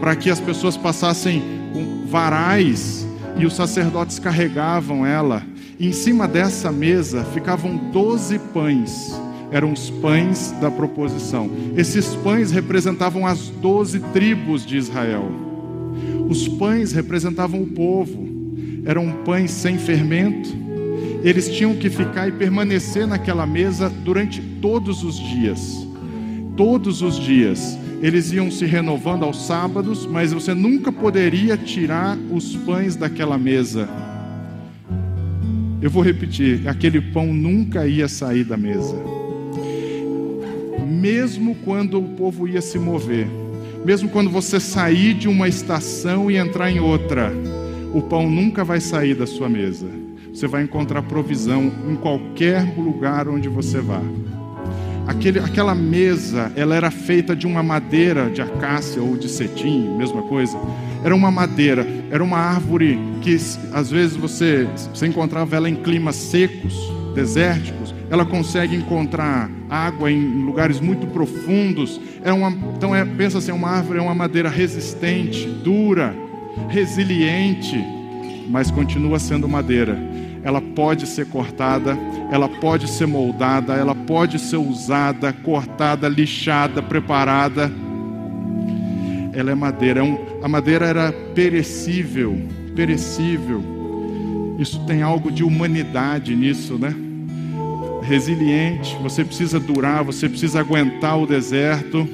para 0.00 0.16
que 0.16 0.28
as 0.28 0.40
pessoas 0.40 0.76
passassem 0.76 1.40
com 1.72 2.04
varais 2.08 3.06
e 3.36 3.46
os 3.46 3.54
sacerdotes 3.54 4.18
carregavam 4.18 5.06
ela 5.06 5.53
em 5.80 5.92
cima 5.92 6.28
dessa 6.28 6.70
mesa 6.70 7.24
ficavam 7.24 7.76
doze 7.90 8.38
pães, 8.38 9.12
eram 9.50 9.72
os 9.72 9.90
pães 9.90 10.52
da 10.60 10.70
proposição. 10.70 11.50
Esses 11.76 12.14
pães 12.16 12.52
representavam 12.52 13.26
as 13.26 13.48
doze 13.48 13.98
tribos 14.12 14.64
de 14.64 14.76
Israel. 14.76 15.30
Os 16.28 16.46
pães 16.46 16.92
representavam 16.92 17.60
o 17.62 17.66
povo, 17.66 18.28
eram 18.84 19.10
pães 19.24 19.50
sem 19.50 19.76
fermento. 19.76 20.48
Eles 21.24 21.48
tinham 21.48 21.74
que 21.74 21.90
ficar 21.90 22.28
e 22.28 22.32
permanecer 22.32 23.06
naquela 23.06 23.46
mesa 23.46 23.88
durante 23.88 24.40
todos 24.60 25.02
os 25.02 25.18
dias. 25.18 25.86
Todos 26.56 27.02
os 27.02 27.18
dias. 27.18 27.76
Eles 28.00 28.32
iam 28.32 28.50
se 28.50 28.64
renovando 28.64 29.24
aos 29.24 29.46
sábados, 29.46 30.06
mas 30.06 30.32
você 30.32 30.54
nunca 30.54 30.92
poderia 30.92 31.56
tirar 31.56 32.16
os 32.30 32.54
pães 32.56 32.94
daquela 32.94 33.38
mesa 33.38 33.88
eu 35.84 35.90
vou 35.90 36.02
repetir: 36.02 36.66
aquele 36.66 36.98
pão 36.98 37.26
nunca 37.26 37.86
ia 37.86 38.08
sair 38.08 38.42
da 38.42 38.56
mesa. 38.56 38.96
Mesmo 40.88 41.54
quando 41.56 41.98
o 41.98 42.08
povo 42.16 42.48
ia 42.48 42.62
se 42.62 42.78
mover, 42.78 43.26
mesmo 43.84 44.08
quando 44.08 44.30
você 44.30 44.58
sair 44.58 45.12
de 45.12 45.28
uma 45.28 45.46
estação 45.46 46.30
e 46.30 46.36
entrar 46.36 46.70
em 46.70 46.80
outra, 46.80 47.30
o 47.92 48.00
pão 48.00 48.30
nunca 48.30 48.64
vai 48.64 48.80
sair 48.80 49.14
da 49.14 49.26
sua 49.26 49.46
mesa. 49.46 49.86
Você 50.32 50.46
vai 50.46 50.62
encontrar 50.62 51.02
provisão 51.02 51.70
em 51.86 51.96
qualquer 51.96 52.62
lugar 52.78 53.28
onde 53.28 53.48
você 53.48 53.78
vá. 53.80 54.00
Aquele, 55.06 55.38
aquela 55.38 55.74
mesa, 55.74 56.50
ela 56.56 56.74
era 56.74 56.90
feita 56.90 57.36
de 57.36 57.46
uma 57.46 57.62
madeira 57.62 58.30
de 58.30 58.40
acácia 58.40 59.02
ou 59.02 59.18
de 59.18 59.28
cetim, 59.28 59.94
mesma 59.98 60.22
coisa. 60.22 60.58
Era 61.04 61.14
uma 61.14 61.30
madeira, 61.30 61.86
era 62.10 62.24
uma 62.24 62.38
árvore 62.38 62.98
que 63.20 63.36
às 63.72 63.90
vezes 63.90 64.16
você, 64.16 64.66
você 64.92 65.06
encontrava 65.06 65.54
ela 65.54 65.68
em 65.68 65.76
climas 65.76 66.16
secos, 66.16 66.74
desérticos. 67.14 67.94
Ela 68.10 68.24
consegue 68.24 68.74
encontrar 68.74 69.50
água 69.68 70.10
em 70.10 70.42
lugares 70.44 70.80
muito 70.80 71.06
profundos. 71.06 72.00
É 72.22 72.32
uma, 72.32 72.50
então 72.76 72.96
é, 72.96 73.04
pensa 73.04 73.38
assim, 73.38 73.50
é 73.50 73.54
uma 73.54 73.68
árvore 73.68 73.98
é 73.98 74.02
uma 74.02 74.14
madeira 74.14 74.48
resistente, 74.48 75.46
dura, 75.46 76.14
resiliente, 76.68 77.76
mas 78.48 78.70
continua 78.70 79.18
sendo 79.18 79.46
madeira 79.48 80.14
ela 80.44 80.60
pode 80.60 81.06
ser 81.06 81.26
cortada, 81.26 81.96
ela 82.30 82.46
pode 82.46 82.86
ser 82.86 83.06
moldada, 83.06 83.72
ela 83.72 83.94
pode 83.94 84.38
ser 84.38 84.58
usada, 84.58 85.32
cortada, 85.32 86.06
lixada, 86.06 86.82
preparada. 86.82 87.72
Ela 89.32 89.52
é 89.52 89.54
madeira. 89.54 90.00
É 90.00 90.02
um, 90.02 90.18
a 90.44 90.48
madeira 90.48 90.84
era 90.84 91.10
perecível, 91.34 92.38
perecível. 92.76 93.64
Isso 94.58 94.78
tem 94.84 95.00
algo 95.00 95.32
de 95.32 95.42
humanidade 95.42 96.36
nisso, 96.36 96.74
né? 96.74 96.94
Resiliente, 98.02 98.94
você 99.02 99.24
precisa 99.24 99.58
durar, 99.58 100.04
você 100.04 100.28
precisa 100.28 100.60
aguentar 100.60 101.18
o 101.18 101.26
deserto, 101.26 102.06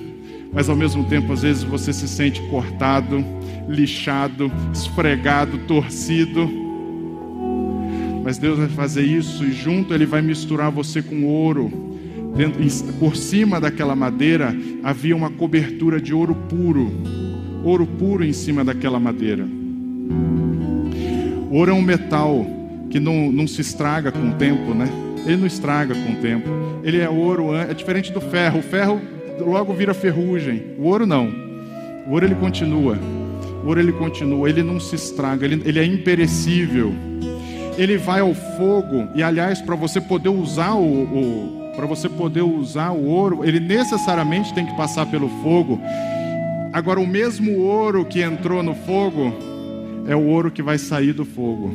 mas 0.53 0.69
ao 0.69 0.77
mesmo 0.77 1.03
tempo, 1.07 1.33
às 1.33 1.43
vezes, 1.43 1.65
você 1.65 1.93
se 1.93 2.07
sente 2.07 2.41
cortado, 2.43 3.25
lixado, 3.69 4.49
esfregado, 4.73 5.59
torcido 5.67 6.49
mas 8.23 8.39
Deus 8.39 8.59
vai 8.59 8.69
fazer 8.69 9.03
isso 9.03 9.43
e 9.43 9.51
junto 9.51 9.95
Ele 9.95 10.05
vai 10.07 10.21
misturar 10.23 10.71
você 10.71 11.03
com 11.03 11.25
ouro. 11.25 11.73
Por 13.01 13.17
cima 13.17 13.61
daquela 13.61 13.97
madeira 13.97 14.55
havia 14.85 15.17
uma 15.17 15.31
cobertura 15.31 16.01
de 16.01 16.15
ouro 16.15 16.35
puro, 16.49 16.93
ouro 17.65 17.87
puro 17.87 18.25
em 18.25 18.33
cima 18.33 18.65
daquela 18.65 18.99
madeira. 18.99 19.47
Ouro 21.51 21.71
é 21.71 21.75
um 21.75 21.83
metal 21.83 22.47
que 22.91 23.01
não, 23.01 23.31
não 23.31 23.47
se 23.47 23.61
estraga 23.61 24.13
com 24.13 24.31
o 24.31 24.35
tempo, 24.35 24.75
né? 24.75 24.89
Ele 25.27 25.37
não 25.37 25.47
estraga 25.47 25.95
com 25.95 26.13
o 26.13 26.17
tempo. 26.17 26.49
Ele 26.83 26.99
é 26.99 27.09
ouro, 27.09 27.55
é 27.55 27.73
diferente 27.75 28.13
do 28.13 28.21
ferro. 28.21 28.61
O 28.61 28.63
ferro 28.63 29.01
logo 29.39 29.73
vira 29.75 29.93
ferrugem. 29.93 30.63
O 30.79 30.85
ouro 30.85 31.07
não. 31.07 31.29
O 32.07 32.13
ouro 32.13 32.25
ele 32.25 32.35
continua. 32.35 32.99
O 33.63 33.69
ouro 33.69 33.81
ele 33.81 33.93
continua, 33.93 34.49
ele 34.49 34.63
não 34.63 34.81
se 34.81 34.95
estraga, 34.95 35.45
ele, 35.45 35.63
ele 35.65 35.79
é 35.79 35.85
imperecível. 35.85 36.93
Ele 37.77 37.97
vai 37.97 38.21
ao 38.21 38.35
fogo 38.35 39.09
e 39.15 39.23
aliás 39.23 39.61
para 39.61 39.75
você 39.75 40.01
poder 40.01 40.29
usar 40.29 40.75
o, 40.75 41.03
o 41.03 41.61
para 41.77 41.87
você 41.87 42.09
poder 42.09 42.43
usar 42.43 42.91
o 42.91 43.07
ouro, 43.07 43.45
ele 43.45 43.61
necessariamente 43.61 44.53
tem 44.53 44.67
que 44.67 44.77
passar 44.77 45.07
pelo 45.07 45.29
fogo. 45.43 45.81
Agora 46.73 47.01
o 47.01 47.07
mesmo 47.07 47.59
ouro 47.59 48.05
que 48.05 48.23
entrou 48.23 48.63
no 48.63 48.75
fogo 48.75 49.35
é 50.07 50.15
o 50.15 50.25
ouro 50.25 50.53
que 50.53 50.63
vai 50.63 50.79
sair 50.79 51.13
do 51.13 51.25
fogo. 51.25 51.71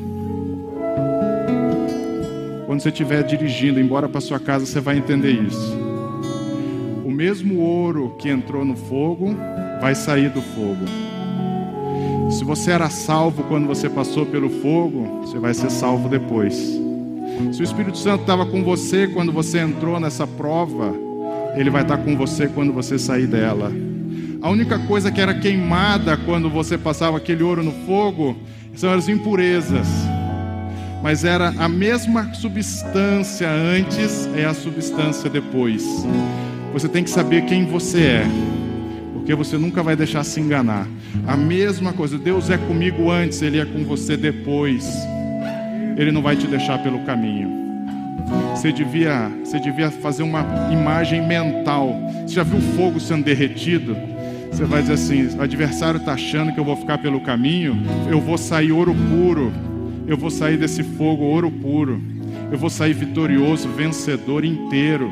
Quando 2.66 2.80
você 2.80 2.89
estiver 2.89 3.22
dirigindo 3.24 3.80
embora 3.80 4.08
para 4.08 4.22
sua 4.22 4.39
casa, 4.39 4.66
você 4.66 4.80
vai 4.80 4.98
entender 4.98 5.32
isso. 5.32 5.78
O 7.04 7.12
mesmo 7.12 7.60
ouro 7.60 8.16
que 8.18 8.30
entrou 8.30 8.64
no 8.64 8.76
fogo 8.76 9.36
vai 9.82 9.93
sair 9.93 10.30
do 10.30 10.41
fogo. 10.41 10.86
Se 12.32 12.46
você 12.46 12.72
era 12.72 12.89
salvo 12.89 13.43
quando 13.43 13.68
você 13.68 13.89
passou 13.89 14.26
pelo 14.26 14.50
fogo, 14.50 15.22
você 15.22 15.38
vai 15.38 15.54
ser 15.54 15.70
salvo 15.70 16.08
depois. 16.08 16.56
Se 17.52 17.62
o 17.62 17.64
Espírito 17.64 17.98
Santo 17.98 18.22
estava 18.22 18.46
com 18.46 18.64
você 18.64 19.08
quando 19.08 19.32
você 19.32 19.60
entrou 19.60 20.00
nessa 20.00 20.26
prova, 20.26 20.96
ele 21.56 21.70
vai 21.70 21.82
estar 21.82 21.98
com 21.98 22.16
você 22.16 22.48
quando 22.48 22.72
você 22.72 22.98
sair 22.98 23.28
dela. 23.28 23.72
A 24.46 24.50
única 24.52 24.78
coisa 24.78 25.12
que 25.12 25.20
era 25.20 25.34
queimada 25.34 26.16
quando 26.18 26.52
você 26.52 26.78
passava 26.78 27.18
aquele 27.18 27.41
ouro 27.41 27.64
no 27.64 27.72
fogo 27.88 28.38
são 28.76 28.93
as 28.93 29.10
impurezas. 29.10 29.88
Mas 31.02 31.24
era 31.24 31.48
a 31.58 31.68
mesma 31.68 32.32
substância 32.32 33.50
antes, 33.50 34.30
é 34.36 34.46
a 34.46 34.54
substância 34.54 35.32
depois. 35.32 35.84
Você 36.74 36.88
tem 36.88 37.04
que 37.04 37.10
saber 37.10 37.46
quem 37.46 37.66
você 37.66 38.02
é 38.02 38.26
porque 39.14 39.34
você 39.34 39.58
nunca 39.58 39.82
vai 39.82 39.96
deixar 39.96 40.24
se 40.24 40.39
enganar. 40.39 40.88
A 41.26 41.36
mesma 41.36 41.91
coisa, 41.91 42.16
Deus 42.16 42.52
é 42.52 42.58
comigo 42.60 43.10
antes, 43.10 43.41
Ele 43.41 43.60
é 43.60 43.66
com 43.66 43.84
você 43.84 44.16
depois. 44.16 44.88
Ele 45.98 46.12
não 46.12 46.22
vai 46.22 46.36
te 46.36 46.46
deixar 46.46 46.78
pelo 46.84 47.00
caminho. 47.00 47.50
Você 48.52 48.72
devia, 48.72 49.28
você 49.43 49.60
devia 49.60 49.89
fazer 49.89 50.22
uma 50.22 50.46
imagem 50.72 51.28
mental. 51.28 51.96
Você 52.28 52.36
já 52.36 52.43
viu 52.43 52.62
fogo 52.76 53.00
sendo 53.00 53.24
derretido? 53.24 54.14
Você 54.56 54.64
vai 54.64 54.82
dizer 54.82 54.93
assim: 54.93 55.38
o 55.38 55.41
adversário 55.41 55.97
está 55.97 56.14
achando 56.14 56.53
que 56.53 56.58
eu 56.58 56.64
vou 56.64 56.78
ficar 56.78 56.97
pelo 56.97 57.20
caminho, 57.20 57.76
eu 58.10 58.22
vou 58.22 58.38
sair 58.38 58.72
ouro 58.72 58.95
puro, 58.95 59.51
eu 60.08 60.16
vou 60.16 60.30
sair 60.30 60.56
desse 60.56 60.82
fogo 60.82 61.26
ouro 61.26 61.51
puro, 61.51 62.01
eu 62.49 62.58
vou 62.58 62.70
sair 62.70 62.93
vitorioso, 62.93 63.68
vencedor 63.68 64.45
inteiro. 64.45 65.12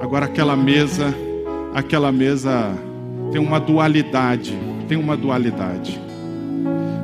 Agora 0.00 0.26
aquela 0.26 0.54
mesa 0.54 1.12
aquela 1.74 2.12
mesa 2.12 2.72
tem 3.32 3.40
uma 3.40 3.58
dualidade, 3.58 4.56
tem 4.86 4.96
uma 4.96 5.16
dualidade. 5.16 6.00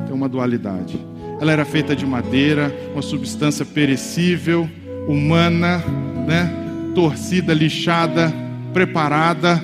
Tem 0.05 0.15
uma 0.15 0.29
dualidade. 0.29 0.97
Ela 1.41 1.51
era 1.51 1.65
feita 1.65 1.93
de 1.93 2.05
madeira, 2.05 2.73
uma 2.93 3.01
substância 3.01 3.65
perecível, 3.65 4.69
humana, 5.09 5.83
né? 6.25 6.49
Torcida, 6.95 7.53
lixada, 7.53 8.33
preparada, 8.73 9.61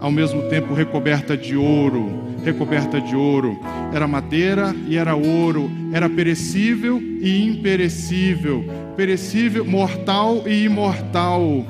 ao 0.00 0.10
mesmo 0.10 0.42
tempo 0.48 0.74
recoberta 0.74 1.36
de 1.36 1.56
ouro, 1.56 2.24
recoberta 2.44 3.00
de 3.00 3.16
ouro. 3.16 3.58
Era 3.92 4.06
madeira 4.06 4.74
e 4.86 4.96
era 4.96 5.14
ouro, 5.14 5.70
era 5.92 6.08
perecível 6.08 7.00
e 7.00 7.46
imperecível, 7.46 8.64
perecível, 8.96 9.64
mortal 9.64 10.42
e 10.46 10.64
imortal 10.64 11.64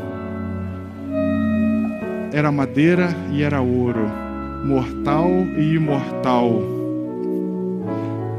era 2.33 2.53
madeira 2.53 3.09
e 3.33 3.43
era 3.43 3.61
ouro, 3.61 4.09
mortal 4.65 5.29
e 5.57 5.75
imortal. 5.75 6.63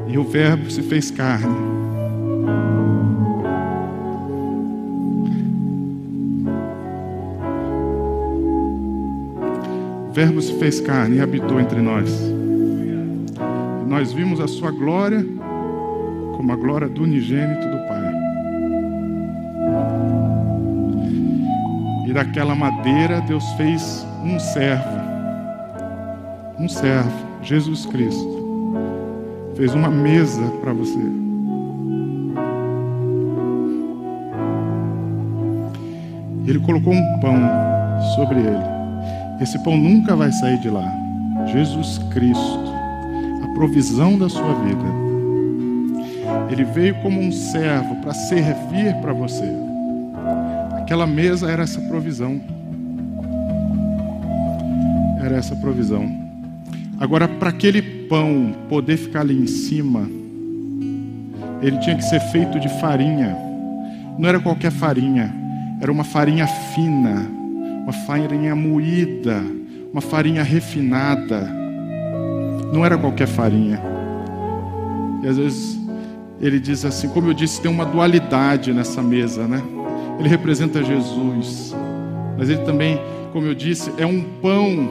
E 0.08 0.18
o 0.18 0.24
Verbo 0.24 0.70
se 0.70 0.82
fez 0.82 1.12
carne. 1.12 1.79
O 10.10 10.12
Verbo 10.12 10.42
se 10.42 10.54
fez 10.54 10.82
carne 10.82 11.18
e 11.18 11.22
habitou 11.22 11.60
entre 11.60 11.80
nós. 11.80 12.10
E 12.10 13.88
nós 13.88 14.12
vimos 14.12 14.40
a 14.40 14.48
sua 14.48 14.72
glória 14.72 15.24
como 16.36 16.52
a 16.52 16.56
glória 16.56 16.90
do 16.90 17.04
unigênito 17.04 17.68
do 17.68 17.78
Pai. 17.88 18.14
E 22.08 22.12
daquela 22.12 22.56
madeira 22.56 23.22
Deus 23.22 23.48
fez 23.52 24.04
um 24.24 24.40
servo. 24.40 25.00
Um 26.58 26.68
servo, 26.68 27.12
Jesus 27.44 27.86
Cristo. 27.86 28.74
Fez 29.56 29.76
uma 29.76 29.90
mesa 29.90 30.42
para 30.60 30.74
você. 30.74 31.00
Ele 36.48 36.60
colocou 36.62 36.94
um 36.94 37.20
pão 37.20 37.38
sobre 38.16 38.40
ele. 38.40 38.79
Esse 39.42 39.58
pão 39.60 39.78
nunca 39.78 40.16
vai 40.16 40.32
sair 40.32 40.60
de 40.60 40.70
lá. 40.70 40.92
Jesus 41.48 41.98
Cristo, 42.12 42.74
a 43.44 43.54
provisão 43.54 44.18
da 44.18 44.28
sua 44.28 44.54
vida. 44.66 44.86
Ele 46.52 46.64
veio 46.66 46.96
como 47.02 47.22
um 47.22 47.32
servo 47.32 47.96
para 47.98 48.14
servir 48.14 48.94
para 49.02 49.14
você. 49.14 49.50
Aquela 50.78 51.08
mesa 51.08 51.50
era 51.50 51.64
essa 51.64 51.80
provisão. 51.82 52.42
Era 55.24 55.38
essa 55.38 55.56
provisão. 55.56 56.10
Agora, 57.00 57.28
para 57.28 57.50
aquele 57.50 57.82
pão 57.82 58.54
poder 58.68 58.98
ficar 58.98 59.22
ali 59.22 59.42
em 59.42 59.48
cima, 59.48 60.10
ele 61.62 61.78
tinha 61.78 61.96
que 61.96 62.04
ser 62.04 62.20
feito 62.32 62.60
de 62.60 62.68
farinha. 62.80 63.38
Não 64.18 64.28
era 64.28 64.40
qualquer 64.40 64.72
farinha, 64.72 65.34
era 65.80 65.92
uma 65.92 66.04
farinha 66.04 66.46
fina, 66.48 67.26
uma 67.90 67.94
farinha 68.06 68.56
moída, 68.56 69.44
uma 69.92 70.00
farinha 70.00 70.44
refinada. 70.44 71.52
Não 72.72 72.86
era 72.86 72.96
qualquer 72.96 73.28
farinha. 73.28 73.82
E 75.24 75.28
às 75.28 75.38
vezes 75.38 75.80
ele 76.40 76.60
diz 76.60 76.86
assim, 76.86 77.10
como 77.10 77.30
eu 77.30 77.34
disse, 77.34 77.60
tem 77.60 77.72
uma 77.72 77.86
dualidade 77.86 78.72
nessa 78.72 79.02
mesa, 79.02 79.48
né? 79.48 79.64
ele 80.20 80.30
representa 80.30 80.84
Jesus. 80.84 81.76
Mas 82.38 82.48
ele 82.48 82.62
também, 82.62 83.00
como 83.34 83.48
eu 83.48 83.56
disse, 83.56 83.92
é 83.98 84.06
um 84.06 84.22
pão 84.40 84.88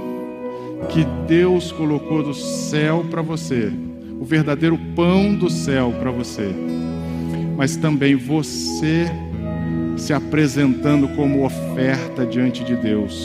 que 0.88 1.06
Deus 1.28 1.70
colocou 1.70 2.24
do 2.24 2.34
céu 2.34 3.06
para 3.08 3.22
você, 3.22 3.72
o 4.20 4.24
verdadeiro 4.24 4.76
pão 4.96 5.36
do 5.36 5.48
céu 5.48 5.94
para 6.00 6.10
você. 6.10 6.52
Mas 7.56 7.76
também 7.76 8.16
você 8.16 9.08
se 9.98 10.12
apresentando 10.12 11.08
como 11.08 11.44
oferta 11.44 12.24
diante 12.24 12.64
de 12.64 12.76
Deus. 12.76 13.24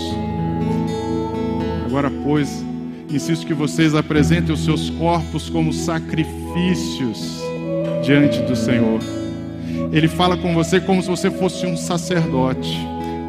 Agora, 1.85 2.11
pois, 2.23 2.63
insisto 3.09 3.45
que 3.45 3.53
vocês 3.53 3.93
apresentem 3.93 4.53
os 4.53 4.65
seus 4.65 4.89
corpos 4.89 5.49
como 5.49 5.71
sacrifícios 5.71 7.41
diante 8.03 8.41
do 8.41 8.55
Senhor. 8.55 8.99
Ele 9.91 10.07
fala 10.07 10.35
com 10.35 10.53
você 10.53 10.79
como 10.79 11.01
se 11.01 11.07
você 11.07 11.29
fosse 11.29 11.65
um 11.65 11.77
sacerdote, 11.77 12.77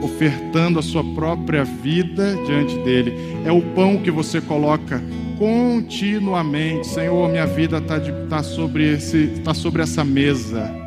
ofertando 0.03 0.79
a 0.79 0.83
sua 0.83 1.05
própria 1.05 1.63
vida 1.65 2.37
diante 2.47 2.77
dele. 2.79 3.15
É 3.45 3.53
o 3.53 3.61
pão 3.61 3.99
que 3.99 4.11
você 4.11 4.41
coloca 4.41 5.03
continuamente. 5.39 6.87
Senhor, 6.87 7.29
minha 7.29 7.47
vida 7.47 7.79
está 7.79 8.01
tá 8.29 8.43
sobre, 8.43 8.97
tá 9.45 9.53
sobre 9.53 9.83
essa 9.83 10.05
mesa. 10.05 10.84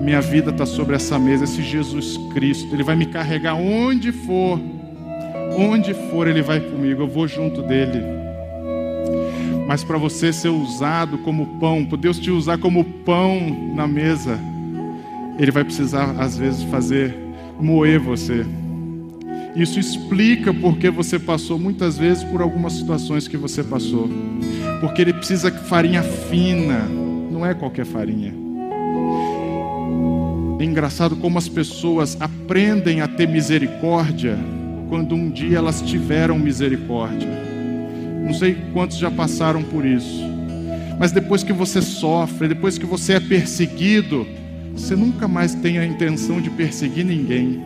Minha 0.00 0.20
vida 0.20 0.50
está 0.50 0.64
sobre 0.64 0.96
essa 0.96 1.18
mesa. 1.18 1.44
Esse 1.44 1.62
Jesus 1.62 2.16
Cristo, 2.32 2.74
Ele 2.74 2.82
vai 2.82 2.96
me 2.96 3.06
carregar 3.06 3.54
onde 3.54 4.12
for. 4.12 4.60
Onde 5.56 5.94
for, 6.10 6.26
Ele 6.28 6.42
vai 6.42 6.60
comigo. 6.60 7.02
Eu 7.02 7.08
vou 7.08 7.26
junto 7.26 7.62
dele. 7.62 8.02
Mas 9.66 9.84
para 9.84 9.98
você 9.98 10.32
ser 10.32 10.48
usado 10.48 11.18
como 11.18 11.58
pão, 11.58 11.84
para 11.84 11.98
Deus 11.98 12.18
te 12.18 12.30
usar 12.30 12.58
como 12.58 12.84
pão 12.84 13.74
na 13.74 13.86
mesa 13.86 14.38
ele 15.38 15.52
vai 15.52 15.62
precisar, 15.62 16.16
às 16.18 16.36
vezes, 16.36 16.64
fazer 16.64 17.16
moer 17.60 18.00
você. 18.00 18.44
Isso 19.54 19.78
explica 19.78 20.52
porque 20.52 20.90
você 20.90 21.18
passou 21.18 21.58
muitas 21.58 21.96
vezes 21.96 22.24
por 22.24 22.42
algumas 22.42 22.72
situações 22.72 23.28
que 23.28 23.36
você 23.36 23.62
passou. 23.62 24.10
Porque 24.80 25.00
ele 25.00 25.12
precisa 25.12 25.50
farinha 25.50 26.02
fina, 26.02 26.80
não 27.30 27.46
é 27.46 27.54
qualquer 27.54 27.86
farinha. 27.86 28.47
É 30.58 30.64
engraçado 30.64 31.16
como 31.16 31.38
as 31.38 31.48
pessoas 31.48 32.16
aprendem 32.20 33.00
a 33.00 33.08
ter 33.08 33.28
misericórdia 33.28 34.38
quando 34.88 35.14
um 35.14 35.30
dia 35.30 35.58
elas 35.58 35.80
tiveram 35.82 36.38
misericórdia. 36.38 37.28
Não 38.24 38.34
sei 38.34 38.56
quantos 38.72 38.98
já 38.98 39.10
passaram 39.10 39.62
por 39.62 39.84
isso. 39.84 40.22
Mas 40.98 41.12
depois 41.12 41.42
que 41.44 41.52
você 41.52 41.80
sofre, 41.80 42.48
depois 42.48 42.76
que 42.76 42.86
você 42.86 43.14
é 43.14 43.20
perseguido, 43.20 44.26
você 44.74 44.96
nunca 44.96 45.28
mais 45.28 45.54
tem 45.54 45.78
a 45.78 45.86
intenção 45.86 46.40
de 46.40 46.50
perseguir 46.50 47.04
ninguém. 47.04 47.62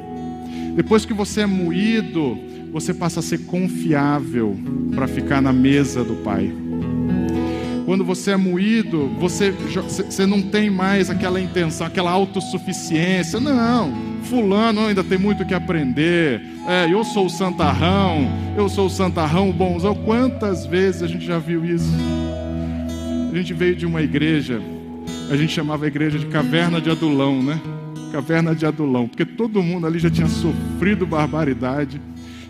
Depois 0.77 1.05
que 1.05 1.15
você 1.15 1.43
é 1.43 1.47
moído 1.47 2.39
você 2.73 2.95
passa 2.95 3.21
a 3.21 3.23
ser 3.23 3.39
confiável 3.41 4.57
para 4.95 5.07
ficar 5.07 5.43
na 5.43 5.53
mesa 5.53 6.03
do 6.03 6.15
Pai. 6.17 6.62
Quando 7.85 8.05
você 8.05 8.33
é 8.33 8.37
moído, 8.37 9.09
você, 9.19 9.51
você 9.51 10.25
não 10.25 10.41
tem 10.41 10.71
mais 10.71 11.11
aquela 11.11 11.41
intenção, 11.41 11.87
aquela 11.87 12.11
autossuficiência. 12.11 13.41
Não, 13.41 13.93
fulano 14.25 14.87
ainda 14.87 15.03
tem 15.03 15.19
muito 15.19 15.45
que 15.45 15.55
aprender. 15.55 16.41
É, 16.67 16.93
eu 16.93 17.03
sou 17.05 17.27
o 17.27 17.31
santarrão, 17.31 18.29
eu 18.57 18.69
sou 18.69 18.87
o 18.87 18.91
santarrão 18.91 19.51
bonzão. 19.51 19.95
Quantas 19.95 20.65
vezes 20.65 21.03
a 21.03 21.07
gente 21.07 21.25
já 21.25 21.39
viu 21.39 21.65
isso? 21.65 21.91
A 23.33 23.37
gente 23.37 23.53
veio 23.53 23.75
de 23.75 23.87
uma 23.87 24.03
igreja, 24.03 24.61
a 25.31 25.37
gente 25.37 25.53
chamava 25.53 25.85
a 25.85 25.89
igreja 25.89 26.19
de 26.19 26.27
caverna 26.27 26.81
de 26.81 26.91
adulão, 26.91 27.43
né? 27.43 27.61
Caverna 28.13 28.55
de 28.55 28.67
adulão, 28.67 29.09
porque 29.09 29.25
todo 29.25 29.63
mundo 29.63 29.87
ali 29.87 29.99
já 29.99 30.11
tinha 30.11 30.29
sofrido 30.29 31.07
barbaridade 31.07 32.01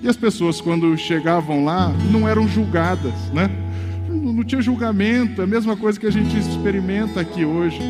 e 0.03 0.09
as 0.09 0.17
pessoas, 0.17 0.61
quando 0.61 0.99
chegavam 0.99 1.65
lá, 1.65 1.95
não 2.11 2.29
eram 2.29 2.49
julgadas, 2.49 3.15
né? 3.33 3.49
Não 4.23 4.45
tinha 4.45 4.63
julgamento, 4.63 5.41
é 5.41 5.45
a 5.45 5.47
mesma 5.49 5.77
coisa 5.77 5.99
que 5.99 6.07
a 6.07 6.11
gente 6.11 6.39
experimenta 6.39 7.21
aqui 7.21 7.45
hoje. 7.45 7.81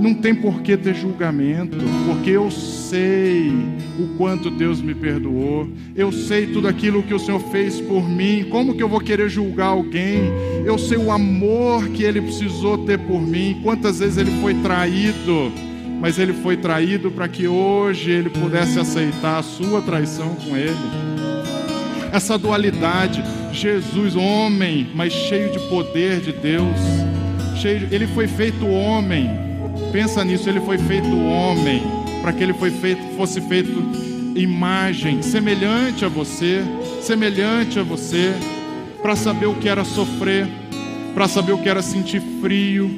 Não 0.00 0.14
tem 0.14 0.34
por 0.34 0.62
que 0.62 0.76
ter 0.76 0.94
julgamento, 0.94 1.76
porque 2.06 2.30
eu 2.30 2.50
sei 2.50 3.50
o 3.98 4.16
quanto 4.16 4.50
Deus 4.50 4.80
me 4.80 4.94
perdoou, 4.94 5.68
eu 5.94 6.10
sei 6.10 6.48
tudo 6.48 6.66
aquilo 6.66 7.02
que 7.02 7.14
o 7.14 7.18
Senhor 7.18 7.38
fez 7.52 7.80
por 7.80 8.08
mim, 8.08 8.46
como 8.50 8.74
que 8.74 8.82
eu 8.82 8.88
vou 8.88 9.00
querer 9.00 9.28
julgar 9.28 9.66
alguém? 9.66 10.22
Eu 10.64 10.76
sei 10.76 10.96
o 10.98 11.12
amor 11.12 11.86
que 11.90 12.02
ele 12.02 12.20
precisou 12.20 12.78
ter 12.78 12.98
por 12.98 13.20
mim, 13.20 13.60
quantas 13.62 14.00
vezes 14.00 14.16
ele 14.16 14.32
foi 14.40 14.54
traído, 14.54 15.52
mas 16.00 16.18
ele 16.18 16.32
foi 16.32 16.56
traído 16.56 17.10
para 17.10 17.28
que 17.28 17.46
hoje 17.46 18.10
ele 18.10 18.30
pudesse 18.30 18.80
aceitar 18.80 19.38
a 19.38 19.42
sua 19.42 19.82
traição 19.82 20.34
com 20.34 20.56
ele 20.56 21.20
essa 22.12 22.36
dualidade. 22.36 23.22
Jesus, 23.52 24.16
homem, 24.16 24.88
mas 24.94 25.12
cheio 25.12 25.50
de 25.52 25.58
poder 25.68 26.20
de 26.20 26.32
Deus. 26.32 26.76
Cheio, 27.56 27.88
ele 27.90 28.06
foi 28.08 28.26
feito 28.26 28.66
homem. 28.66 29.28
Pensa 29.92 30.24
nisso, 30.24 30.48
ele 30.48 30.60
foi 30.60 30.78
feito 30.78 31.08
homem, 31.08 31.82
para 32.22 32.32
que 32.32 32.42
ele 32.42 32.52
foi 32.54 32.70
feito, 32.70 33.02
fosse 33.16 33.40
feito 33.40 33.70
imagem, 34.36 35.22
semelhante 35.22 36.04
a 36.04 36.08
você, 36.08 36.62
semelhante 37.02 37.78
a 37.78 37.82
você, 37.82 38.32
para 39.02 39.16
saber 39.16 39.46
o 39.46 39.54
que 39.54 39.68
era 39.68 39.84
sofrer, 39.84 40.46
para 41.14 41.26
saber 41.26 41.52
o 41.52 41.58
que 41.58 41.68
era 41.68 41.82
sentir 41.82 42.22
frio, 42.40 42.90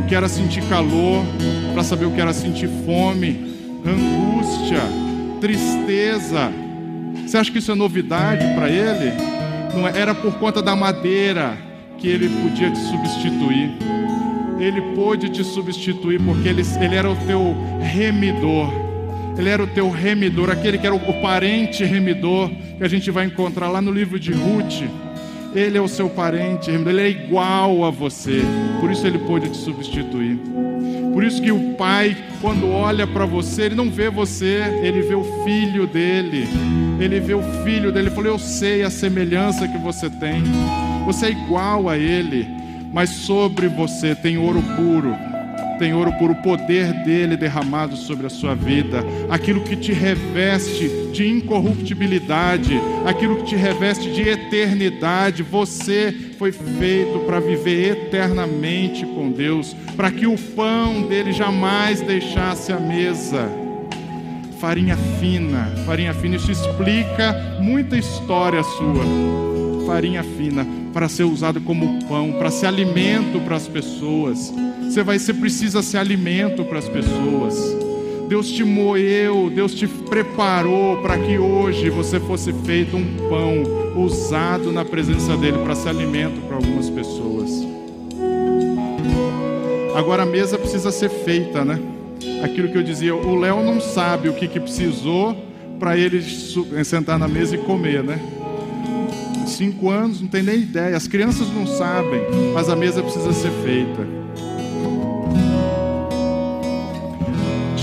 o 0.00 0.06
que 0.08 0.14
era 0.14 0.28
sentir 0.28 0.62
calor, 0.68 1.24
para 1.72 1.84
saber 1.84 2.06
o 2.06 2.10
que 2.10 2.20
era 2.20 2.32
sentir 2.32 2.68
fome, 2.84 3.54
angústia, 3.86 4.80
tristeza, 5.40 6.52
você 7.32 7.38
acha 7.38 7.50
que 7.50 7.58
isso 7.58 7.72
é 7.72 7.74
novidade 7.74 8.44
para 8.54 8.68
ele? 8.68 9.31
Não 9.74 9.86
é, 9.86 9.98
era 9.98 10.14
por 10.14 10.34
conta 10.34 10.60
da 10.60 10.76
madeira 10.76 11.56
que 11.98 12.08
ele 12.08 12.28
podia 12.28 12.70
te 12.70 12.78
substituir. 12.78 13.70
Ele 14.58 14.80
pôde 14.94 15.28
te 15.28 15.42
substituir 15.42 16.20
porque 16.20 16.48
ele, 16.48 16.62
ele 16.80 16.94
era 16.94 17.10
o 17.10 17.16
teu 17.16 17.56
remidor. 17.80 18.70
Ele 19.36 19.48
era 19.48 19.62
o 19.62 19.66
teu 19.66 19.88
remidor, 19.90 20.50
aquele 20.50 20.76
que 20.76 20.86
era 20.86 20.94
o, 20.94 21.22
parente 21.22 21.84
remidor 21.84 22.50
que 22.76 22.84
a 22.84 22.88
gente 22.88 23.10
vai 23.10 23.24
encontrar 23.24 23.68
lá 23.68 23.80
no 23.80 23.90
livro 23.90 24.18
de 24.18 24.32
Ruth. 24.32 24.82
Ele 25.54 25.76
é 25.76 25.80
o 25.80 25.88
seu 25.88 26.08
parente, 26.08 26.70
ele 26.70 27.00
é 27.00 27.08
igual 27.08 27.84
a 27.84 27.90
você, 27.90 28.42
por 28.80 28.90
isso 28.90 29.06
ele 29.06 29.18
pôde 29.18 29.48
te 29.48 29.56
substituir. 29.56 30.38
Por 31.12 31.22
isso 31.22 31.42
que 31.42 31.52
o 31.52 31.74
pai, 31.74 32.16
quando 32.40 32.70
olha 32.70 33.06
para 33.06 33.26
você, 33.26 33.62
ele 33.62 33.74
não 33.74 33.90
vê 33.90 34.08
você, 34.08 34.62
ele 34.82 35.02
vê 35.02 35.14
o 35.14 35.44
filho 35.44 35.86
dele. 35.86 36.48
Ele 36.98 37.20
vê 37.20 37.34
o 37.34 37.42
filho 37.64 37.92
dele. 37.92 38.08
Ele 38.08 38.14
falou: 38.14 38.32
Eu 38.32 38.38
sei 38.38 38.82
a 38.82 38.90
semelhança 38.90 39.68
que 39.68 39.78
você 39.78 40.08
tem. 40.08 40.42
Você 41.04 41.26
é 41.26 41.30
igual 41.30 41.88
a 41.88 41.98
ele, 41.98 42.48
mas 42.92 43.10
sobre 43.10 43.68
você 43.68 44.14
tem 44.14 44.38
ouro 44.38 44.62
puro 44.76 45.31
Senhor, 45.82 46.12
por 46.12 46.30
o 46.30 46.34
poder 46.36 46.92
dele 47.02 47.36
derramado 47.36 47.96
sobre 47.96 48.24
a 48.24 48.30
sua 48.30 48.54
vida, 48.54 49.04
aquilo 49.28 49.62
que 49.62 49.74
te 49.74 49.92
reveste 49.92 50.88
de 51.12 51.26
incorruptibilidade, 51.26 52.80
aquilo 53.04 53.38
que 53.38 53.46
te 53.46 53.56
reveste 53.56 54.12
de 54.12 54.28
eternidade. 54.28 55.42
Você 55.42 56.14
foi 56.38 56.52
feito 56.52 57.18
para 57.26 57.40
viver 57.40 57.94
eternamente 57.94 59.04
com 59.04 59.32
Deus, 59.32 59.74
para 59.96 60.12
que 60.12 60.24
o 60.24 60.38
pão 60.54 61.02
dele 61.02 61.32
jamais 61.32 62.00
deixasse 62.00 62.72
a 62.72 62.78
mesa. 62.78 63.50
Farinha 64.60 64.96
fina, 65.18 65.64
farinha 65.84 66.14
fina, 66.14 66.36
isso 66.36 66.52
explica 66.52 67.58
muita 67.60 67.96
história 67.96 68.62
sua. 68.62 69.84
Farinha 69.84 70.22
fina 70.22 70.64
para 70.92 71.08
ser 71.08 71.24
usada 71.24 71.58
como 71.58 72.04
pão, 72.04 72.34
para 72.34 72.52
ser 72.52 72.66
alimento 72.66 73.40
para 73.44 73.56
as 73.56 73.66
pessoas. 73.66 74.54
Você 74.92 75.02
vai 75.02 75.18
ser 75.18 75.32
precisa 75.32 75.80
ser 75.80 75.96
alimento 75.96 76.66
para 76.66 76.78
as 76.78 76.86
pessoas. 76.86 77.74
Deus 78.28 78.50
te 78.50 78.62
moeu, 78.62 79.48
Deus 79.48 79.74
te 79.74 79.88
preparou 79.88 80.98
para 80.98 81.16
que 81.16 81.38
hoje 81.38 81.88
você 81.88 82.20
fosse 82.20 82.52
feito 82.52 82.98
um 82.98 83.16
pão 83.30 84.02
usado 84.04 84.70
na 84.70 84.84
presença 84.84 85.34
dele 85.34 85.56
para 85.64 85.74
ser 85.74 85.88
alimento 85.88 86.42
para 86.42 86.56
algumas 86.56 86.90
pessoas. 86.90 87.66
Agora 89.96 90.24
a 90.24 90.26
mesa 90.26 90.58
precisa 90.58 90.92
ser 90.92 91.08
feita, 91.08 91.64
né? 91.64 91.80
Aquilo 92.44 92.68
que 92.68 92.76
eu 92.76 92.82
dizia, 92.82 93.14
o 93.14 93.34
Léo 93.36 93.64
não 93.64 93.80
sabe 93.80 94.28
o 94.28 94.34
que, 94.34 94.46
que 94.46 94.60
precisou 94.60 95.34
para 95.80 95.96
ele 95.96 96.22
sentar 96.84 97.18
na 97.18 97.26
mesa 97.26 97.54
e 97.54 97.58
comer, 97.58 98.04
né? 98.04 98.20
Cinco 99.46 99.88
anos, 99.88 100.20
não 100.20 100.28
tem 100.28 100.42
nem 100.42 100.56
ideia. 100.56 100.94
As 100.94 101.08
crianças 101.08 101.48
não 101.48 101.66
sabem, 101.66 102.20
mas 102.52 102.68
a 102.68 102.76
mesa 102.76 103.02
precisa 103.02 103.32
ser 103.32 103.52
feita. 103.64 104.21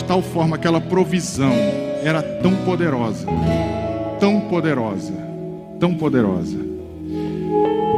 Tal 0.10 0.24
forma 0.24 0.56
aquela 0.56 0.82
provisão 0.82 1.54
era 2.04 2.24
tão 2.24 2.56
poderosa, 2.66 3.28
tão 4.20 4.42
poderosa, 4.42 5.14
tão 5.80 5.94
poderosa, 5.94 6.58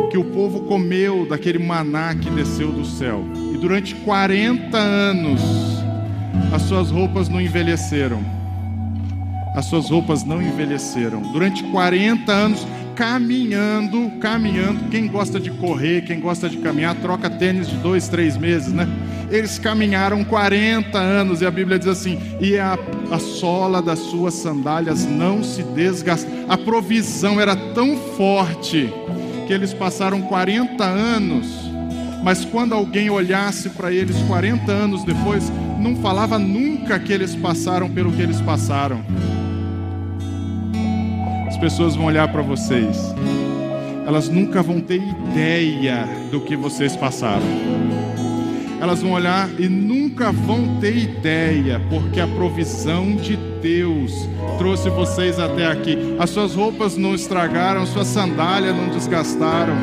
que 0.09 0.17
o 0.17 0.25
povo 0.25 0.63
comeu 0.63 1.25
daquele 1.25 1.57
maná 1.57 2.13
que 2.13 2.29
desceu 2.29 2.69
do 2.69 2.83
céu, 2.83 3.23
e 3.53 3.57
durante 3.57 3.95
40 3.95 4.77
anos 4.77 5.41
as 6.53 6.63
suas 6.63 6.91
roupas 6.91 7.29
não 7.29 7.39
envelheceram. 7.39 8.19
As 9.55 9.65
suas 9.65 9.89
roupas 9.89 10.25
não 10.25 10.41
envelheceram. 10.41 11.21
Durante 11.31 11.63
40 11.63 12.29
anos 12.29 12.67
caminhando, 12.95 14.11
caminhando. 14.19 14.89
Quem 14.89 15.07
gosta 15.07 15.39
de 15.39 15.49
correr, 15.49 16.01
quem 16.01 16.19
gosta 16.19 16.49
de 16.49 16.57
caminhar, 16.57 16.93
troca 16.95 17.29
tênis 17.29 17.69
de 17.69 17.75
dois, 17.77 18.07
três 18.07 18.37
meses, 18.37 18.71
né? 18.73 18.87
Eles 19.31 19.57
caminharam 19.57 20.25
40 20.25 20.97
anos 20.97 21.41
e 21.41 21.45
a 21.45 21.51
Bíblia 21.51 21.79
diz 21.79 21.87
assim: 21.87 22.19
e 22.41 22.59
a, 22.59 22.77
a 23.09 23.17
sola 23.17 23.81
das 23.81 23.97
suas 23.99 24.33
sandálias 24.33 25.05
não 25.05 25.41
se 25.41 25.63
desgastou. 25.63 26.29
A 26.49 26.57
provisão 26.57 27.39
era 27.39 27.55
tão 27.55 27.95
forte 28.17 28.93
que 29.47 29.53
eles 29.53 29.73
passaram 29.73 30.21
40 30.23 30.83
anos, 30.83 31.47
mas 32.21 32.43
quando 32.43 32.75
alguém 32.75 33.09
olhasse 33.09 33.69
para 33.69 33.89
eles 33.91 34.17
40 34.23 34.69
anos 34.69 35.03
depois, 35.05 35.49
não 35.79 35.95
falava 35.95 36.37
nunca 36.37 36.99
que 36.99 37.13
eles 37.13 37.33
passaram 37.33 37.89
pelo 37.89 38.11
que 38.11 38.21
eles 38.21 38.41
passaram. 38.41 39.01
As 41.47 41.55
pessoas 41.55 41.95
vão 41.95 42.05
olhar 42.05 42.27
para 42.29 42.41
vocês, 42.41 42.97
elas 44.05 44.27
nunca 44.27 44.61
vão 44.61 44.81
ter 44.81 45.01
ideia 45.01 46.05
do 46.29 46.41
que 46.41 46.57
vocês 46.57 46.97
passaram 46.97 48.10
elas 48.81 48.99
vão 48.99 49.11
olhar 49.11 49.47
e 49.59 49.69
nunca 49.69 50.31
vão 50.31 50.79
ter 50.79 50.97
ideia, 50.97 51.79
porque 51.87 52.19
a 52.19 52.27
provisão 52.27 53.15
de 53.15 53.37
Deus 53.61 54.27
trouxe 54.57 54.89
vocês 54.89 55.39
até 55.39 55.67
aqui. 55.67 55.95
As 56.19 56.31
suas 56.31 56.55
roupas 56.55 56.97
não 56.97 57.13
estragaram, 57.13 57.85
suas 57.85 58.07
sandálias 58.07 58.75
não 58.75 58.89
desgastaram. 58.89 59.75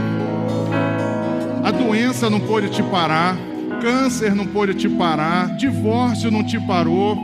A 1.63 1.71
doença 1.71 2.29
não 2.29 2.41
pôde 2.41 2.71
te 2.71 2.83
parar, 2.83 3.37
câncer 3.81 4.35
não 4.35 4.47
pôde 4.47 4.75
te 4.75 4.89
parar, 4.89 5.57
divórcio 5.57 6.29
não 6.29 6.43
te 6.43 6.59
parou, 6.59 7.17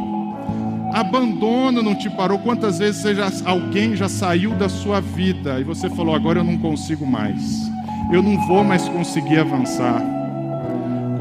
abandono 0.92 1.82
não 1.82 1.96
te 1.96 2.08
parou. 2.08 2.38
Quantas 2.38 2.78
vezes 2.78 3.02
já, 3.16 3.28
alguém 3.44 3.96
já 3.96 4.08
saiu 4.08 4.52
da 4.52 4.68
sua 4.68 5.00
vida 5.00 5.58
e 5.58 5.64
você 5.64 5.90
falou: 5.90 6.14
agora 6.14 6.38
eu 6.38 6.44
não 6.44 6.56
consigo 6.56 7.04
mais, 7.04 7.68
eu 8.12 8.22
não 8.22 8.46
vou 8.46 8.62
mais 8.62 8.88
conseguir 8.88 9.40
avançar 9.40 10.13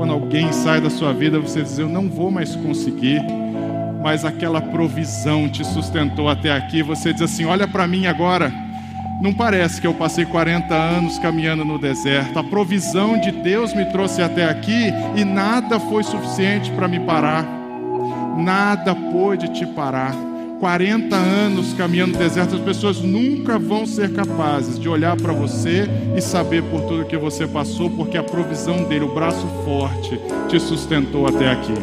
quando 0.04 0.16
alguém 0.16 0.52
sai 0.52 0.82
da 0.82 0.90
sua 0.90 1.14
vida, 1.14 1.40
você 1.40 1.62
diz: 1.62 1.80
Eu 1.80 1.88
não 1.88 2.10
vou 2.10 2.30
mais 2.30 2.58
conseguir, 2.58 3.22
mas 4.04 4.26
aquela 4.26 4.60
provisão 4.60 5.48
te 5.48 5.64
sustentou 5.64 6.28
até 6.28 6.52
aqui. 6.52 6.84
Você 6.84 7.14
diz 7.14 7.22
assim: 7.22 7.46
Olha 7.46 7.66
para 7.66 7.88
mim 7.88 8.06
agora. 8.06 8.52
Não 9.22 9.34
parece 9.34 9.80
que 9.80 9.88
eu 9.88 9.94
passei 9.94 10.26
40 10.26 10.76
anos 10.76 11.18
caminhando 11.20 11.64
no 11.64 11.80
deserto. 11.80 12.38
A 12.38 12.44
provisão 12.44 13.18
de 13.18 13.32
Deus 13.32 13.74
me 13.74 13.86
trouxe 13.86 14.22
até 14.22 14.44
aqui 14.44 14.92
e 15.16 15.24
nada 15.24 15.80
foi 15.80 16.04
suficiente 16.04 16.70
para 16.72 16.90
me 16.90 17.00
parar. 17.00 17.46
Nada 18.38 18.94
pôde 18.94 19.48
te 19.54 19.66
parar. 19.66 20.14
40 20.64 21.14
anos 21.14 21.74
caminhando 21.74 22.14
no 22.14 22.20
deserto, 22.20 22.56
as 22.56 22.62
pessoas 22.62 23.02
nunca 23.02 23.60
vão 23.60 23.86
ser 23.86 24.14
capazes 24.14 24.80
de 24.80 24.88
olhar 24.88 25.18
para 25.18 25.34
você 25.34 25.90
e 26.16 26.22
saber 26.22 26.64
por 26.64 26.84
tudo 26.84 27.04
que 27.04 27.18
você 27.18 27.46
passou, 27.46 27.90
porque 27.90 28.18
a 28.18 28.24
provisão 28.24 28.86
dele, 28.86 29.04
o 29.04 29.14
braço 29.14 29.46
forte, 29.66 30.18
te 30.48 30.58
sustentou 30.62 31.28
até 31.28 31.52
aqui. 31.52 31.74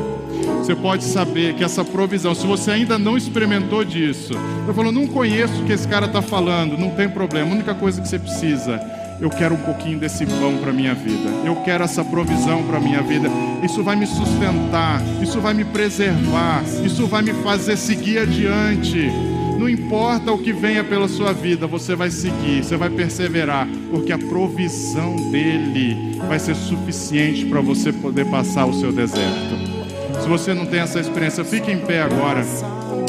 Você 0.57 0.75
pode 0.75 1.05
saber 1.05 1.57
que 1.57 1.63
essa 1.63 1.85
provisão, 1.85 2.35
se 2.35 2.47
você 2.47 2.71
ainda 2.71 2.99
não 2.99 3.19
experimentou 3.19 3.85
disso, 3.85 4.33
eu 4.67 4.73
falo, 4.73 4.91
não 4.91 5.07
conheço 5.07 5.61
o 5.61 5.67
que 5.67 5.75
esse 5.75 5.87
cara 5.87 6.07
está 6.07 6.23
falando, 6.23 6.79
não 6.79 6.89
tem 6.89 7.07
problema, 7.07 7.51
a 7.51 7.53
única 7.53 7.75
coisa 7.75 8.01
que 8.01 8.09
você 8.09 8.19
precisa 8.19 8.81
eu 9.21 9.29
quero 9.29 9.55
um 9.55 9.59
pouquinho 9.59 9.99
desse 9.99 10.25
pão 10.25 10.57
para 10.59 10.73
minha 10.73 10.95
vida. 10.95 11.29
Eu 11.45 11.57
quero 11.57 11.85
essa 11.85 12.05
provisão 12.05 12.63
para 12.65 12.81
minha 12.81 13.03
vida. 13.03 13.29
Isso 13.63 13.83
vai 13.83 13.95
me 13.95 14.07
sustentar, 14.07 15.03
isso 15.23 15.41
vai 15.41 15.53
me 15.53 15.65
preservar, 15.65 16.65
isso 16.85 17.07
vai 17.07 17.23
me 17.23 17.35
fazer 17.35 17.77
seguir 17.77 18.19
adiante. 18.19 19.11
Não 19.59 19.69
importa 19.69 20.33
o 20.33 20.39
que 20.39 20.55
venha 20.55 20.83
pela 20.83 21.07
sua 21.07 21.35
vida, 21.35 21.67
você 21.67 21.95
vai 21.95 22.11
seguir, 22.11 22.65
você 22.65 22.79
vai 22.79 22.89
perseverar, 22.89 23.69
porque 23.91 24.11
a 24.11 24.17
provisão 24.17 25.17
dele 25.31 26.19
vai 26.27 26.39
ser 26.39 26.55
suficiente 26.55 27.45
para 27.45 27.61
você 27.61 27.93
poder 27.93 28.25
passar 28.31 28.65
o 28.65 28.73
seu 28.73 28.91
deserto. 28.91 29.71
Se 30.23 30.27
você 30.27 30.55
não 30.55 30.65
tem 30.65 30.81
essa 30.81 30.99
experiência, 30.99 31.45
fique 31.45 31.71
em 31.71 31.79
pé 31.79 32.01
agora. 32.01 32.43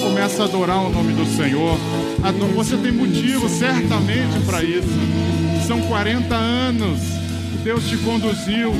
Começa 0.01 0.41
a 0.41 0.45
adorar 0.45 0.83
o 0.83 0.89
nome 0.89 1.13
do 1.13 1.25
Senhor. 1.25 1.77
Você 2.55 2.75
tem 2.75 2.91
motivo 2.91 3.47
certamente 3.47 4.39
para 4.45 4.61
isso. 4.61 4.89
São 5.67 5.81
40 5.81 6.35
anos 6.35 6.99
que 7.51 7.57
Deus 7.63 7.87
te 7.87 7.97
conduziu. 7.97 8.73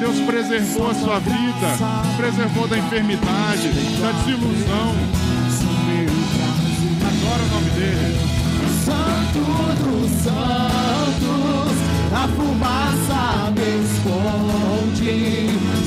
Deus 0.00 0.20
preservou 0.20 0.90
a 0.90 0.94
sua 0.94 1.18
vida, 1.18 1.76
preservou 2.16 2.68
da 2.68 2.78
enfermidade, 2.78 3.68
da 4.00 4.12
desilusão. 4.12 4.94
Adora 7.06 7.42
o 7.42 7.48
nome 7.54 7.70
dele. 7.70 8.18
Santo 8.84 9.40
dos 9.84 10.10
santos, 10.22 11.74
a 12.12 12.28
fumaça 12.28 13.50
me 13.56 13.70
esconde, 13.84 15.14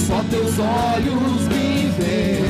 só 0.08 0.24
teus 0.30 0.60
olhos 0.60 1.48
me 1.48 1.92
veem. 1.98 2.41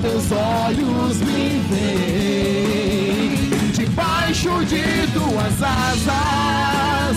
Teus 0.00 0.30
olhos 0.32 1.18
me 1.18 1.60
veem. 1.70 3.50
Debaixo 3.72 4.64
de 4.64 5.06
tuas 5.12 5.62
asas 5.62 7.16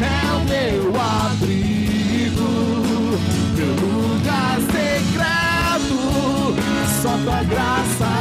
é 0.00 0.32
o 0.32 0.40
meu 0.44 1.00
abrigo, 1.00 2.50
meu 3.54 3.74
lugar 3.74 4.56
secreto, 4.72 5.98
só 7.02 7.12
tua 7.24 7.42
graça 7.44 8.15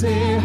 prazer, 0.00 0.37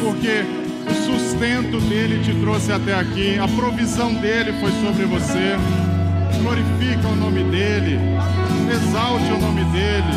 Porque 0.00 0.44
o 0.90 0.94
sustento 0.94 1.80
dele 1.88 2.22
te 2.24 2.34
trouxe 2.40 2.72
até 2.72 2.94
aqui, 2.94 3.38
a 3.38 3.48
provisão 3.48 4.12
dele 4.14 4.52
foi 4.60 4.70
sobre 4.84 5.04
você. 5.04 5.56
Glorifica 6.40 7.08
o 7.08 7.16
nome 7.16 7.44
dele, 7.44 7.98
exalte 8.70 9.32
o 9.32 9.38
nome 9.38 9.64
dele, 9.66 10.12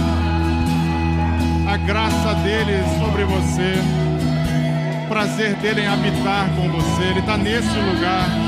a 1.67 1.77
graça 1.77 2.33
dele 2.35 2.83
sobre 2.99 3.23
você, 3.25 3.73
o 5.03 5.07
prazer 5.07 5.55
dele 5.55 5.81
em 5.81 5.87
habitar 5.87 6.49
com 6.55 6.69
você, 6.69 7.03
ele 7.11 7.19
está 7.19 7.37
nesse 7.37 7.67
lugar. 7.67 8.44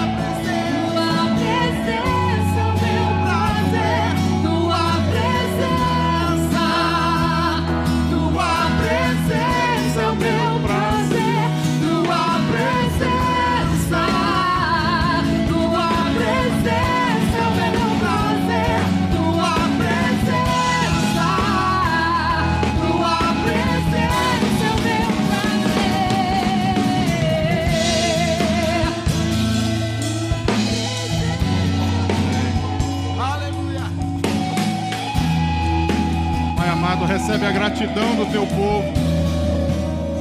Recebe 37.28 37.46
a 37.46 37.52
gratidão 37.52 38.16
do 38.16 38.26
teu 38.32 38.48
povo, 38.48 38.94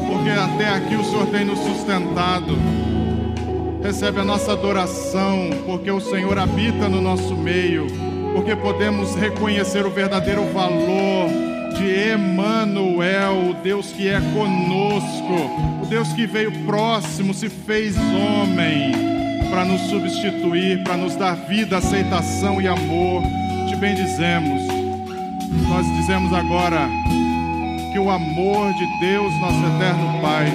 porque 0.08 0.28
até 0.28 0.70
aqui 0.70 0.96
o 0.96 1.04
Senhor 1.04 1.26
tem 1.28 1.44
nos 1.44 1.60
sustentado. 1.60 2.58
Recebe 3.80 4.18
a 4.18 4.24
nossa 4.24 4.52
adoração, 4.52 5.50
porque 5.64 5.88
o 5.88 6.00
Senhor 6.00 6.36
habita 6.36 6.88
no 6.88 7.00
nosso 7.00 7.36
meio, 7.36 7.86
porque 8.34 8.56
podemos 8.56 9.14
reconhecer 9.14 9.86
o 9.86 9.90
verdadeiro 9.90 10.52
valor 10.52 11.28
de 11.78 12.10
Emanuel, 12.10 13.50
o 13.50 13.54
Deus 13.62 13.92
que 13.92 14.08
é 14.08 14.20
conosco, 14.34 15.84
o 15.84 15.86
Deus 15.86 16.08
que 16.08 16.26
veio 16.26 16.50
próximo, 16.64 17.32
se 17.32 17.48
fez 17.48 17.96
homem 17.96 18.90
para 19.48 19.64
nos 19.64 19.82
substituir, 19.82 20.82
para 20.82 20.96
nos 20.96 21.14
dar 21.14 21.36
vida, 21.36 21.78
aceitação 21.78 22.60
e 22.60 22.66
amor. 22.66 23.22
Te 23.68 23.76
bendizemos. 23.76 24.75
Nós 25.76 25.94
dizemos 25.94 26.32
agora 26.32 26.88
que 27.92 27.98
o 27.98 28.10
amor 28.10 28.72
de 28.72 28.86
Deus, 28.98 29.38
nosso 29.38 29.58
eterno 29.58 30.22
Pai, 30.22 30.50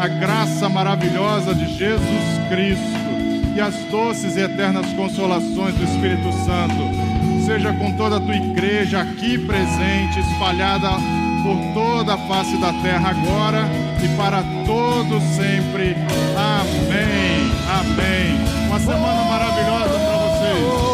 a 0.00 0.08
graça 0.08 0.68
maravilhosa 0.68 1.54
de 1.54 1.66
Jesus 1.66 2.48
Cristo 2.48 3.54
e 3.54 3.60
as 3.60 3.76
doces 3.92 4.36
e 4.36 4.40
eternas 4.40 4.92
consolações 4.94 5.76
do 5.76 5.84
Espírito 5.84 6.32
Santo 6.44 7.44
seja 7.46 7.72
com 7.74 7.92
toda 7.92 8.16
a 8.16 8.20
tua 8.20 8.34
igreja 8.34 9.02
aqui 9.02 9.38
presente, 9.38 10.18
espalhada 10.18 10.90
por 11.44 11.72
toda 11.72 12.14
a 12.14 12.18
face 12.26 12.56
da 12.56 12.72
terra 12.82 13.10
agora 13.10 13.68
e 14.02 14.16
para 14.16 14.42
todos 14.66 15.22
sempre. 15.36 15.94
Amém. 16.34 17.52
Amém. 17.70 18.66
Uma 18.66 18.80
semana 18.80 19.24
maravilhosa 19.26 19.90
para 19.90 20.16
vocês. 20.18 20.93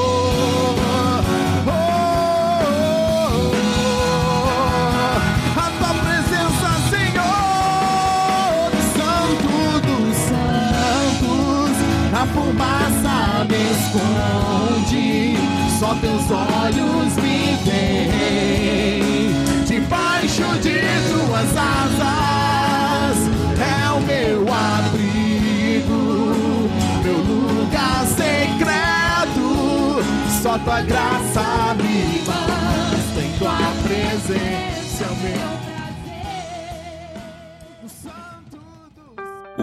A 12.21 12.27
fumaça 12.27 13.47
me 13.49 13.57
esconde, 13.73 15.39
só 15.79 15.95
teus 15.95 16.31
olhos 16.31 17.17
me 17.17 17.57
veem. 17.65 19.33
Debaixo 19.65 20.45
de 20.61 20.81
tuas 21.09 21.57
asas 21.57 23.17
é 23.59 23.91
o 23.91 24.01
meu 24.03 24.45
abrigo, 24.53 26.03
meu 27.03 27.19
lugar 27.19 28.05
secreto. 28.07 29.49
Só 30.43 30.59
tua 30.59 30.83
graça 30.83 31.75
me 31.75 32.23
basta 32.27 33.21
em 33.21 33.33
tua 33.39 33.73
presença, 33.83 35.07
meu. 35.23 35.60